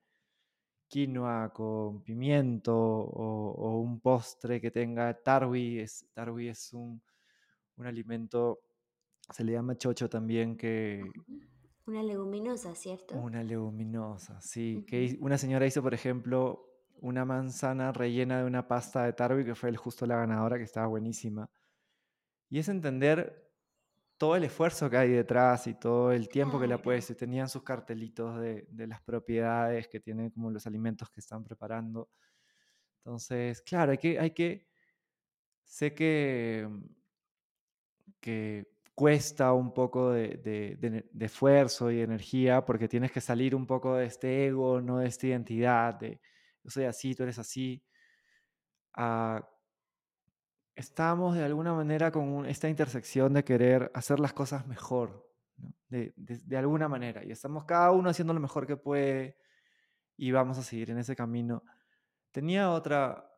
quinoa 0.89 1.53
con 1.55 2.03
pimiento 2.03 2.75
o, 2.77 3.81
un 3.81 4.01
postre 4.01 4.61
que 4.61 4.71
tenga 4.71 5.15
tarwi. 5.23 5.81
Es, 5.81 6.07
tarwi 6.13 6.49
es 6.49 6.73
un 6.75 7.03
un 7.79 7.87
alimento, 7.87 8.61
se 9.31 9.45
le 9.45 9.53
llama 9.53 9.77
chocho 9.77 10.09
también, 10.09 10.57
que... 10.57 11.03
Una 11.87 12.03
leguminosa, 12.03 12.75
¿cierto? 12.75 13.17
Una 13.17 13.43
leguminosa, 13.43 14.41
sí. 14.43 14.85
Que 14.87 15.17
una 15.21 15.39
señora 15.39 15.67
hizo, 15.67 15.83
por 15.83 15.95
ejemplo, 15.95 16.69
una 17.01 17.25
manzana 17.25 17.93
rellena 17.93 18.41
de 18.41 18.45
una 18.45 18.69
pasta 18.69 19.05
de 19.05 19.15
tarwi, 19.15 19.45
que 19.45 19.55
fue 19.55 19.75
justo 19.77 20.05
la 20.05 20.17
ganadora, 20.17 20.59
que 20.59 20.65
estaba 20.65 20.87
buenísima. 20.87 21.51
Y 22.51 22.59
es 22.59 22.69
entender 22.69 23.49
todo 24.19 24.37
el 24.37 24.45
esfuerzo 24.45 24.91
que 24.91 24.99
hay 24.99 25.11
detrás 25.11 25.67
y 25.67 25.75
todo 25.75 26.13
el 26.13 26.29
tiempo 26.29 26.61
que 26.61 26.67
le 26.67 26.75
ha 26.75 26.83
puesto. 26.83 27.15
Tenían 27.17 27.49
sus 27.49 27.63
cartelitos 27.63 28.39
de, 28.39 28.67
de, 28.69 28.87
las 28.87 29.01
propiedades 29.01 29.89
que 29.89 30.01
tienen 30.01 30.31
como 30.31 30.51
los 30.51 30.67
alimentos 30.67 31.09
que 31.09 31.21
están 31.21 31.45
preparando. 31.45 32.11
Entonces, 32.99 33.63
claro, 33.63 33.93
hay 33.93 33.99
que, 33.99 34.19
hay 34.19 34.33
que, 34.33 34.67
sé 35.65 35.95
que 35.95 36.69
que 38.21 38.67
cuesta 38.95 39.53
un 39.53 39.73
poco 39.73 40.11
de, 40.11 41.07
esfuerzo 41.21 41.91
y 41.91 42.01
energía 42.01 42.65
porque 42.65 42.89
tienes 42.89 43.13
que 43.13 43.21
salir 43.21 43.55
un 43.55 43.67
poco 43.67 43.95
de 43.97 44.07
este 44.07 44.47
ego, 44.47 44.81
no 44.81 44.99
de 44.99 45.07
esta 45.07 45.29
identidad, 45.29 45.95
de 45.95 46.21
yo 46.65 46.71
soy 46.71 46.85
así, 46.85 47.15
tú 47.15 47.23
eres 47.23 47.39
así. 47.39 47.83
Ah, 48.95 49.49
estamos 50.75 51.37
de 51.37 51.45
alguna 51.45 51.73
manera 51.75 52.11
con 52.11 52.47
esta 52.47 52.69
intersección 52.69 53.33
de 53.35 53.45
querer 53.45 53.91
hacer 53.95 54.19
las 54.21 54.33
cosas 54.33 54.67
mejor, 54.67 55.29
de, 55.89 56.13
de, 56.17 56.57
alguna 56.57 56.89
manera, 56.89 57.25
y 57.25 57.31
estamos 57.31 57.65
cada 57.65 57.93
uno 57.93 58.11
haciendo 58.11 58.35
lo 58.35 58.41
mejor 58.41 58.67
que 58.67 58.77
puede 58.77 59.39
y 60.17 60.33
vamos 60.33 60.59
a 60.59 60.63
seguir 60.63 60.91
en 60.91 60.99
ese 60.99 61.15
camino. 61.15 61.63
Tenía 62.33 62.71
otra, 62.73 63.29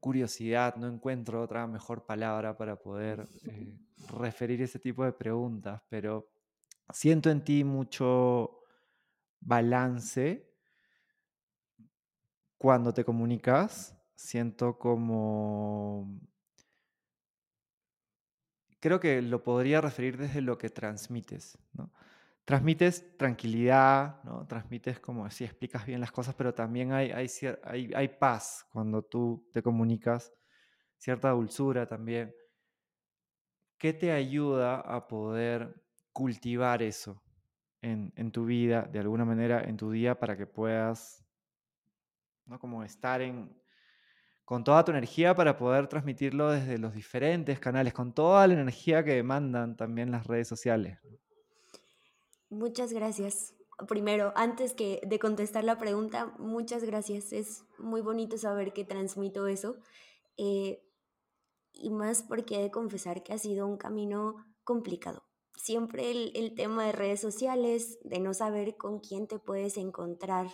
curiosidad, 0.00 0.76
no 0.76 0.88
encuentro 0.88 1.42
otra 1.42 1.66
mejor 1.66 2.06
palabra 2.06 2.56
para 2.56 2.76
poder 2.76 3.28
eh, 3.44 3.78
referir 4.18 4.60
ese 4.62 4.78
tipo 4.78 5.04
de 5.04 5.12
preguntas, 5.12 5.82
pero 5.88 6.28
siento 6.92 7.30
en 7.30 7.44
ti 7.44 7.62
mucho 7.62 8.64
balance 9.40 10.50
cuando 12.58 12.92
te 12.92 13.04
comunicas, 13.04 13.96
siento 14.14 14.78
como... 14.78 16.20
Creo 18.80 18.98
que 19.00 19.20
lo 19.20 19.42
podría 19.42 19.80
referir 19.80 20.16
desde 20.16 20.40
lo 20.40 20.56
que 20.56 20.70
transmites, 20.70 21.58
¿no? 21.72 21.90
Transmites 22.50 23.16
tranquilidad, 23.16 24.20
¿no? 24.24 24.44
Transmites 24.44 24.98
como 24.98 25.30
si 25.30 25.44
explicas 25.44 25.86
bien 25.86 26.00
las 26.00 26.10
cosas, 26.10 26.34
pero 26.34 26.52
también 26.52 26.90
hay, 26.90 27.12
hay, 27.12 27.92
hay, 27.94 28.08
paz 28.08 28.66
cuando 28.72 29.02
tú 29.04 29.48
te 29.52 29.62
comunicas, 29.62 30.32
cierta 30.98 31.30
dulzura 31.30 31.86
también. 31.86 32.34
¿Qué 33.78 33.92
te 33.92 34.10
ayuda 34.10 34.80
a 34.80 35.06
poder 35.06 35.80
cultivar 36.12 36.82
eso 36.82 37.22
en, 37.82 38.12
en, 38.16 38.32
tu 38.32 38.46
vida, 38.46 38.82
de 38.82 38.98
alguna 38.98 39.24
manera, 39.24 39.62
en 39.62 39.76
tu 39.76 39.92
día, 39.92 40.18
para 40.18 40.36
que 40.36 40.48
puedas, 40.48 41.24
¿no? 42.46 42.58
Como 42.58 42.82
estar 42.82 43.22
en, 43.22 43.56
con 44.44 44.64
toda 44.64 44.84
tu 44.84 44.90
energía 44.90 45.36
para 45.36 45.56
poder 45.56 45.86
transmitirlo 45.86 46.50
desde 46.50 46.78
los 46.78 46.94
diferentes 46.94 47.60
canales, 47.60 47.92
con 47.92 48.12
toda 48.12 48.48
la 48.48 48.54
energía 48.54 49.04
que 49.04 49.14
demandan 49.14 49.76
también 49.76 50.10
las 50.10 50.26
redes 50.26 50.48
sociales. 50.48 50.98
Muchas 52.50 52.92
gracias. 52.92 53.54
Primero, 53.86 54.32
antes 54.34 54.74
que 54.74 55.00
de 55.06 55.18
contestar 55.18 55.64
la 55.64 55.78
pregunta, 55.78 56.34
muchas 56.38 56.84
gracias. 56.84 57.32
Es 57.32 57.64
muy 57.78 58.00
bonito 58.00 58.36
saber 58.36 58.72
que 58.72 58.84
transmito 58.84 59.46
eso. 59.46 59.76
Eh, 60.36 60.82
y 61.72 61.90
más 61.90 62.22
porque 62.24 62.56
he 62.56 62.62
de 62.62 62.70
confesar 62.70 63.22
que 63.22 63.32
ha 63.32 63.38
sido 63.38 63.66
un 63.66 63.76
camino 63.76 64.34
complicado. 64.64 65.22
Siempre 65.56 66.10
el, 66.10 66.32
el 66.34 66.54
tema 66.54 66.84
de 66.84 66.92
redes 66.92 67.20
sociales, 67.20 67.98
de 68.02 68.18
no 68.18 68.34
saber 68.34 68.76
con 68.76 68.98
quién 68.98 69.28
te 69.28 69.38
puedes 69.38 69.76
encontrar 69.76 70.48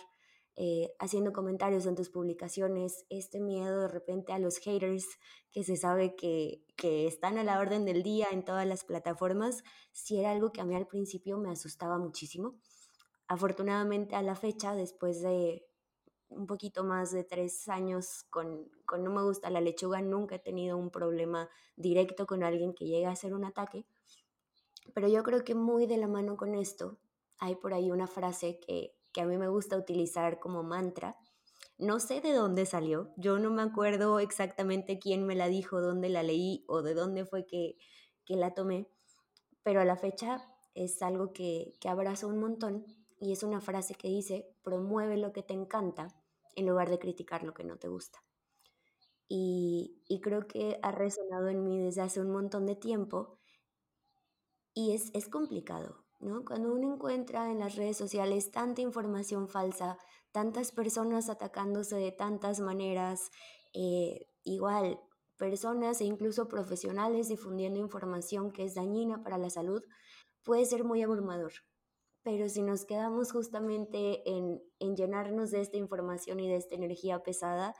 eh, 0.59 0.95
haciendo 0.97 1.33
comentarios 1.33 1.85
en 1.85 1.93
tus 1.93 2.09
publicaciones, 2.09 3.05
este 3.09 3.39
miedo 3.39 3.81
de 3.81 3.87
repente 3.87 4.33
a 4.33 4.39
los 4.39 4.57
haters 4.57 5.05
que 5.51 5.63
se 5.63 5.77
sabe 5.77 6.15
que, 6.15 6.63
que 6.75 7.05
están 7.05 7.37
a 7.37 7.43
la 7.43 7.59
orden 7.59 7.85
del 7.85 8.01
día 8.01 8.29
en 8.31 8.43
todas 8.43 8.65
las 8.65 8.83
plataformas, 8.83 9.63
sí 9.91 10.19
era 10.19 10.31
algo 10.31 10.51
que 10.51 10.61
a 10.61 10.65
mí 10.65 10.75
al 10.75 10.87
principio 10.87 11.37
me 11.37 11.51
asustaba 11.51 11.99
muchísimo. 11.99 12.55
Afortunadamente 13.27 14.15
a 14.15 14.23
la 14.23 14.35
fecha, 14.35 14.73
después 14.73 15.21
de 15.21 15.67
un 16.29 16.47
poquito 16.47 16.83
más 16.83 17.11
de 17.11 17.23
tres 17.23 17.69
años 17.69 18.25
con, 18.31 18.67
con 18.85 19.03
No 19.03 19.11
Me 19.11 19.21
Gusta 19.21 19.51
la 19.51 19.61
Lechuga, 19.61 20.01
nunca 20.01 20.35
he 20.35 20.39
tenido 20.39 20.75
un 20.75 20.89
problema 20.89 21.49
directo 21.75 22.25
con 22.25 22.41
alguien 22.41 22.73
que 22.73 22.85
llegue 22.85 23.05
a 23.05 23.11
hacer 23.11 23.35
un 23.35 23.45
ataque. 23.45 23.85
Pero 24.95 25.07
yo 25.07 25.21
creo 25.21 25.43
que 25.43 25.53
muy 25.53 25.85
de 25.85 25.97
la 25.97 26.07
mano 26.07 26.35
con 26.35 26.55
esto, 26.55 26.97
hay 27.37 27.55
por 27.55 27.75
ahí 27.75 27.91
una 27.91 28.07
frase 28.07 28.59
que, 28.59 28.96
que 29.17 29.21
a 29.21 29.25
mí 29.25 29.35
me 29.35 29.47
gusta 29.47 29.77
utilizar 29.77 30.39
como 30.39 30.61
mantra. 30.61 31.17
No 31.79 31.99
sé 31.99 32.21
de 32.21 32.33
dónde 32.33 32.67
salió, 32.67 33.15
yo 33.17 33.39
no 33.39 33.49
me 33.49 33.63
acuerdo 33.63 34.19
exactamente 34.19 34.99
quién 34.99 35.25
me 35.25 35.33
la 35.33 35.47
dijo, 35.47 35.81
dónde 35.81 36.07
la 36.07 36.21
leí 36.21 36.63
o 36.67 36.83
de 36.83 36.93
dónde 36.93 37.25
fue 37.25 37.47
que, 37.47 37.79
que 38.25 38.35
la 38.35 38.53
tomé, 38.53 38.87
pero 39.63 39.81
a 39.81 39.85
la 39.85 39.97
fecha 39.97 40.47
es 40.75 41.01
algo 41.01 41.33
que, 41.33 41.73
que 41.81 41.89
abrazo 41.89 42.27
un 42.27 42.37
montón 42.37 42.85
y 43.19 43.31
es 43.31 43.41
una 43.41 43.59
frase 43.59 43.95
que 43.95 44.07
dice, 44.07 44.53
promueve 44.61 45.17
lo 45.17 45.33
que 45.33 45.41
te 45.41 45.55
encanta 45.55 46.09
en 46.55 46.67
lugar 46.67 46.91
de 46.91 46.99
criticar 46.99 47.41
lo 47.41 47.55
que 47.55 47.63
no 47.63 47.77
te 47.77 47.87
gusta. 47.87 48.23
Y, 49.27 50.03
y 50.07 50.21
creo 50.21 50.47
que 50.47 50.77
ha 50.83 50.91
resonado 50.91 51.47
en 51.47 51.63
mí 51.63 51.79
desde 51.79 52.01
hace 52.01 52.21
un 52.21 52.29
montón 52.29 52.67
de 52.67 52.75
tiempo 52.75 53.39
y 54.75 54.93
es, 54.93 55.09
es 55.15 55.27
complicado, 55.27 56.05
¿no? 56.19 56.43
Cuando 56.45 56.73
uno 56.73 56.93
encuentra 56.93 57.51
en 57.51 57.59
las 57.59 57.75
redes 57.75 57.97
sociales 57.97 58.51
tanta 58.51 58.81
información 58.81 59.47
falsa, 59.47 59.97
tantas 60.31 60.71
personas 60.71 61.29
atacándose 61.29 61.95
de 61.95 62.11
tantas 62.11 62.59
maneras, 62.59 63.31
eh, 63.73 64.27
igual 64.43 64.99
personas 65.37 66.01
e 66.01 66.05
incluso 66.05 66.47
profesionales 66.47 67.27
difundiendo 67.27 67.79
información 67.79 68.51
que 68.51 68.63
es 68.65 68.75
dañina 68.75 69.23
para 69.23 69.37
la 69.37 69.49
salud, 69.49 69.83
puede 70.43 70.65
ser 70.65 70.83
muy 70.83 71.01
abrumador. 71.03 71.53
Pero 72.23 72.49
si 72.49 72.61
nos 72.61 72.85
quedamos 72.85 73.31
justamente 73.31 74.29
en, 74.29 74.61
en 74.79 74.95
llenarnos 74.95 75.51
de 75.51 75.61
esta 75.61 75.77
información 75.77 76.39
y 76.39 76.49
de 76.49 76.57
esta 76.57 76.75
energía 76.75 77.23
pesada, 77.23 77.73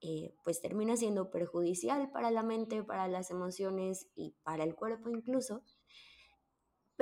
eh, 0.00 0.34
pues 0.42 0.60
termina 0.60 0.96
siendo 0.96 1.30
perjudicial 1.30 2.10
para 2.10 2.30
la 2.30 2.42
mente, 2.42 2.82
para 2.82 3.06
las 3.06 3.30
emociones 3.30 4.08
y 4.14 4.34
para 4.42 4.64
el 4.64 4.74
cuerpo 4.74 5.10
incluso 5.10 5.62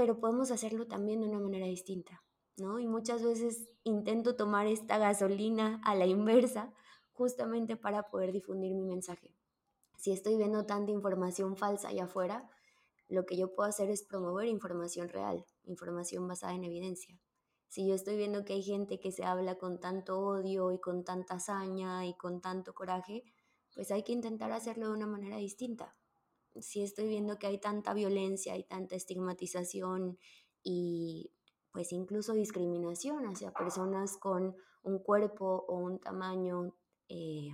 pero 0.00 0.18
podemos 0.18 0.50
hacerlo 0.50 0.86
también 0.86 1.20
de 1.20 1.28
una 1.28 1.40
manera 1.40 1.66
distinta, 1.66 2.24
¿no? 2.56 2.80
Y 2.80 2.86
muchas 2.86 3.22
veces 3.22 3.68
intento 3.84 4.34
tomar 4.34 4.66
esta 4.66 4.96
gasolina 4.96 5.78
a 5.84 5.94
la 5.94 6.06
inversa 6.06 6.72
justamente 7.12 7.76
para 7.76 8.08
poder 8.08 8.32
difundir 8.32 8.72
mi 8.74 8.80
mensaje. 8.80 9.36
Si 9.98 10.10
estoy 10.10 10.38
viendo 10.38 10.64
tanta 10.64 10.90
información 10.90 11.54
falsa 11.54 11.88
allá 11.88 12.04
afuera, 12.04 12.48
lo 13.08 13.26
que 13.26 13.36
yo 13.36 13.54
puedo 13.54 13.68
hacer 13.68 13.90
es 13.90 14.02
promover 14.02 14.48
información 14.48 15.10
real, 15.10 15.44
información 15.64 16.26
basada 16.26 16.54
en 16.54 16.64
evidencia. 16.64 17.20
Si 17.68 17.86
yo 17.86 17.94
estoy 17.94 18.16
viendo 18.16 18.46
que 18.46 18.54
hay 18.54 18.62
gente 18.62 18.98
que 19.00 19.12
se 19.12 19.24
habla 19.24 19.58
con 19.58 19.80
tanto 19.80 20.18
odio 20.18 20.72
y 20.72 20.80
con 20.80 21.04
tanta 21.04 21.34
hazaña 21.34 22.06
y 22.06 22.16
con 22.16 22.40
tanto 22.40 22.72
coraje, 22.72 23.22
pues 23.74 23.90
hay 23.90 24.02
que 24.02 24.12
intentar 24.12 24.50
hacerlo 24.50 24.86
de 24.86 24.94
una 24.94 25.06
manera 25.06 25.36
distinta 25.36 25.94
si 26.60 26.82
estoy 26.82 27.08
viendo 27.08 27.38
que 27.38 27.46
hay 27.46 27.58
tanta 27.58 27.94
violencia 27.94 28.56
y 28.56 28.64
tanta 28.64 28.96
estigmatización 28.96 30.18
y 30.62 31.32
pues 31.72 31.92
incluso 31.92 32.32
discriminación 32.32 33.26
hacia 33.26 33.52
personas 33.52 34.16
con 34.16 34.56
un 34.82 34.98
cuerpo 34.98 35.64
o 35.68 35.76
un 35.76 36.00
tamaño 36.00 36.74
eh, 37.08 37.50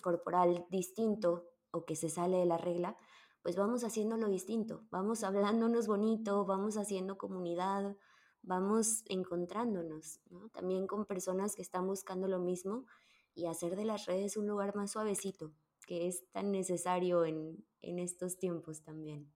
corporal 0.00 0.66
distinto 0.70 1.44
o 1.70 1.84
que 1.84 1.96
se 1.96 2.08
sale 2.08 2.38
de 2.38 2.46
la 2.46 2.56
regla, 2.56 2.96
pues 3.42 3.56
vamos 3.56 3.84
haciéndolo 3.84 4.28
distinto, 4.28 4.84
vamos 4.90 5.22
hablándonos 5.22 5.86
bonito, 5.86 6.44
vamos 6.44 6.76
haciendo 6.76 7.18
comunidad, 7.18 7.96
vamos 8.42 9.02
encontrándonos, 9.06 10.20
¿no? 10.30 10.48
también 10.50 10.86
con 10.86 11.04
personas 11.04 11.54
que 11.54 11.62
están 11.62 11.86
buscando 11.86 12.28
lo 12.28 12.38
mismo 12.38 12.86
y 13.34 13.46
hacer 13.46 13.76
de 13.76 13.84
las 13.84 14.06
redes 14.06 14.36
un 14.36 14.46
lugar 14.46 14.74
más 14.74 14.92
suavecito, 14.92 15.52
que 15.88 16.06
es 16.06 16.30
tan 16.32 16.52
necesario 16.52 17.24
en, 17.24 17.64
en 17.80 17.98
estos 17.98 18.38
tiempos 18.38 18.82
también. 18.82 19.32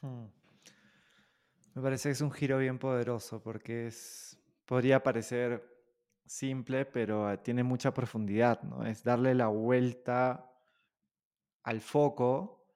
Hmm. 0.00 0.24
Me 1.74 1.80
parece 1.80 2.08
que 2.08 2.14
es 2.14 2.20
un 2.20 2.32
giro 2.32 2.58
bien 2.58 2.76
poderoso 2.76 3.40
porque 3.40 3.86
es, 3.86 4.36
podría 4.64 5.00
parecer 5.00 5.64
simple, 6.24 6.86
pero 6.86 7.32
eh, 7.32 7.38
tiene 7.38 7.62
mucha 7.62 7.94
profundidad, 7.94 8.60
¿no? 8.62 8.84
Es 8.84 9.04
darle 9.04 9.32
la 9.36 9.46
vuelta 9.46 10.52
al 11.62 11.80
foco, 11.80 12.66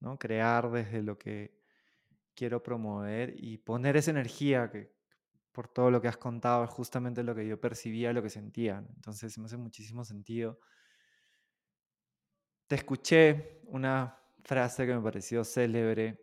¿no? 0.00 0.18
Crear 0.18 0.70
desde 0.70 1.02
lo 1.02 1.18
que 1.18 1.62
quiero 2.34 2.62
promover 2.62 3.34
y 3.42 3.56
poner 3.56 3.96
esa 3.96 4.10
energía 4.10 4.70
que 4.70 4.92
por 5.50 5.66
todo 5.68 5.90
lo 5.90 6.02
que 6.02 6.08
has 6.08 6.18
contado 6.18 6.64
es 6.64 6.70
justamente 6.70 7.22
lo 7.22 7.34
que 7.34 7.46
yo 7.46 7.58
percibía, 7.58 8.12
lo 8.12 8.22
que 8.22 8.28
sentía. 8.28 8.84
Entonces 8.96 9.38
me 9.38 9.46
hace 9.46 9.56
muchísimo 9.56 10.04
sentido 10.04 10.60
te 12.66 12.76
escuché 12.76 13.60
una 13.66 14.18
frase 14.42 14.86
que 14.86 14.94
me 14.94 15.02
pareció 15.02 15.44
célebre, 15.44 16.20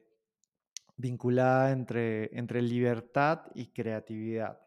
vinculada 0.95 1.71
entre, 1.71 2.37
entre 2.37 2.61
libertad 2.61 3.45
y 3.55 3.67
creatividad. 3.67 4.59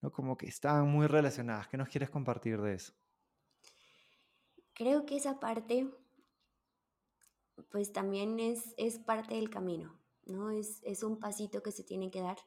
¿no? 0.00 0.10
Como 0.10 0.36
que 0.36 0.46
estaban 0.46 0.88
muy 0.88 1.06
relacionadas. 1.06 1.68
¿Qué 1.68 1.76
nos 1.76 1.88
quieres 1.88 2.10
compartir 2.10 2.60
de 2.60 2.74
eso? 2.74 2.92
Creo 4.72 5.04
que 5.04 5.16
esa 5.16 5.38
parte, 5.38 5.90
pues 7.70 7.92
también 7.92 8.40
es, 8.40 8.74
es 8.78 8.98
parte 8.98 9.34
del 9.34 9.50
camino, 9.50 10.00
¿no? 10.24 10.50
Es, 10.50 10.80
es 10.84 11.02
un 11.02 11.18
pasito 11.18 11.62
que 11.62 11.70
se 11.70 11.84
tiene 11.84 12.10
que 12.10 12.22
dar 12.22 12.38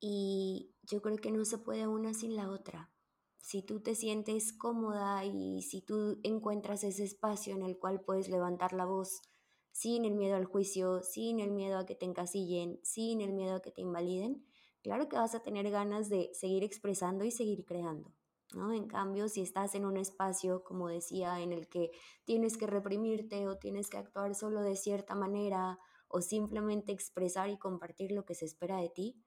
y 0.00 0.74
yo 0.82 1.02
creo 1.02 1.16
que 1.16 1.30
no 1.30 1.44
se 1.44 1.58
puede 1.58 1.86
una 1.86 2.14
sin 2.14 2.36
la 2.36 2.48
otra 2.48 2.90
si 3.38 3.62
tú 3.62 3.80
te 3.80 3.94
sientes 3.94 4.52
cómoda 4.52 5.24
y 5.24 5.62
si 5.62 5.80
tú 5.82 6.18
encuentras 6.22 6.84
ese 6.84 7.04
espacio 7.04 7.54
en 7.54 7.62
el 7.62 7.78
cual 7.78 8.00
puedes 8.00 8.28
levantar 8.28 8.72
la 8.72 8.84
voz 8.84 9.22
sin 9.70 10.04
el 10.04 10.14
miedo 10.14 10.36
al 10.36 10.46
juicio, 10.46 11.02
sin 11.02 11.38
el 11.38 11.50
miedo 11.50 11.78
a 11.78 11.86
que 11.86 11.94
te 11.94 12.06
encasillen, 12.06 12.80
sin 12.82 13.20
el 13.20 13.32
miedo 13.32 13.56
a 13.56 13.62
que 13.62 13.70
te 13.70 13.82
invaliden, 13.82 14.44
claro 14.82 15.08
que 15.08 15.16
vas 15.16 15.34
a 15.34 15.42
tener 15.42 15.70
ganas 15.70 16.08
de 16.08 16.30
seguir 16.32 16.64
expresando 16.64 17.24
y 17.24 17.30
seguir 17.30 17.64
creando. 17.64 18.14
¿no? 18.54 18.72
En 18.72 18.86
cambio, 18.86 19.28
si 19.28 19.42
estás 19.42 19.74
en 19.74 19.84
un 19.84 19.96
espacio, 19.96 20.64
como 20.64 20.88
decía, 20.88 21.40
en 21.40 21.52
el 21.52 21.68
que 21.68 21.90
tienes 22.24 22.56
que 22.56 22.66
reprimirte 22.66 23.48
o 23.48 23.58
tienes 23.58 23.90
que 23.90 23.98
actuar 23.98 24.34
solo 24.34 24.62
de 24.62 24.76
cierta 24.76 25.14
manera 25.14 25.78
o 26.08 26.20
simplemente 26.20 26.92
expresar 26.92 27.50
y 27.50 27.58
compartir 27.58 28.12
lo 28.12 28.24
que 28.24 28.34
se 28.34 28.44
espera 28.44 28.80
de 28.80 28.88
ti, 28.88 29.22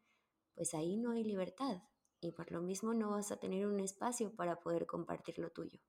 pues 0.56 0.74
ahí 0.74 0.98
no 0.98 1.12
hay 1.12 1.24
libertad, 1.24 1.84
y 2.22 2.32
por 2.32 2.52
lo 2.52 2.62
mismo 2.62 2.94
no 2.94 3.12
vas 3.12 3.32
a 3.32 3.38
tener 3.38 3.68
un 3.68 3.80
espacio 3.80 4.36
para 4.36 4.60
poder 4.60 4.86
compartir 4.86 5.40
lo 5.40 5.52
tuyo. 5.52 5.80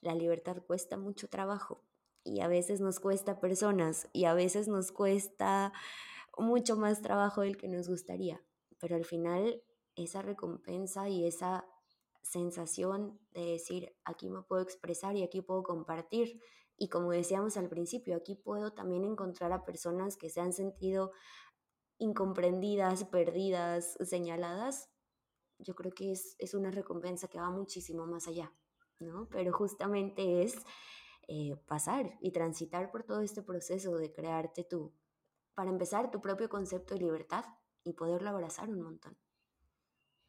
La 0.00 0.14
libertad 0.14 0.62
cuesta 0.66 0.96
mucho 0.96 1.28
trabajo 1.28 1.82
y 2.24 2.40
a 2.40 2.48
veces 2.48 2.80
nos 2.80 3.00
cuesta 3.00 3.40
personas 3.40 4.08
y 4.12 4.24
a 4.24 4.34
veces 4.34 4.68
nos 4.68 4.92
cuesta 4.92 5.72
mucho 6.36 6.76
más 6.76 7.02
trabajo 7.02 7.42
del 7.42 7.56
que 7.56 7.68
nos 7.68 7.88
gustaría, 7.88 8.42
pero 8.78 8.96
al 8.96 9.04
final 9.04 9.62
esa 9.94 10.22
recompensa 10.22 11.08
y 11.08 11.26
esa 11.26 11.66
sensación 12.22 13.20
de 13.32 13.44
decir 13.44 13.94
aquí 14.04 14.30
me 14.30 14.42
puedo 14.42 14.62
expresar 14.62 15.16
y 15.16 15.22
aquí 15.22 15.42
puedo 15.42 15.62
compartir 15.62 16.40
y 16.76 16.88
como 16.88 17.12
decíamos 17.12 17.56
al 17.56 17.68
principio, 17.68 18.16
aquí 18.16 18.34
puedo 18.34 18.72
también 18.72 19.04
encontrar 19.04 19.52
a 19.52 19.64
personas 19.64 20.16
que 20.16 20.28
se 20.28 20.40
han 20.40 20.52
sentido 20.52 21.12
incomprendidas, 21.98 23.04
perdidas, 23.04 23.96
señaladas, 24.00 24.90
yo 25.64 25.74
creo 25.74 25.92
que 25.92 26.12
es, 26.12 26.36
es 26.38 26.54
una 26.54 26.70
recompensa 26.70 27.28
que 27.28 27.38
va 27.38 27.50
muchísimo 27.50 28.06
más 28.06 28.28
allá, 28.28 28.52
¿no? 29.00 29.28
Pero 29.30 29.52
justamente 29.52 30.42
es 30.42 30.56
eh, 31.26 31.56
pasar 31.66 32.16
y 32.20 32.30
transitar 32.32 32.90
por 32.90 33.02
todo 33.02 33.20
este 33.20 33.42
proceso 33.42 33.96
de 33.96 34.12
crearte 34.12 34.64
tú, 34.64 34.92
para 35.54 35.70
empezar, 35.70 36.10
tu 36.10 36.20
propio 36.20 36.48
concepto 36.48 36.94
de 36.94 37.00
libertad 37.00 37.44
y 37.82 37.94
poderlo 37.94 38.30
abrazar 38.30 38.68
un 38.68 38.82
montón. 38.82 39.16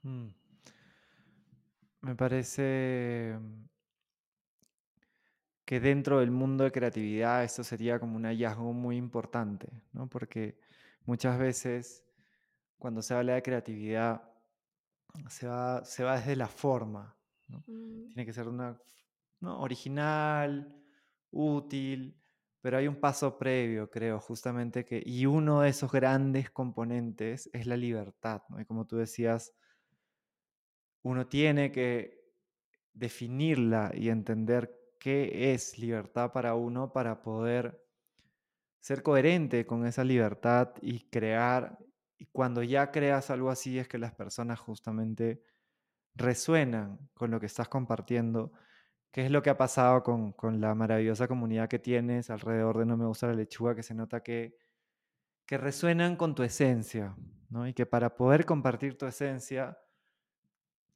Mm. 0.03 0.27
Me 2.01 2.15
parece 2.15 3.39
que 5.65 5.79
dentro 5.79 6.19
del 6.19 6.29
mundo 6.29 6.63
de 6.63 6.71
creatividad 6.71 7.43
esto 7.43 7.63
sería 7.63 7.99
como 7.99 8.15
un 8.15 8.25
hallazgo 8.25 8.71
muy 8.71 8.97
importante, 8.97 9.67
¿no? 9.91 10.07
Porque 10.07 10.59
muchas 11.05 11.39
veces 11.39 12.03
cuando 12.77 13.01
se 13.01 13.15
habla 13.15 13.33
de 13.33 13.41
creatividad, 13.41 14.34
se 15.29 15.47
va, 15.47 15.83
se 15.85 16.03
va 16.03 16.17
desde 16.17 16.35
la 16.35 16.47
forma. 16.47 17.15
Mm. 17.47 18.07
Tiene 18.07 18.25
que 18.25 18.33
ser 18.33 18.47
una 18.47 18.79
¿no? 19.41 19.61
original, 19.61 20.75
útil, 21.31 22.19
pero 22.61 22.77
hay 22.77 22.87
un 22.87 22.99
paso 22.99 23.37
previo, 23.37 23.89
creo, 23.89 24.19
justamente 24.19 24.85
que, 24.85 25.01
y 25.05 25.25
uno 25.25 25.61
de 25.61 25.69
esos 25.69 25.91
grandes 25.91 26.49
componentes 26.49 27.49
es 27.53 27.67
la 27.67 27.77
libertad, 27.77 28.41
¿no? 28.49 28.59
Y 28.59 28.65
como 28.65 28.87
tú 28.87 28.97
decías, 28.97 29.53
uno 31.03 31.27
tiene 31.27 31.71
que 31.71 32.25
definirla 32.93 33.91
y 33.93 34.09
entender 34.09 34.75
qué 34.99 35.53
es 35.53 35.77
libertad 35.77 36.31
para 36.31 36.55
uno 36.55 36.91
para 36.91 37.21
poder 37.21 37.85
ser 38.79 39.03
coherente 39.03 39.65
con 39.65 39.85
esa 39.85 40.03
libertad 40.03 40.73
y 40.81 41.01
crear. 41.09 41.77
Y 42.25 42.27
cuando 42.31 42.63
ya 42.63 42.91
creas 42.91 43.29
algo 43.29 43.51
así 43.51 43.77
es 43.77 43.87
que 43.87 43.99
las 43.99 44.13
personas 44.13 44.59
justamente 44.59 45.43
resuenan 46.15 46.97
con 47.13 47.29
lo 47.29 47.39
que 47.39 47.45
estás 47.45 47.67
compartiendo, 47.67 48.51
que 49.11 49.25
es 49.25 49.31
lo 49.31 49.43
que 49.43 49.51
ha 49.51 49.57
pasado 49.57 50.01
con, 50.01 50.31
con 50.31 50.59
la 50.59 50.73
maravillosa 50.73 51.27
comunidad 51.27 51.69
que 51.69 51.77
tienes 51.77 52.31
alrededor 52.31 52.79
de 52.79 52.85
No 52.87 52.97
Me 52.97 53.05
Gusta 53.05 53.27
la 53.27 53.33
Lechuga, 53.33 53.75
que 53.75 53.83
se 53.83 53.93
nota 53.93 54.23
que, 54.23 54.57
que 55.45 55.59
resuenan 55.59 56.15
con 56.15 56.33
tu 56.33 56.41
esencia, 56.41 57.15
¿no? 57.49 57.67
Y 57.67 57.73
que 57.73 57.85
para 57.85 58.15
poder 58.15 58.45
compartir 58.45 58.97
tu 58.97 59.05
esencia, 59.05 59.77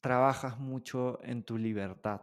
trabajas 0.01 0.57
mucho 0.57 1.19
en 1.21 1.43
tu 1.43 1.57
libertad. 1.57 2.21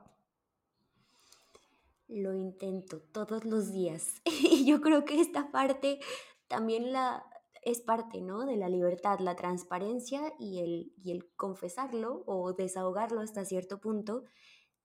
Lo 2.09 2.35
intento 2.35 3.01
todos 3.01 3.45
los 3.45 3.73
días. 3.73 4.21
Y 4.27 4.67
yo 4.67 4.81
creo 4.81 5.05
que 5.05 5.21
esta 5.21 5.53
parte 5.53 6.01
también 6.49 6.93
la, 6.93 7.25
es 7.67 7.81
parte, 7.81 8.21
¿no? 8.21 8.47
De 8.47 8.57
la 8.57 8.69
libertad, 8.69 9.19
la 9.19 9.35
transparencia 9.35 10.33
y 10.39 10.61
el, 10.61 10.93
y 11.03 11.11
el 11.11 11.29
confesarlo 11.35 12.23
o 12.25 12.53
desahogarlo 12.53 13.21
hasta 13.21 13.45
cierto 13.45 13.81
punto, 13.81 14.23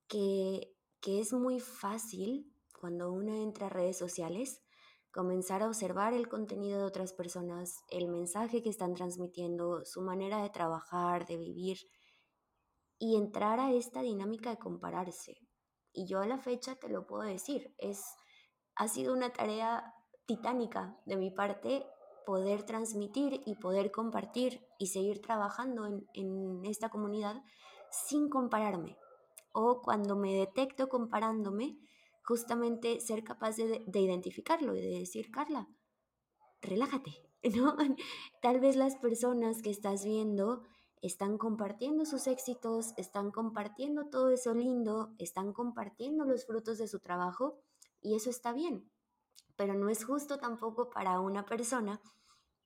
que, 0.07 0.73
que 0.99 1.19
es 1.19 1.31
muy 1.31 1.59
fácil 1.59 2.51
cuando 2.79 3.13
uno 3.13 3.35
entra 3.35 3.67
a 3.67 3.69
redes 3.69 3.99
sociales 3.99 4.63
comenzar 5.11 5.61
a 5.61 5.67
observar 5.67 6.13
el 6.13 6.27
contenido 6.27 6.79
de 6.79 6.85
otras 6.85 7.13
personas, 7.13 7.83
el 7.89 8.07
mensaje 8.07 8.63
que 8.63 8.69
están 8.69 8.95
transmitiendo, 8.95 9.85
su 9.85 10.01
manera 10.01 10.41
de 10.41 10.49
trabajar, 10.49 11.27
de 11.27 11.37
vivir 11.37 11.77
y 12.97 13.15
entrar 13.15 13.59
a 13.59 13.71
esta 13.73 14.01
dinámica 14.01 14.49
de 14.49 14.57
compararse. 14.57 15.37
Y 15.93 16.07
yo 16.07 16.21
a 16.21 16.25
la 16.25 16.39
fecha 16.39 16.77
te 16.77 16.89
lo 16.89 17.05
puedo 17.05 17.23
decir, 17.23 17.75
es, 17.77 18.03
ha 18.73 18.87
sido 18.87 19.13
una 19.13 19.31
tarea 19.33 19.93
titánica 20.25 20.97
de 21.05 21.17
mi 21.17 21.29
parte 21.29 21.85
poder 22.25 22.63
transmitir 22.63 23.41
y 23.45 23.55
poder 23.55 23.91
compartir 23.91 24.65
y 24.77 24.87
seguir 24.87 25.21
trabajando 25.21 25.85
en, 25.85 26.07
en 26.13 26.65
esta 26.65 26.89
comunidad 26.89 27.43
sin 27.89 28.29
compararme. 28.29 28.97
O 29.53 29.81
cuando 29.81 30.15
me 30.15 30.33
detecto 30.33 30.87
comparándome, 30.87 31.77
justamente 32.23 32.99
ser 33.01 33.23
capaz 33.23 33.57
de, 33.57 33.83
de 33.85 33.99
identificarlo 33.99 34.75
y 34.75 34.81
de 34.81 34.99
decir, 34.99 35.31
Carla, 35.31 35.67
relájate, 36.61 37.11
¿no? 37.55 37.75
Tal 38.41 38.59
vez 38.59 38.75
las 38.75 38.95
personas 38.95 39.61
que 39.61 39.69
estás 39.69 40.05
viendo 40.05 40.63
están 41.01 41.37
compartiendo 41.37 42.05
sus 42.05 42.27
éxitos, 42.27 42.93
están 42.97 43.31
compartiendo 43.31 44.05
todo 44.09 44.29
eso 44.29 44.53
lindo, 44.53 45.13
están 45.17 45.51
compartiendo 45.51 46.25
los 46.25 46.45
frutos 46.45 46.77
de 46.77 46.87
su 46.87 46.99
trabajo 46.99 47.57
y 48.01 48.15
eso 48.15 48.29
está 48.29 48.53
bien. 48.53 48.89
Pero 49.61 49.75
no 49.75 49.89
es 49.89 50.05
justo 50.05 50.39
tampoco 50.39 50.89
para 50.89 51.19
una 51.19 51.45
persona 51.45 52.01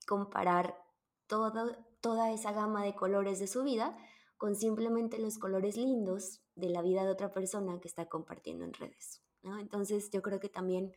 comparar 0.06 0.82
toda 1.26 2.32
esa 2.32 2.52
gama 2.52 2.82
de 2.82 2.94
colores 2.94 3.38
de 3.38 3.46
su 3.46 3.64
vida 3.64 3.94
con 4.38 4.54
simplemente 4.54 5.18
los 5.18 5.36
colores 5.36 5.76
lindos 5.76 6.40
de 6.54 6.70
la 6.70 6.80
vida 6.80 7.04
de 7.04 7.10
otra 7.10 7.30
persona 7.30 7.78
que 7.80 7.88
está 7.88 8.08
compartiendo 8.08 8.64
en 8.64 8.72
redes. 8.72 9.20
¿no? 9.42 9.58
Entonces 9.58 10.08
yo 10.10 10.22
creo 10.22 10.40
que 10.40 10.48
también 10.48 10.96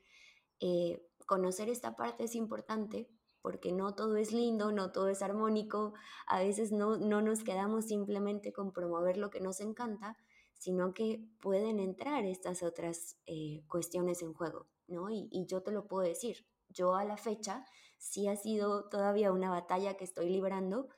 eh, 0.62 1.06
conocer 1.26 1.68
esta 1.68 1.98
parte 1.98 2.24
es 2.24 2.36
importante 2.36 3.10
porque 3.42 3.74
no 3.74 3.94
todo 3.94 4.16
es 4.16 4.32
lindo, 4.32 4.72
no 4.72 4.94
todo 4.94 5.10
es 5.10 5.22
armónico, 5.22 5.96
a 6.28 6.40
veces 6.40 6.72
no, 6.72 6.96
no 6.96 7.22
nos 7.22 7.44
quedamos 7.44 7.88
simplemente 7.88 8.54
con 8.54 8.72
promover 8.72 9.18
lo 9.18 9.30
que 9.30 9.42
nos 9.42 9.60
encanta, 9.60 10.16
sino 10.60 10.94
que 10.94 11.28
pueden 11.42 11.82
entrar 11.82 12.24
estas 12.24 12.64
otras 12.64 13.18
eh, 13.26 13.66
cuestiones 13.68 14.22
en 14.22 14.34
juego, 14.34 14.68
¿no? 14.90 15.10
Y, 15.10 15.30
yo 15.48 15.62
te 15.64 15.72
lo 15.72 15.88
puedo 15.88 16.08
decir, 16.08 16.46
yo 16.70 16.96
a 16.96 17.04
la 17.06 17.18
fecha 17.18 17.66
sí 17.98 18.28
ha 18.28 18.36
sido 18.36 18.90
todavía 18.90 19.32
una 19.32 19.50
batalla 19.50 19.96
que 19.96 20.04
estoy 20.04 20.30
librando 20.30 20.90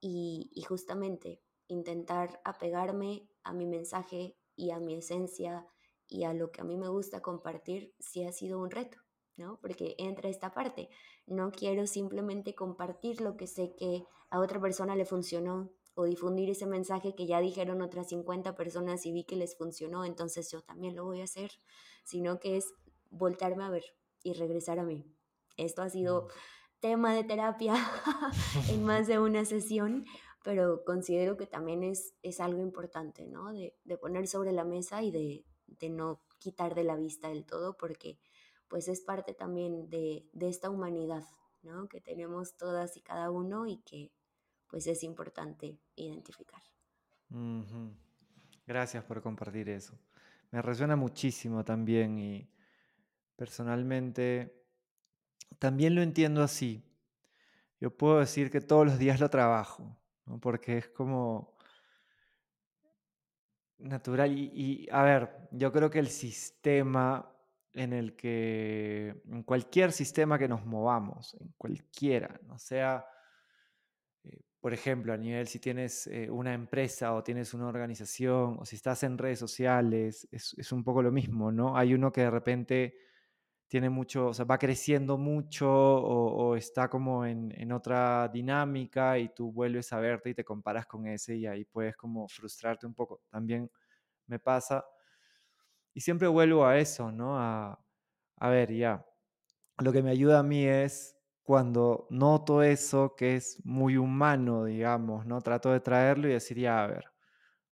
y, 0.00 0.50
y 0.54 0.62
justamente 0.62 1.42
intentar 1.68 2.40
apegarme 2.44 3.28
a 3.42 3.52
mi 3.52 3.66
mensaje 3.66 4.36
y 4.56 4.70
a 4.70 4.78
mi 4.78 4.94
esencia 4.94 5.66
y 6.06 6.24
a 6.24 6.32
lo 6.34 6.50
que 6.50 6.60
a 6.60 6.64
mí 6.64 6.76
me 6.76 6.88
gusta 6.88 7.22
compartir 7.22 7.94
sí 7.98 8.24
ha 8.24 8.32
sido 8.32 8.58
un 8.58 8.70
reto. 8.70 8.98
¿no? 9.40 9.58
Porque 9.60 9.94
entra 9.98 10.28
esta 10.28 10.52
parte. 10.52 10.90
No 11.26 11.50
quiero 11.50 11.86
simplemente 11.86 12.54
compartir 12.54 13.20
lo 13.20 13.36
que 13.36 13.46
sé 13.46 13.74
que 13.76 14.04
a 14.28 14.38
otra 14.38 14.60
persona 14.60 14.94
le 14.94 15.06
funcionó 15.06 15.70
o 15.94 16.04
difundir 16.04 16.50
ese 16.50 16.66
mensaje 16.66 17.14
que 17.14 17.26
ya 17.26 17.40
dijeron 17.40 17.82
otras 17.82 18.08
50 18.08 18.54
personas 18.54 19.04
y 19.06 19.12
vi 19.12 19.24
que 19.24 19.36
les 19.36 19.56
funcionó, 19.56 20.04
entonces 20.04 20.50
yo 20.50 20.62
también 20.62 20.94
lo 20.94 21.04
voy 21.04 21.20
a 21.20 21.24
hacer, 21.24 21.50
sino 22.04 22.38
que 22.38 22.56
es 22.56 22.72
voltarme 23.10 23.64
a 23.64 23.70
ver 23.70 23.84
y 24.22 24.32
regresar 24.34 24.78
a 24.78 24.84
mí. 24.84 25.04
Esto 25.56 25.82
ha 25.82 25.90
sido 25.90 26.28
tema 26.80 27.14
de 27.14 27.24
terapia 27.24 27.74
en 28.70 28.84
más 28.84 29.06
de 29.06 29.18
una 29.18 29.44
sesión, 29.44 30.06
pero 30.42 30.84
considero 30.84 31.36
que 31.36 31.46
también 31.46 31.82
es, 31.82 32.14
es 32.22 32.40
algo 32.40 32.60
importante, 32.62 33.26
¿no? 33.26 33.52
De, 33.52 33.76
de 33.84 33.98
poner 33.98 34.26
sobre 34.26 34.52
la 34.52 34.64
mesa 34.64 35.02
y 35.02 35.10
de, 35.10 35.44
de 35.66 35.90
no 35.90 36.22
quitar 36.38 36.74
de 36.74 36.84
la 36.84 36.96
vista 36.96 37.28
del 37.28 37.44
todo, 37.44 37.76
porque 37.76 38.18
pues 38.68 38.88
es 38.88 39.00
parte 39.00 39.34
también 39.34 39.90
de, 39.90 40.28
de 40.32 40.48
esta 40.48 40.70
humanidad, 40.70 41.24
¿no? 41.62 41.88
Que 41.88 42.00
tenemos 42.00 42.56
todas 42.56 42.96
y 42.96 43.02
cada 43.02 43.30
uno 43.30 43.66
y 43.66 43.78
que 43.78 44.12
pues 44.68 44.86
es 44.86 45.02
importante 45.02 45.80
identificar. 45.96 46.62
Gracias 48.66 49.04
por 49.04 49.20
compartir 49.20 49.68
eso. 49.68 49.98
Me 50.52 50.62
resuena 50.62 50.96
muchísimo 50.96 51.64
también 51.64 52.18
y 52.18 52.48
personalmente 53.40 54.54
también 55.58 55.94
lo 55.94 56.02
entiendo 56.02 56.42
así. 56.42 56.84
Yo 57.80 57.96
puedo 57.96 58.18
decir 58.18 58.50
que 58.50 58.60
todos 58.60 58.84
los 58.84 58.98
días 58.98 59.18
lo 59.18 59.30
trabajo, 59.30 59.98
¿no? 60.26 60.38
porque 60.38 60.76
es 60.76 60.88
como 60.90 61.56
natural 63.78 64.36
y, 64.36 64.86
a 64.92 65.02
ver, 65.04 65.48
yo 65.52 65.72
creo 65.72 65.88
que 65.88 66.00
el 66.00 66.08
sistema 66.08 67.34
en 67.72 67.94
el 67.94 68.14
que, 68.14 69.22
en 69.30 69.42
cualquier 69.42 69.92
sistema 69.92 70.38
que 70.38 70.46
nos 70.46 70.66
movamos, 70.66 71.34
en 71.40 71.54
cualquiera, 71.56 72.38
no 72.46 72.58
sea, 72.58 73.06
eh, 74.22 74.42
por 74.60 74.74
ejemplo, 74.74 75.14
a 75.14 75.16
nivel 75.16 75.46
si 75.46 75.60
tienes 75.60 76.06
eh, 76.08 76.28
una 76.30 76.52
empresa 76.52 77.14
o 77.14 77.24
tienes 77.24 77.54
una 77.54 77.68
organización 77.68 78.58
o 78.60 78.66
si 78.66 78.76
estás 78.76 79.02
en 79.02 79.16
redes 79.16 79.38
sociales, 79.38 80.28
es, 80.30 80.54
es, 80.58 80.72
un 80.72 80.84
poco 80.84 81.00
lo 81.00 81.10
mismo, 81.10 81.50
¿no? 81.50 81.74
Hay 81.74 81.94
uno 81.94 82.12
que 82.12 82.20
de 82.20 82.30
repente 82.30 83.09
tiene 83.70 83.88
mucho, 83.88 84.26
o 84.28 84.34
sea, 84.34 84.44
va 84.44 84.58
creciendo 84.58 85.16
mucho 85.16 85.70
o, 85.70 86.56
está 86.56 86.90
como 86.90 87.24
en, 87.24 87.54
en, 87.56 87.70
otra 87.70 88.28
dinámica 88.28 89.16
y 89.16 89.28
tú 89.28 89.52
vuelves 89.52 89.92
a 89.92 90.00
verte 90.00 90.30
y 90.30 90.34
te 90.34 90.44
comparas 90.44 90.86
con 90.86 91.06
ese 91.06 91.36
y 91.36 91.46
ahí 91.46 91.64
puedes 91.64 91.96
como 91.96 92.26
frustrarte 92.28 92.84
un 92.84 92.94
poco. 92.94 93.20
También 93.30 93.70
me 94.26 94.40
pasa 94.40 94.84
y 95.94 96.00
siempre 96.00 96.26
vuelvo 96.26 96.66
a 96.66 96.78
eso, 96.78 97.12
¿no? 97.12 97.38
A, 97.38 97.78
a 98.38 98.48
ver, 98.48 98.72
ya. 98.72 99.06
Lo 99.78 99.92
que 99.92 100.02
me 100.02 100.10
ayuda 100.10 100.40
a 100.40 100.42
mí 100.42 100.64
es 100.64 101.16
cuando 101.44 102.08
noto 102.10 102.64
eso 102.64 103.14
que 103.16 103.36
es 103.36 103.64
muy 103.64 103.96
humano, 103.96 104.64
digamos, 104.64 105.26
¿no? 105.26 105.40
Trato 105.40 105.70
de 105.72 105.78
traerlo 105.78 106.28
y 106.28 106.32
decir, 106.32 106.58
ya, 106.58 106.82
a 106.82 106.88
ver, 106.88 107.04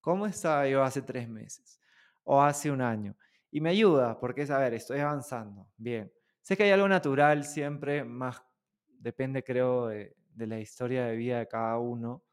¿cómo 0.00 0.26
estaba 0.26 0.68
yo 0.68 0.84
hace 0.84 1.02
tres 1.02 1.28
meses? 1.28 1.80
O 2.22 2.40
hace 2.40 2.70
un 2.70 2.82
año. 2.82 3.16
Y 3.50 3.60
me 3.60 3.70
ayuda, 3.70 4.18
porque 4.18 4.42
es, 4.42 4.50
a 4.50 4.58
ver, 4.58 4.74
estoy 4.74 5.00
avanzando. 5.00 5.68
Bien. 5.76 6.12
Sé 6.42 6.56
que 6.56 6.64
hay 6.64 6.70
algo 6.70 6.88
natural 6.88 7.44
siempre, 7.44 8.04
más 8.04 8.42
depende, 8.86 9.42
creo, 9.42 9.86
de, 9.88 10.16
de 10.34 10.46
la 10.46 10.60
historia 10.60 11.06
de 11.06 11.16
vida 11.16 11.38
de 11.38 11.48
cada 11.48 11.78
uno. 11.78 12.24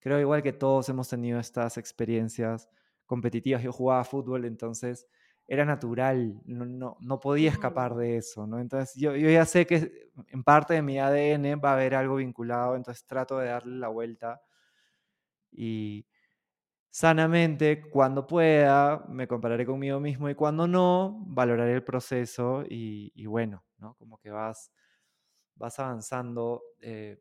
Creo 0.00 0.20
igual 0.20 0.42
que 0.42 0.52
todos 0.52 0.88
hemos 0.88 1.08
tenido 1.08 1.40
estas 1.40 1.78
experiencias 1.78 2.68
competitivas. 3.06 3.62
Yo 3.62 3.72
jugaba 3.72 4.04
fútbol, 4.04 4.44
entonces 4.44 5.06
era 5.46 5.64
natural, 5.64 6.40
no, 6.46 6.64
no, 6.64 6.96
no 7.00 7.20
podía 7.20 7.50
escapar 7.50 7.94
de 7.94 8.16
eso, 8.16 8.46
¿no? 8.46 8.60
Entonces 8.60 8.94
yo, 8.96 9.14
yo, 9.14 9.28
ya 9.30 9.44
sé 9.44 9.66
que 9.66 10.10
en 10.28 10.42
parte 10.42 10.74
de 10.74 10.82
mi 10.82 10.98
ADN 10.98 11.56
va 11.56 11.70
a 11.70 11.74
haber 11.74 11.94
algo 11.94 12.16
vinculado, 12.16 12.76
entonces 12.76 13.04
trato 13.06 13.38
de 13.38 13.48
darle 13.48 13.76
la 13.76 13.88
vuelta 13.88 14.42
y 15.52 16.06
sanamente, 16.94 17.90
cuando 17.90 18.24
pueda, 18.24 19.04
me 19.08 19.26
compararé 19.26 19.66
conmigo 19.66 19.98
mismo 19.98 20.28
y 20.30 20.36
cuando 20.36 20.68
no, 20.68 21.24
valoraré 21.26 21.74
el 21.74 21.82
proceso 21.82 22.62
y, 22.68 23.26
bueno, 23.26 23.64
¿no? 23.78 23.94
Como 23.96 24.16
que 24.18 24.30
vas, 24.30 24.70
vas 25.56 25.76
avanzando. 25.80 26.62
Eh, 26.80 27.20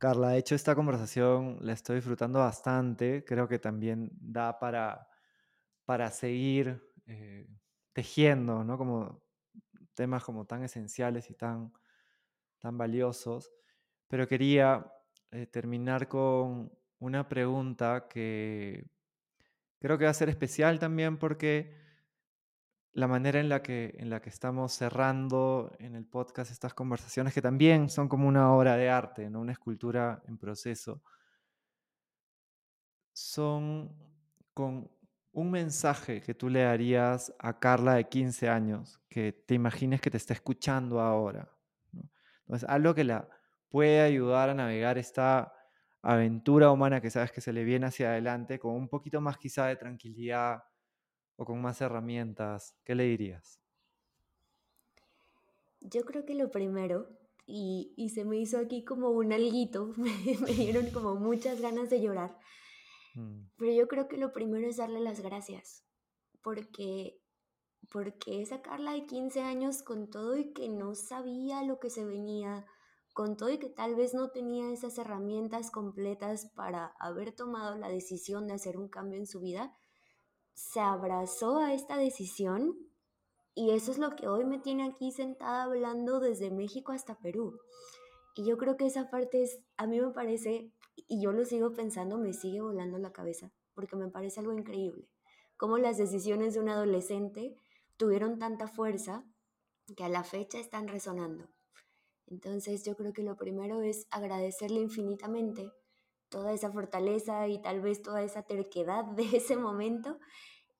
Carla, 0.00 0.30
de 0.30 0.38
hecho 0.38 0.54
esta 0.54 0.74
conversación 0.74 1.58
la 1.60 1.74
estoy 1.74 1.96
disfrutando 1.96 2.38
bastante. 2.38 3.22
Creo 3.22 3.48
que 3.48 3.58
también 3.58 4.10
da 4.18 4.58
para, 4.58 5.06
para 5.84 6.10
seguir 6.10 6.90
eh, 7.04 7.46
tejiendo, 7.92 8.64
¿no? 8.64 8.78
Como 8.78 9.22
temas 9.92 10.24
como 10.24 10.46
tan 10.46 10.64
esenciales 10.64 11.28
y 11.30 11.34
tan, 11.34 11.70
tan 12.60 12.78
valiosos. 12.78 13.52
Pero 14.08 14.26
quería 14.26 14.90
eh, 15.32 15.46
terminar 15.46 16.08
con 16.08 16.72
una 16.98 17.28
pregunta 17.28 18.08
que 18.08 18.86
creo 19.78 19.98
que 19.98 20.04
va 20.04 20.10
a 20.10 20.14
ser 20.14 20.28
especial 20.28 20.78
también 20.78 21.18
porque 21.18 21.74
la 22.92 23.06
manera 23.06 23.40
en 23.40 23.50
la 23.50 23.62
que, 23.62 23.94
en 23.98 24.08
la 24.08 24.22
que 24.22 24.30
estamos 24.30 24.72
cerrando 24.72 25.70
en 25.78 25.94
el 25.96 26.06
podcast 26.06 26.50
estas 26.50 26.72
conversaciones, 26.72 27.34
que 27.34 27.42
también 27.42 27.90
son 27.90 28.08
como 28.08 28.26
una 28.26 28.50
obra 28.52 28.76
de 28.76 28.88
arte, 28.88 29.28
¿no? 29.28 29.40
una 29.40 29.52
escultura 29.52 30.22
en 30.26 30.38
proceso, 30.38 31.02
son 33.12 33.94
con 34.54 34.90
un 35.32 35.50
mensaje 35.50 36.22
que 36.22 36.34
tú 36.34 36.48
le 36.48 36.62
darías 36.62 37.34
a 37.38 37.58
Carla 37.58 37.96
de 37.96 38.08
15 38.08 38.48
años, 38.48 38.98
que 39.10 39.32
te 39.32 39.52
imagines 39.52 40.00
que 40.00 40.10
te 40.10 40.16
está 40.16 40.32
escuchando 40.32 40.98
ahora. 40.98 41.52
Entonces, 42.46 42.66
algo 42.66 42.94
que 42.94 43.04
la 43.04 43.28
puede 43.68 44.00
ayudar 44.00 44.48
a 44.48 44.54
navegar 44.54 44.96
esta 44.96 45.52
aventura 46.12 46.70
humana 46.70 47.00
que 47.00 47.10
sabes 47.10 47.32
que 47.32 47.40
se 47.40 47.52
le 47.52 47.64
viene 47.64 47.86
hacia 47.86 48.10
adelante 48.10 48.58
con 48.58 48.74
un 48.74 48.88
poquito 48.88 49.20
más 49.20 49.38
quizá 49.38 49.66
de 49.66 49.76
tranquilidad 49.76 50.64
o 51.36 51.44
con 51.44 51.60
más 51.60 51.80
herramientas, 51.80 52.76
¿qué 52.84 52.94
le 52.94 53.04
dirías? 53.04 53.60
Yo 55.80 56.04
creo 56.04 56.24
que 56.24 56.34
lo 56.34 56.50
primero, 56.50 57.08
y, 57.46 57.92
y 57.96 58.08
se 58.10 58.24
me 58.24 58.38
hizo 58.38 58.58
aquí 58.58 58.84
como 58.84 59.10
un 59.10 59.32
alguito, 59.32 59.92
me, 59.96 60.10
me 60.40 60.52
dieron 60.52 60.90
como 60.90 61.16
muchas 61.16 61.60
ganas 61.60 61.90
de 61.90 62.00
llorar, 62.00 62.36
Mm, 63.16 63.48
pero 63.56 63.72
yo 63.72 63.88
creo 63.88 64.08
que 64.08 64.18
lo 64.18 64.32
primero 64.32 64.68
es 64.68 64.76
darle 64.76 65.00
las 65.00 65.20
gracias, 65.20 65.84
porque, 66.42 67.18
porque 67.90 68.42
esa 68.42 68.60
Carla 68.60 68.92
de 68.92 69.06
15 69.06 69.40
años 69.40 69.82
con 69.82 70.10
todo 70.10 70.36
y 70.36 70.52
que 70.52 70.68
no 70.68 70.94
sabía 70.94 71.62
lo 71.62 71.80
que 71.80 71.88
se 71.88 72.04
venía, 72.04 72.66
con 73.16 73.38
todo 73.38 73.48
y 73.48 73.56
que 73.56 73.70
tal 73.70 73.94
vez 73.94 74.12
no 74.12 74.28
tenía 74.28 74.70
esas 74.70 74.98
herramientas 74.98 75.70
completas 75.70 76.50
para 76.54 76.88
haber 76.98 77.32
tomado 77.32 77.74
la 77.74 77.88
decisión 77.88 78.46
de 78.46 78.52
hacer 78.52 78.76
un 78.76 78.90
cambio 78.90 79.18
en 79.18 79.26
su 79.26 79.40
vida, 79.40 79.74
se 80.52 80.80
abrazó 80.80 81.56
a 81.56 81.72
esta 81.72 81.96
decisión 81.96 82.76
y 83.54 83.70
eso 83.70 83.90
es 83.90 83.96
lo 83.96 84.16
que 84.16 84.28
hoy 84.28 84.44
me 84.44 84.58
tiene 84.58 84.84
aquí 84.84 85.12
sentada 85.12 85.62
hablando 85.62 86.20
desde 86.20 86.50
México 86.50 86.92
hasta 86.92 87.18
Perú. 87.18 87.58
Y 88.34 88.44
yo 88.44 88.58
creo 88.58 88.76
que 88.76 88.84
esa 88.84 89.08
parte 89.08 89.42
es, 89.42 89.60
a 89.78 89.86
mí 89.86 89.98
me 89.98 90.10
parece, 90.10 90.70
y 91.08 91.22
yo 91.22 91.32
lo 91.32 91.46
sigo 91.46 91.72
pensando, 91.72 92.18
me 92.18 92.34
sigue 92.34 92.60
volando 92.60 92.98
la 92.98 93.14
cabeza, 93.14 93.50
porque 93.72 93.96
me 93.96 94.10
parece 94.10 94.40
algo 94.40 94.52
increíble. 94.52 95.08
Cómo 95.56 95.78
las 95.78 95.96
decisiones 95.96 96.52
de 96.52 96.60
un 96.60 96.68
adolescente 96.68 97.56
tuvieron 97.96 98.38
tanta 98.38 98.68
fuerza 98.68 99.24
que 99.96 100.04
a 100.04 100.10
la 100.10 100.22
fecha 100.22 100.58
están 100.58 100.86
resonando. 100.86 101.48
Entonces 102.26 102.84
yo 102.84 102.96
creo 102.96 103.12
que 103.12 103.22
lo 103.22 103.36
primero 103.36 103.82
es 103.82 104.06
agradecerle 104.10 104.80
infinitamente 104.80 105.72
toda 106.28 106.52
esa 106.52 106.72
fortaleza 106.72 107.46
y 107.48 107.60
tal 107.62 107.80
vez 107.80 108.02
toda 108.02 108.22
esa 108.22 108.42
terquedad 108.42 109.04
de 109.16 109.36
ese 109.36 109.56
momento 109.56 110.18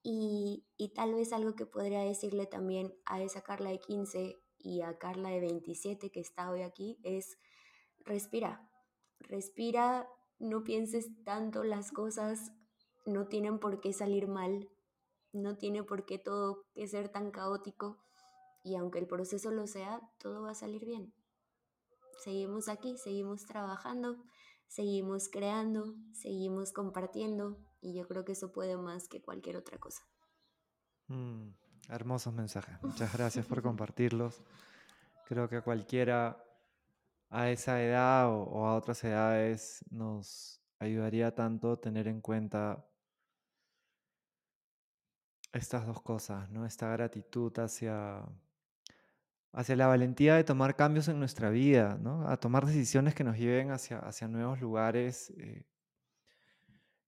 y, 0.02 0.64
y, 0.76 0.90
tal 0.90 1.14
vez 1.14 1.32
algo 1.32 1.56
que 1.56 1.66
podría 1.66 2.00
decirle 2.00 2.46
también 2.46 2.94
a 3.06 3.20
esa 3.22 3.42
Carla 3.42 3.70
de 3.70 3.80
15 3.80 4.36
y 4.58 4.80
a 4.82 4.98
Carla 4.98 5.30
de 5.30 5.40
27 5.40 6.10
que 6.10 6.20
está 6.20 6.48
hoy 6.50 6.62
aquí 6.62 7.00
es 7.02 7.38
respira, 8.04 8.70
respira, 9.18 10.08
no 10.38 10.62
pienses 10.62 11.08
tanto 11.24 11.64
las 11.64 11.90
cosas, 11.90 12.52
no 13.04 13.26
tienen 13.26 13.58
por 13.58 13.80
qué 13.80 13.92
salir 13.92 14.28
mal, 14.28 14.68
no 15.32 15.56
tiene 15.56 15.82
por 15.82 16.04
qué 16.06 16.18
todo 16.18 16.64
ser 16.86 17.08
tan 17.08 17.32
caótico 17.32 17.98
y 18.62 18.76
aunque 18.76 18.98
el 19.00 19.06
proceso 19.06 19.50
lo 19.50 19.66
sea, 19.66 20.00
todo 20.18 20.42
va 20.42 20.50
a 20.50 20.54
salir 20.54 20.84
bien. 20.84 21.15
Seguimos 22.18 22.68
aquí, 22.68 22.96
seguimos 22.98 23.46
trabajando, 23.46 24.16
seguimos 24.66 25.28
creando, 25.28 25.94
seguimos 26.12 26.72
compartiendo 26.72 27.58
y 27.80 27.94
yo 27.94 28.06
creo 28.08 28.24
que 28.24 28.32
eso 28.32 28.52
puede 28.52 28.76
más 28.76 29.08
que 29.08 29.22
cualquier 29.22 29.56
otra 29.56 29.78
cosa. 29.78 30.02
mm, 31.08 31.48
hermosos 31.88 32.32
mensajes. 32.34 32.82
Muchas 32.82 33.12
gracias 33.12 33.46
por 33.46 33.62
compartirlos. 33.62 34.40
Creo 35.26 35.48
que 35.48 35.56
a 35.56 35.62
cualquiera 35.62 36.42
a 37.30 37.50
esa 37.50 37.82
edad 37.82 38.28
o, 38.30 38.42
o 38.44 38.66
a 38.66 38.76
otras 38.76 39.02
edades 39.04 39.84
nos 39.90 40.62
ayudaría 40.78 41.34
tanto 41.34 41.78
tener 41.78 42.08
en 42.08 42.20
cuenta 42.20 42.86
estas 45.52 45.86
dos 45.86 46.02
cosas, 46.02 46.50
¿no? 46.50 46.66
Esta 46.66 46.88
gratitud 46.90 47.52
hacia, 47.58 48.22
hacia 49.56 49.74
la 49.74 49.86
valentía 49.86 50.36
de 50.36 50.44
tomar 50.44 50.76
cambios 50.76 51.08
en 51.08 51.18
nuestra 51.18 51.48
vida, 51.48 51.98
¿no? 52.00 52.28
A 52.28 52.36
tomar 52.36 52.66
decisiones 52.66 53.14
que 53.14 53.24
nos 53.24 53.38
lleven 53.38 53.70
hacia, 53.70 53.98
hacia 54.00 54.28
nuevos 54.28 54.60
lugares. 54.60 55.30
eh, 55.38 55.64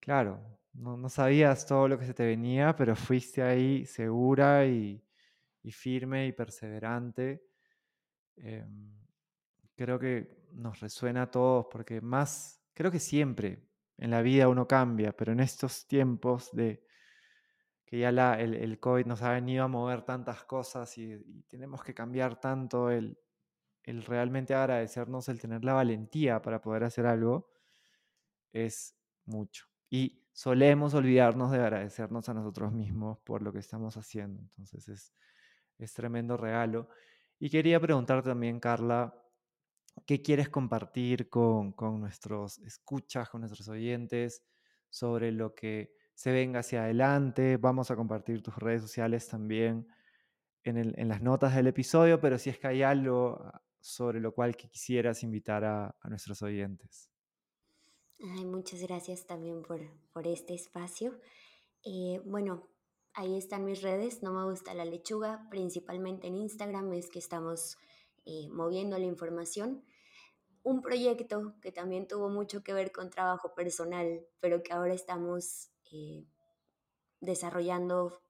claro, 0.01 0.40
no, 0.72 0.96
no 0.96 1.11
sabías 1.11 1.66
todo 1.66 1.88
lo 1.88 1.99
que 1.99 2.07
se 2.07 2.14
te 2.14 2.24
venía, 2.24 2.74
pero 2.74 2.96
fuiste 2.96 3.42
ahí 3.42 3.84
segura 3.84 4.66
y, 4.66 5.05
firme 5.70 6.26
y 6.26 6.32
perseverante. 6.32 7.44
Em, 8.36 8.94
creo 9.76 9.99
que 9.99 10.46
nos 10.53 10.80
resuena 10.80 11.22
a 11.24 11.30
todos 11.30 11.66
porque 11.70 12.01
más, 12.01 12.62
creo 12.72 12.90
que 12.90 12.99
siempre 12.99 13.62
en 13.99 14.11
la 14.11 14.22
vida 14.22 14.49
uno 14.49 14.66
cambia, 14.66 15.12
pero 15.12 15.32
en 15.32 15.40
estos 15.40 15.86
tiempos 15.86 16.51
de 16.53 16.82
que 17.89 17.99
ya 17.99 18.12
la, 18.12 18.39
el, 18.39 18.53
el 18.53 18.78
COVID 18.78 19.07
nos 19.07 19.22
ha 19.22 19.32
venido 19.32 19.64
a 19.64 19.68
mover 19.68 20.03
tantas 20.03 20.45
cosas 20.45 20.99
y, 20.99 21.16
tenemos 21.49 21.82
que 21.82 21.95
cambiar 21.95 22.39
tanto 22.39 22.91
el, 22.91 23.18
el 23.82 24.05
realmente 24.05 24.55
agradecernos, 24.55 25.30
el 25.30 25.41
tener 25.41 25.64
la 25.64 25.72
valentía 25.72 26.43
para 26.43 26.61
poder 26.61 26.84
hacer 26.84 27.07
algo, 27.07 27.51
es 28.53 28.95
mucho. 29.24 29.64
Y 29.89 30.22
solemos 30.34 30.93
olvidarnos 30.93 31.51
de 31.51 31.61
agradecernos 31.61 32.28
a 32.28 32.34
nosotros 32.34 32.74
mismos 32.74 33.20
por 33.20 33.41
lo 33.41 33.55
que 33.55 33.61
estamos 33.61 33.97
haciendo. 33.97 34.43
Entonces 34.43 34.86
es, 34.89 35.14
es 35.78 35.95
tremendo 35.95 36.36
regalo. 36.36 36.91
Y 37.39 37.49
quería 37.49 37.80
preguntar 37.80 38.22
también, 38.22 38.61
Carla, 38.61 39.18
¿qué 40.05 40.20
quieres 40.20 40.51
compartir 40.51 41.30
con, 41.30 41.72
con 41.72 42.01
nuestros 42.01 42.59
escuchas, 42.59 43.30
con 43.30 43.41
nuestros 43.41 43.66
oyentes 43.68 44.45
sobre 44.91 45.32
lo 45.32 45.55
que 45.55 45.97
se 46.18 46.32
venga 46.32 46.58
hacia 46.58 46.82
adelante? 46.82 47.58
Vamos 47.58 47.92
a 47.92 47.96
compartir 47.96 48.42
tus 48.42 48.56
redes 48.56 48.82
sociales 48.82 49.28
también 49.28 49.86
en, 50.64 51.08
las 51.08 51.22
notas 51.22 51.54
del 51.54 51.68
episodio, 51.68 52.20
pero 52.20 52.38
si 52.38 52.50
es 52.50 52.58
que 52.58 52.66
hay 52.66 52.82
algo 52.82 53.38
ah, 53.40 53.62
sobre 53.78 54.18
lo 54.18 54.34
cual 54.34 54.56
quisieras 54.56 55.22
invitar 55.22 55.64
a, 55.64 55.94
nuestros 56.08 56.42
oyentes. 56.42 57.08
Ay, 58.34 58.44
muchas 58.44 58.82
gracias 58.82 59.26
también 59.26 59.62
por, 59.62 59.78
por 60.12 60.26
este 60.26 60.54
espacio. 60.54 61.20
Eh, 61.84 62.20
bueno, 62.24 62.68
ahí 63.14 63.38
están 63.38 63.64
mis 63.64 63.80
redes, 63.80 64.20
no 64.20 64.32
me 64.32 64.42
gusta 64.42 64.74
la 64.74 64.84
lechuga, 64.84 65.46
principalmente 65.50 66.26
en 66.26 66.34
Instagram 66.34 66.94
es 66.94 67.10
que 67.10 67.20
estamos 67.20 67.78
eh, 68.26 68.48
moviendo 68.50 68.98
la 68.98 69.04
información. 69.04 69.84
Un 70.64 70.82
proyecto 70.82 71.54
que 71.62 71.70
también 71.70 72.08
tuvo 72.08 72.28
mucho 72.28 72.64
que 72.64 72.72
ver 72.72 72.90
con 72.90 73.08
trabajo 73.08 73.54
personal, 73.54 74.26
pero 74.40 74.64
que 74.64 74.72
ahora 74.72 74.94
estamos 74.94 75.70
eh, 75.93 76.26
desarrollando 77.20 78.20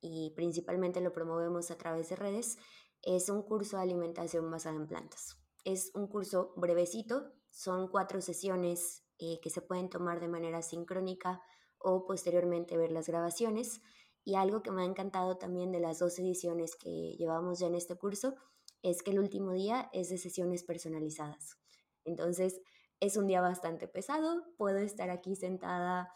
y 0.00 0.32
principalmente 0.36 1.00
lo 1.00 1.12
promovemos 1.12 1.70
a 1.70 1.78
través 1.78 2.10
de 2.10 2.16
redes, 2.16 2.58
es 3.02 3.28
un 3.28 3.42
curso 3.42 3.76
de 3.76 3.82
alimentación 3.82 4.50
basada 4.50 4.76
en 4.76 4.86
plantas. 4.86 5.38
Es 5.64 5.90
un 5.94 6.08
curso 6.08 6.52
brevecito, 6.56 7.32
son 7.50 7.88
cuatro 7.88 8.20
sesiones 8.20 9.04
eh, 9.18 9.38
que 9.40 9.50
se 9.50 9.62
pueden 9.62 9.88
tomar 9.88 10.20
de 10.20 10.28
manera 10.28 10.60
sincrónica 10.62 11.40
o 11.78 12.06
posteriormente 12.06 12.76
ver 12.76 12.92
las 12.92 13.06
grabaciones. 13.06 13.80
Y 14.24 14.36
algo 14.36 14.62
que 14.62 14.70
me 14.70 14.82
ha 14.82 14.86
encantado 14.86 15.36
también 15.36 15.70
de 15.70 15.80
las 15.80 15.98
dos 15.98 16.18
ediciones 16.18 16.76
que 16.76 17.14
llevamos 17.18 17.58
ya 17.58 17.66
en 17.66 17.74
este 17.74 17.96
curso 17.96 18.34
es 18.82 19.02
que 19.02 19.10
el 19.10 19.18
último 19.18 19.52
día 19.52 19.88
es 19.92 20.08
de 20.08 20.18
sesiones 20.18 20.64
personalizadas. 20.64 21.58
Entonces 22.04 22.60
es 23.00 23.16
un 23.16 23.26
día 23.26 23.40
bastante 23.40 23.88
pesado, 23.88 24.42
puedo 24.56 24.78
estar 24.78 25.10
aquí 25.10 25.36
sentada 25.36 26.12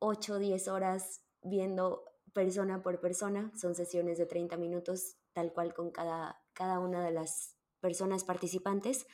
8 0.00 0.34
o 0.34 0.38
10 0.38 0.68
horas 0.68 1.22
viendo 1.42 2.04
persona 2.32 2.82
por 2.82 3.00
persona, 3.00 3.52
son 3.56 3.74
sesiones 3.74 4.18
de 4.18 4.26
30 4.26 4.56
minutos 4.56 5.16
tal 5.32 5.52
cual 5.52 5.74
con 5.74 5.90
cada, 5.90 6.42
cada 6.52 6.78
una 6.78 7.04
de 7.04 7.12
las 7.12 7.56
personas 7.80 8.24
participantes, 8.24 9.06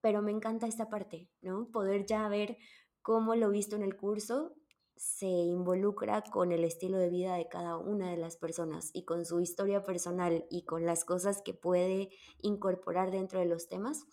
pero 0.00 0.20
me 0.22 0.32
encanta 0.32 0.66
esta 0.66 0.88
parte, 0.88 1.30
¿no? 1.40 1.70
Poder 1.70 2.04
ya 2.06 2.28
ver 2.28 2.58
cómo 3.00 3.34
lo 3.34 3.50
visto 3.50 3.76
en 3.76 3.82
el 3.82 3.96
curso 3.96 4.54
se 4.96 5.26
involucra 5.26 6.22
con 6.22 6.52
el 6.52 6.64
estilo 6.64 6.98
de 6.98 7.08
vida 7.08 7.34
de 7.34 7.48
cada 7.48 7.76
una 7.76 8.10
de 8.10 8.16
las 8.16 8.36
personas 8.36 8.90
y 8.92 9.04
con 9.04 9.24
su 9.24 9.40
historia 9.40 9.82
personal 9.82 10.46
y 10.50 10.64
con 10.64 10.86
las 10.86 11.04
cosas 11.04 11.42
que 11.42 11.54
puede 11.54 12.10
incorporar 12.40 13.10
dentro 13.10 13.40
de 13.40 13.46
los 13.46 13.68
temas. 13.68 14.04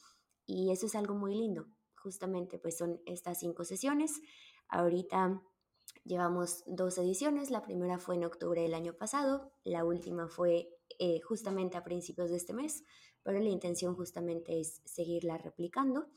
Y 0.46 0.72
eso 0.72 0.88
es 0.88 0.96
algo 0.96 1.14
muy 1.14 1.36
lindo, 1.36 1.68
justamente 1.96 2.58
pues 2.58 2.78
son 2.78 3.02
estas 3.06 3.40
cinco 3.40 3.66
sesiones. 3.66 4.20
Ahorita 4.68 5.44
llevamos 6.04 6.64
dos 6.66 6.98
ediciones, 6.98 7.52
la 7.52 7.62
primera 7.62 8.00
fue 8.00 8.16
en 8.16 8.26
octubre 8.26 8.62
del 8.62 8.74
año 8.74 8.94
pasado, 8.94 9.52
la 9.64 9.84
última 9.86 10.28
fue 10.28 10.70
eh, 10.98 11.22
justamente 11.22 11.78
a 11.78 11.84
principios 11.84 12.30
de 12.30 12.38
este 12.38 12.54
mes, 12.54 12.84
pero 13.24 13.40
la 13.40 13.50
intención 13.50 13.96
justamente 13.96 14.60
es 14.60 14.82
seguirla 14.86 15.38
replicando. 15.38 16.08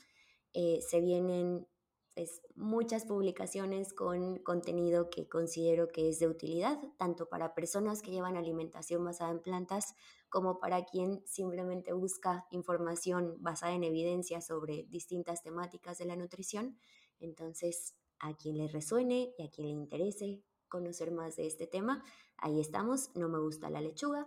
Eh, 0.54 0.80
se 0.88 1.00
vienen 1.00 1.66
pues, 2.14 2.42
muchas 2.54 3.04
publicaciones 3.06 3.94
con 3.94 4.38
contenido 4.38 5.08
que 5.08 5.28
considero 5.28 5.88
que 5.88 6.08
es 6.08 6.18
de 6.18 6.28
utilidad, 6.28 6.78
tanto 6.98 7.28
para 7.28 7.54
personas 7.54 8.02
que 8.02 8.10
llevan 8.10 8.36
alimentación 8.36 9.04
basada 9.04 9.30
en 9.30 9.40
plantas 9.40 9.94
como 10.28 10.58
para 10.58 10.84
quien 10.84 11.22
simplemente 11.26 11.92
busca 11.92 12.46
información 12.50 13.36
basada 13.40 13.72
en 13.72 13.84
evidencia 13.84 14.40
sobre 14.40 14.84
distintas 14.84 15.42
temáticas 15.42 15.98
de 15.98 16.06
la 16.06 16.16
nutrición. 16.16 16.78
Entonces, 17.18 17.94
a 18.22 18.34
quien 18.34 18.56
le 18.56 18.68
resuene 18.68 19.34
y 19.36 19.44
a 19.44 19.50
quien 19.50 19.66
le 19.66 19.72
interese 19.74 20.42
conocer 20.68 21.10
más 21.10 21.36
de 21.36 21.46
este 21.46 21.66
tema, 21.66 22.02
ahí 22.38 22.60
estamos. 22.60 23.10
No 23.14 23.28
me 23.28 23.38
gusta 23.38 23.68
la 23.68 23.82
lechuga. 23.82 24.26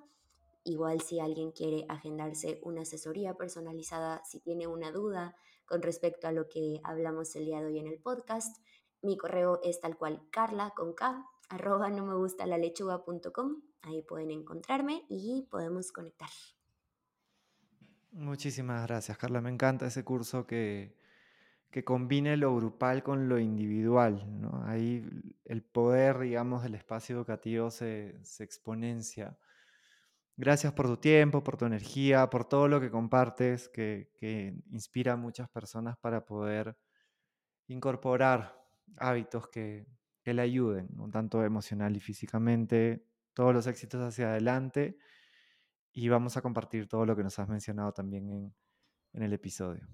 Igual 0.63 1.01
si 1.01 1.19
alguien 1.19 1.51
quiere 1.51 1.85
agendarse 1.89 2.59
una 2.63 2.81
asesoría 2.81 3.33
personalizada, 3.35 4.23
si 4.25 4.39
tiene 4.39 4.67
una 4.67 4.91
duda 4.91 5.35
con 5.65 5.81
respecto 5.81 6.27
a 6.27 6.31
lo 6.31 6.47
que 6.47 6.81
hablamos 6.83 7.35
el 7.35 7.45
día 7.45 7.61
de 7.61 7.67
hoy 7.67 7.79
en 7.79 7.87
el 7.87 7.99
podcast, 7.99 8.57
mi 9.01 9.17
correo 9.17 9.59
es 9.63 9.79
tal 9.79 9.97
cual 9.97 10.21
carla 10.31 10.73
con 10.75 10.93
k 10.93 11.25
arroba 11.49 11.89
no 11.89 12.05
me 12.05 12.15
gusta 12.15 12.45
la 12.45 12.57
lechuga.com. 12.57 13.61
Ahí 13.81 14.01
pueden 14.01 14.31
encontrarme 14.31 15.05
y 15.09 15.47
podemos 15.49 15.91
conectar. 15.91 16.29
Muchísimas 18.11 18.87
gracias, 18.87 19.17
Carla. 19.17 19.41
Me 19.41 19.49
encanta 19.49 19.87
ese 19.87 20.03
curso 20.03 20.47
que, 20.47 20.95
que 21.75 21.83
combine 21.83 22.37
lo 22.37 22.55
grupal 22.55 23.03
con 23.03 23.27
lo 23.27 23.37
individual. 23.37 24.23
¿no? 24.39 24.63
Ahí 24.65 25.05
el 25.43 25.61
poder, 25.61 26.19
digamos, 26.19 26.63
del 26.63 26.73
espacio 26.73 27.17
educativo 27.17 27.69
se, 27.69 28.17
se 28.23 28.45
exponencia. 28.45 29.37
Gracias 30.37 30.71
por 30.71 30.87
tu 30.87 30.95
tiempo, 30.95 31.43
por 31.43 31.57
tu 31.57 31.65
energía, 31.65 32.29
por 32.29 32.45
todo 32.45 32.69
lo 32.69 32.79
que 32.79 32.89
compartes, 32.89 33.67
que, 33.67 34.13
que 34.17 34.55
inspira 34.71 35.11
a 35.11 35.15
muchas 35.17 35.49
personas 35.49 35.97
para 35.97 36.25
poder 36.25 36.77
incorporar 37.67 38.57
hábitos 38.95 39.49
que, 39.49 39.85
que 40.23 40.33
le 40.33 40.43
ayuden, 40.43 40.87
¿no? 40.95 41.09
tanto 41.09 41.43
emocional 41.43 41.93
y 41.97 41.99
físicamente, 41.99 43.05
todos 43.33 43.53
los 43.53 43.67
éxitos 43.67 44.01
hacia 44.01 44.29
adelante 44.29 44.97
y 45.91 46.07
vamos 46.07 46.37
a 46.37 46.41
compartir 46.41 46.87
todo 46.87 47.05
lo 47.05 47.17
que 47.17 47.23
nos 47.23 47.37
has 47.37 47.49
mencionado 47.49 47.91
también 47.91 48.29
en, 48.29 48.55
en 49.11 49.23
el 49.23 49.33
episodio. 49.33 49.85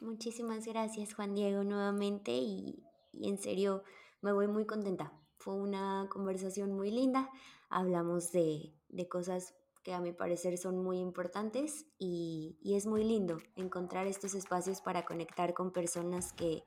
Muchísimas 0.00 0.66
gracias 0.66 1.14
Juan 1.14 1.34
Diego 1.34 1.64
nuevamente 1.64 2.32
y, 2.32 2.84
y, 3.12 3.28
en 3.28 3.38
serio 3.38 3.82
me 4.20 4.32
voy 4.32 4.46
muy 4.46 4.66
contenta. 4.66 5.12
Fue 5.38 5.54
una 5.54 6.08
conversación 6.10 6.72
muy 6.72 6.90
linda, 6.90 7.30
hablamos 7.68 8.32
de, 8.32 8.74
de 8.88 9.08
cosas 9.08 9.54
que 9.82 9.94
a 9.94 10.00
mi 10.00 10.12
parecer 10.12 10.58
son 10.58 10.82
muy 10.82 10.98
importantes 10.98 11.86
y, 11.98 12.58
y, 12.60 12.74
es 12.74 12.86
muy 12.86 13.04
lindo 13.04 13.38
encontrar 13.54 14.06
estos 14.06 14.34
espacios 14.34 14.80
para 14.80 15.04
conectar 15.04 15.54
con 15.54 15.70
personas 15.70 16.32
que, 16.32 16.64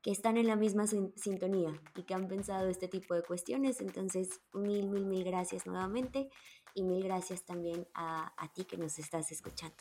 que 0.00 0.10
están 0.10 0.38
en 0.38 0.46
la 0.46 0.56
misma 0.56 0.86
sintonía 0.86 1.78
y 1.94 2.04
que 2.04 2.14
han 2.14 2.26
pensado 2.26 2.68
este 2.68 2.88
tipo 2.88 3.14
de 3.14 3.22
cuestiones. 3.22 3.82
Entonces, 3.82 4.40
mil, 4.54 4.88
mil, 4.88 5.04
mil 5.04 5.24
gracias 5.24 5.66
nuevamente 5.66 6.30
y 6.74 6.84
mil 6.84 7.04
gracias 7.04 7.44
también 7.44 7.86
a, 7.94 8.32
a 8.42 8.52
ti 8.52 8.64
que 8.64 8.78
nos 8.78 8.98
estás 8.98 9.30
escuchando. 9.30 9.76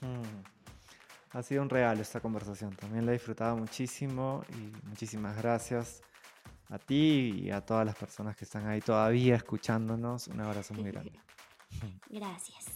Hmm. 0.00 0.63
Ha 1.34 1.42
sido 1.42 1.62
un 1.62 1.68
real 1.68 1.98
esta 1.98 2.20
conversación. 2.20 2.76
También 2.76 3.04
la 3.04 3.10
he 3.10 3.14
disfrutado 3.14 3.56
muchísimo 3.56 4.44
y 4.50 4.86
muchísimas 4.86 5.36
gracias 5.36 6.00
a 6.68 6.78
ti 6.78 7.42
y 7.42 7.50
a 7.50 7.60
todas 7.60 7.84
las 7.84 7.96
personas 7.96 8.36
que 8.36 8.44
están 8.44 8.68
ahí 8.68 8.80
todavía 8.80 9.34
escuchándonos. 9.34 10.28
Un 10.28 10.40
abrazo 10.40 10.74
muy 10.74 10.92
grande. 10.92 11.18
Gracias. 12.08 12.66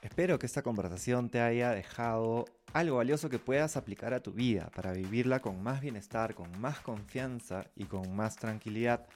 Espero 0.00 0.38
que 0.38 0.46
esta 0.46 0.62
conversación 0.62 1.28
te 1.28 1.42
haya 1.42 1.72
dejado 1.72 2.46
algo 2.72 2.96
valioso 2.96 3.28
que 3.28 3.38
puedas 3.38 3.76
aplicar 3.76 4.14
a 4.14 4.20
tu 4.20 4.32
vida 4.32 4.70
para 4.74 4.92
vivirla 4.92 5.40
con 5.40 5.62
más 5.62 5.82
bienestar, 5.82 6.34
con 6.34 6.58
más 6.58 6.80
confianza 6.80 7.66
y 7.76 7.84
con 7.84 8.16
más 8.16 8.36
tranquilidad. 8.36 9.06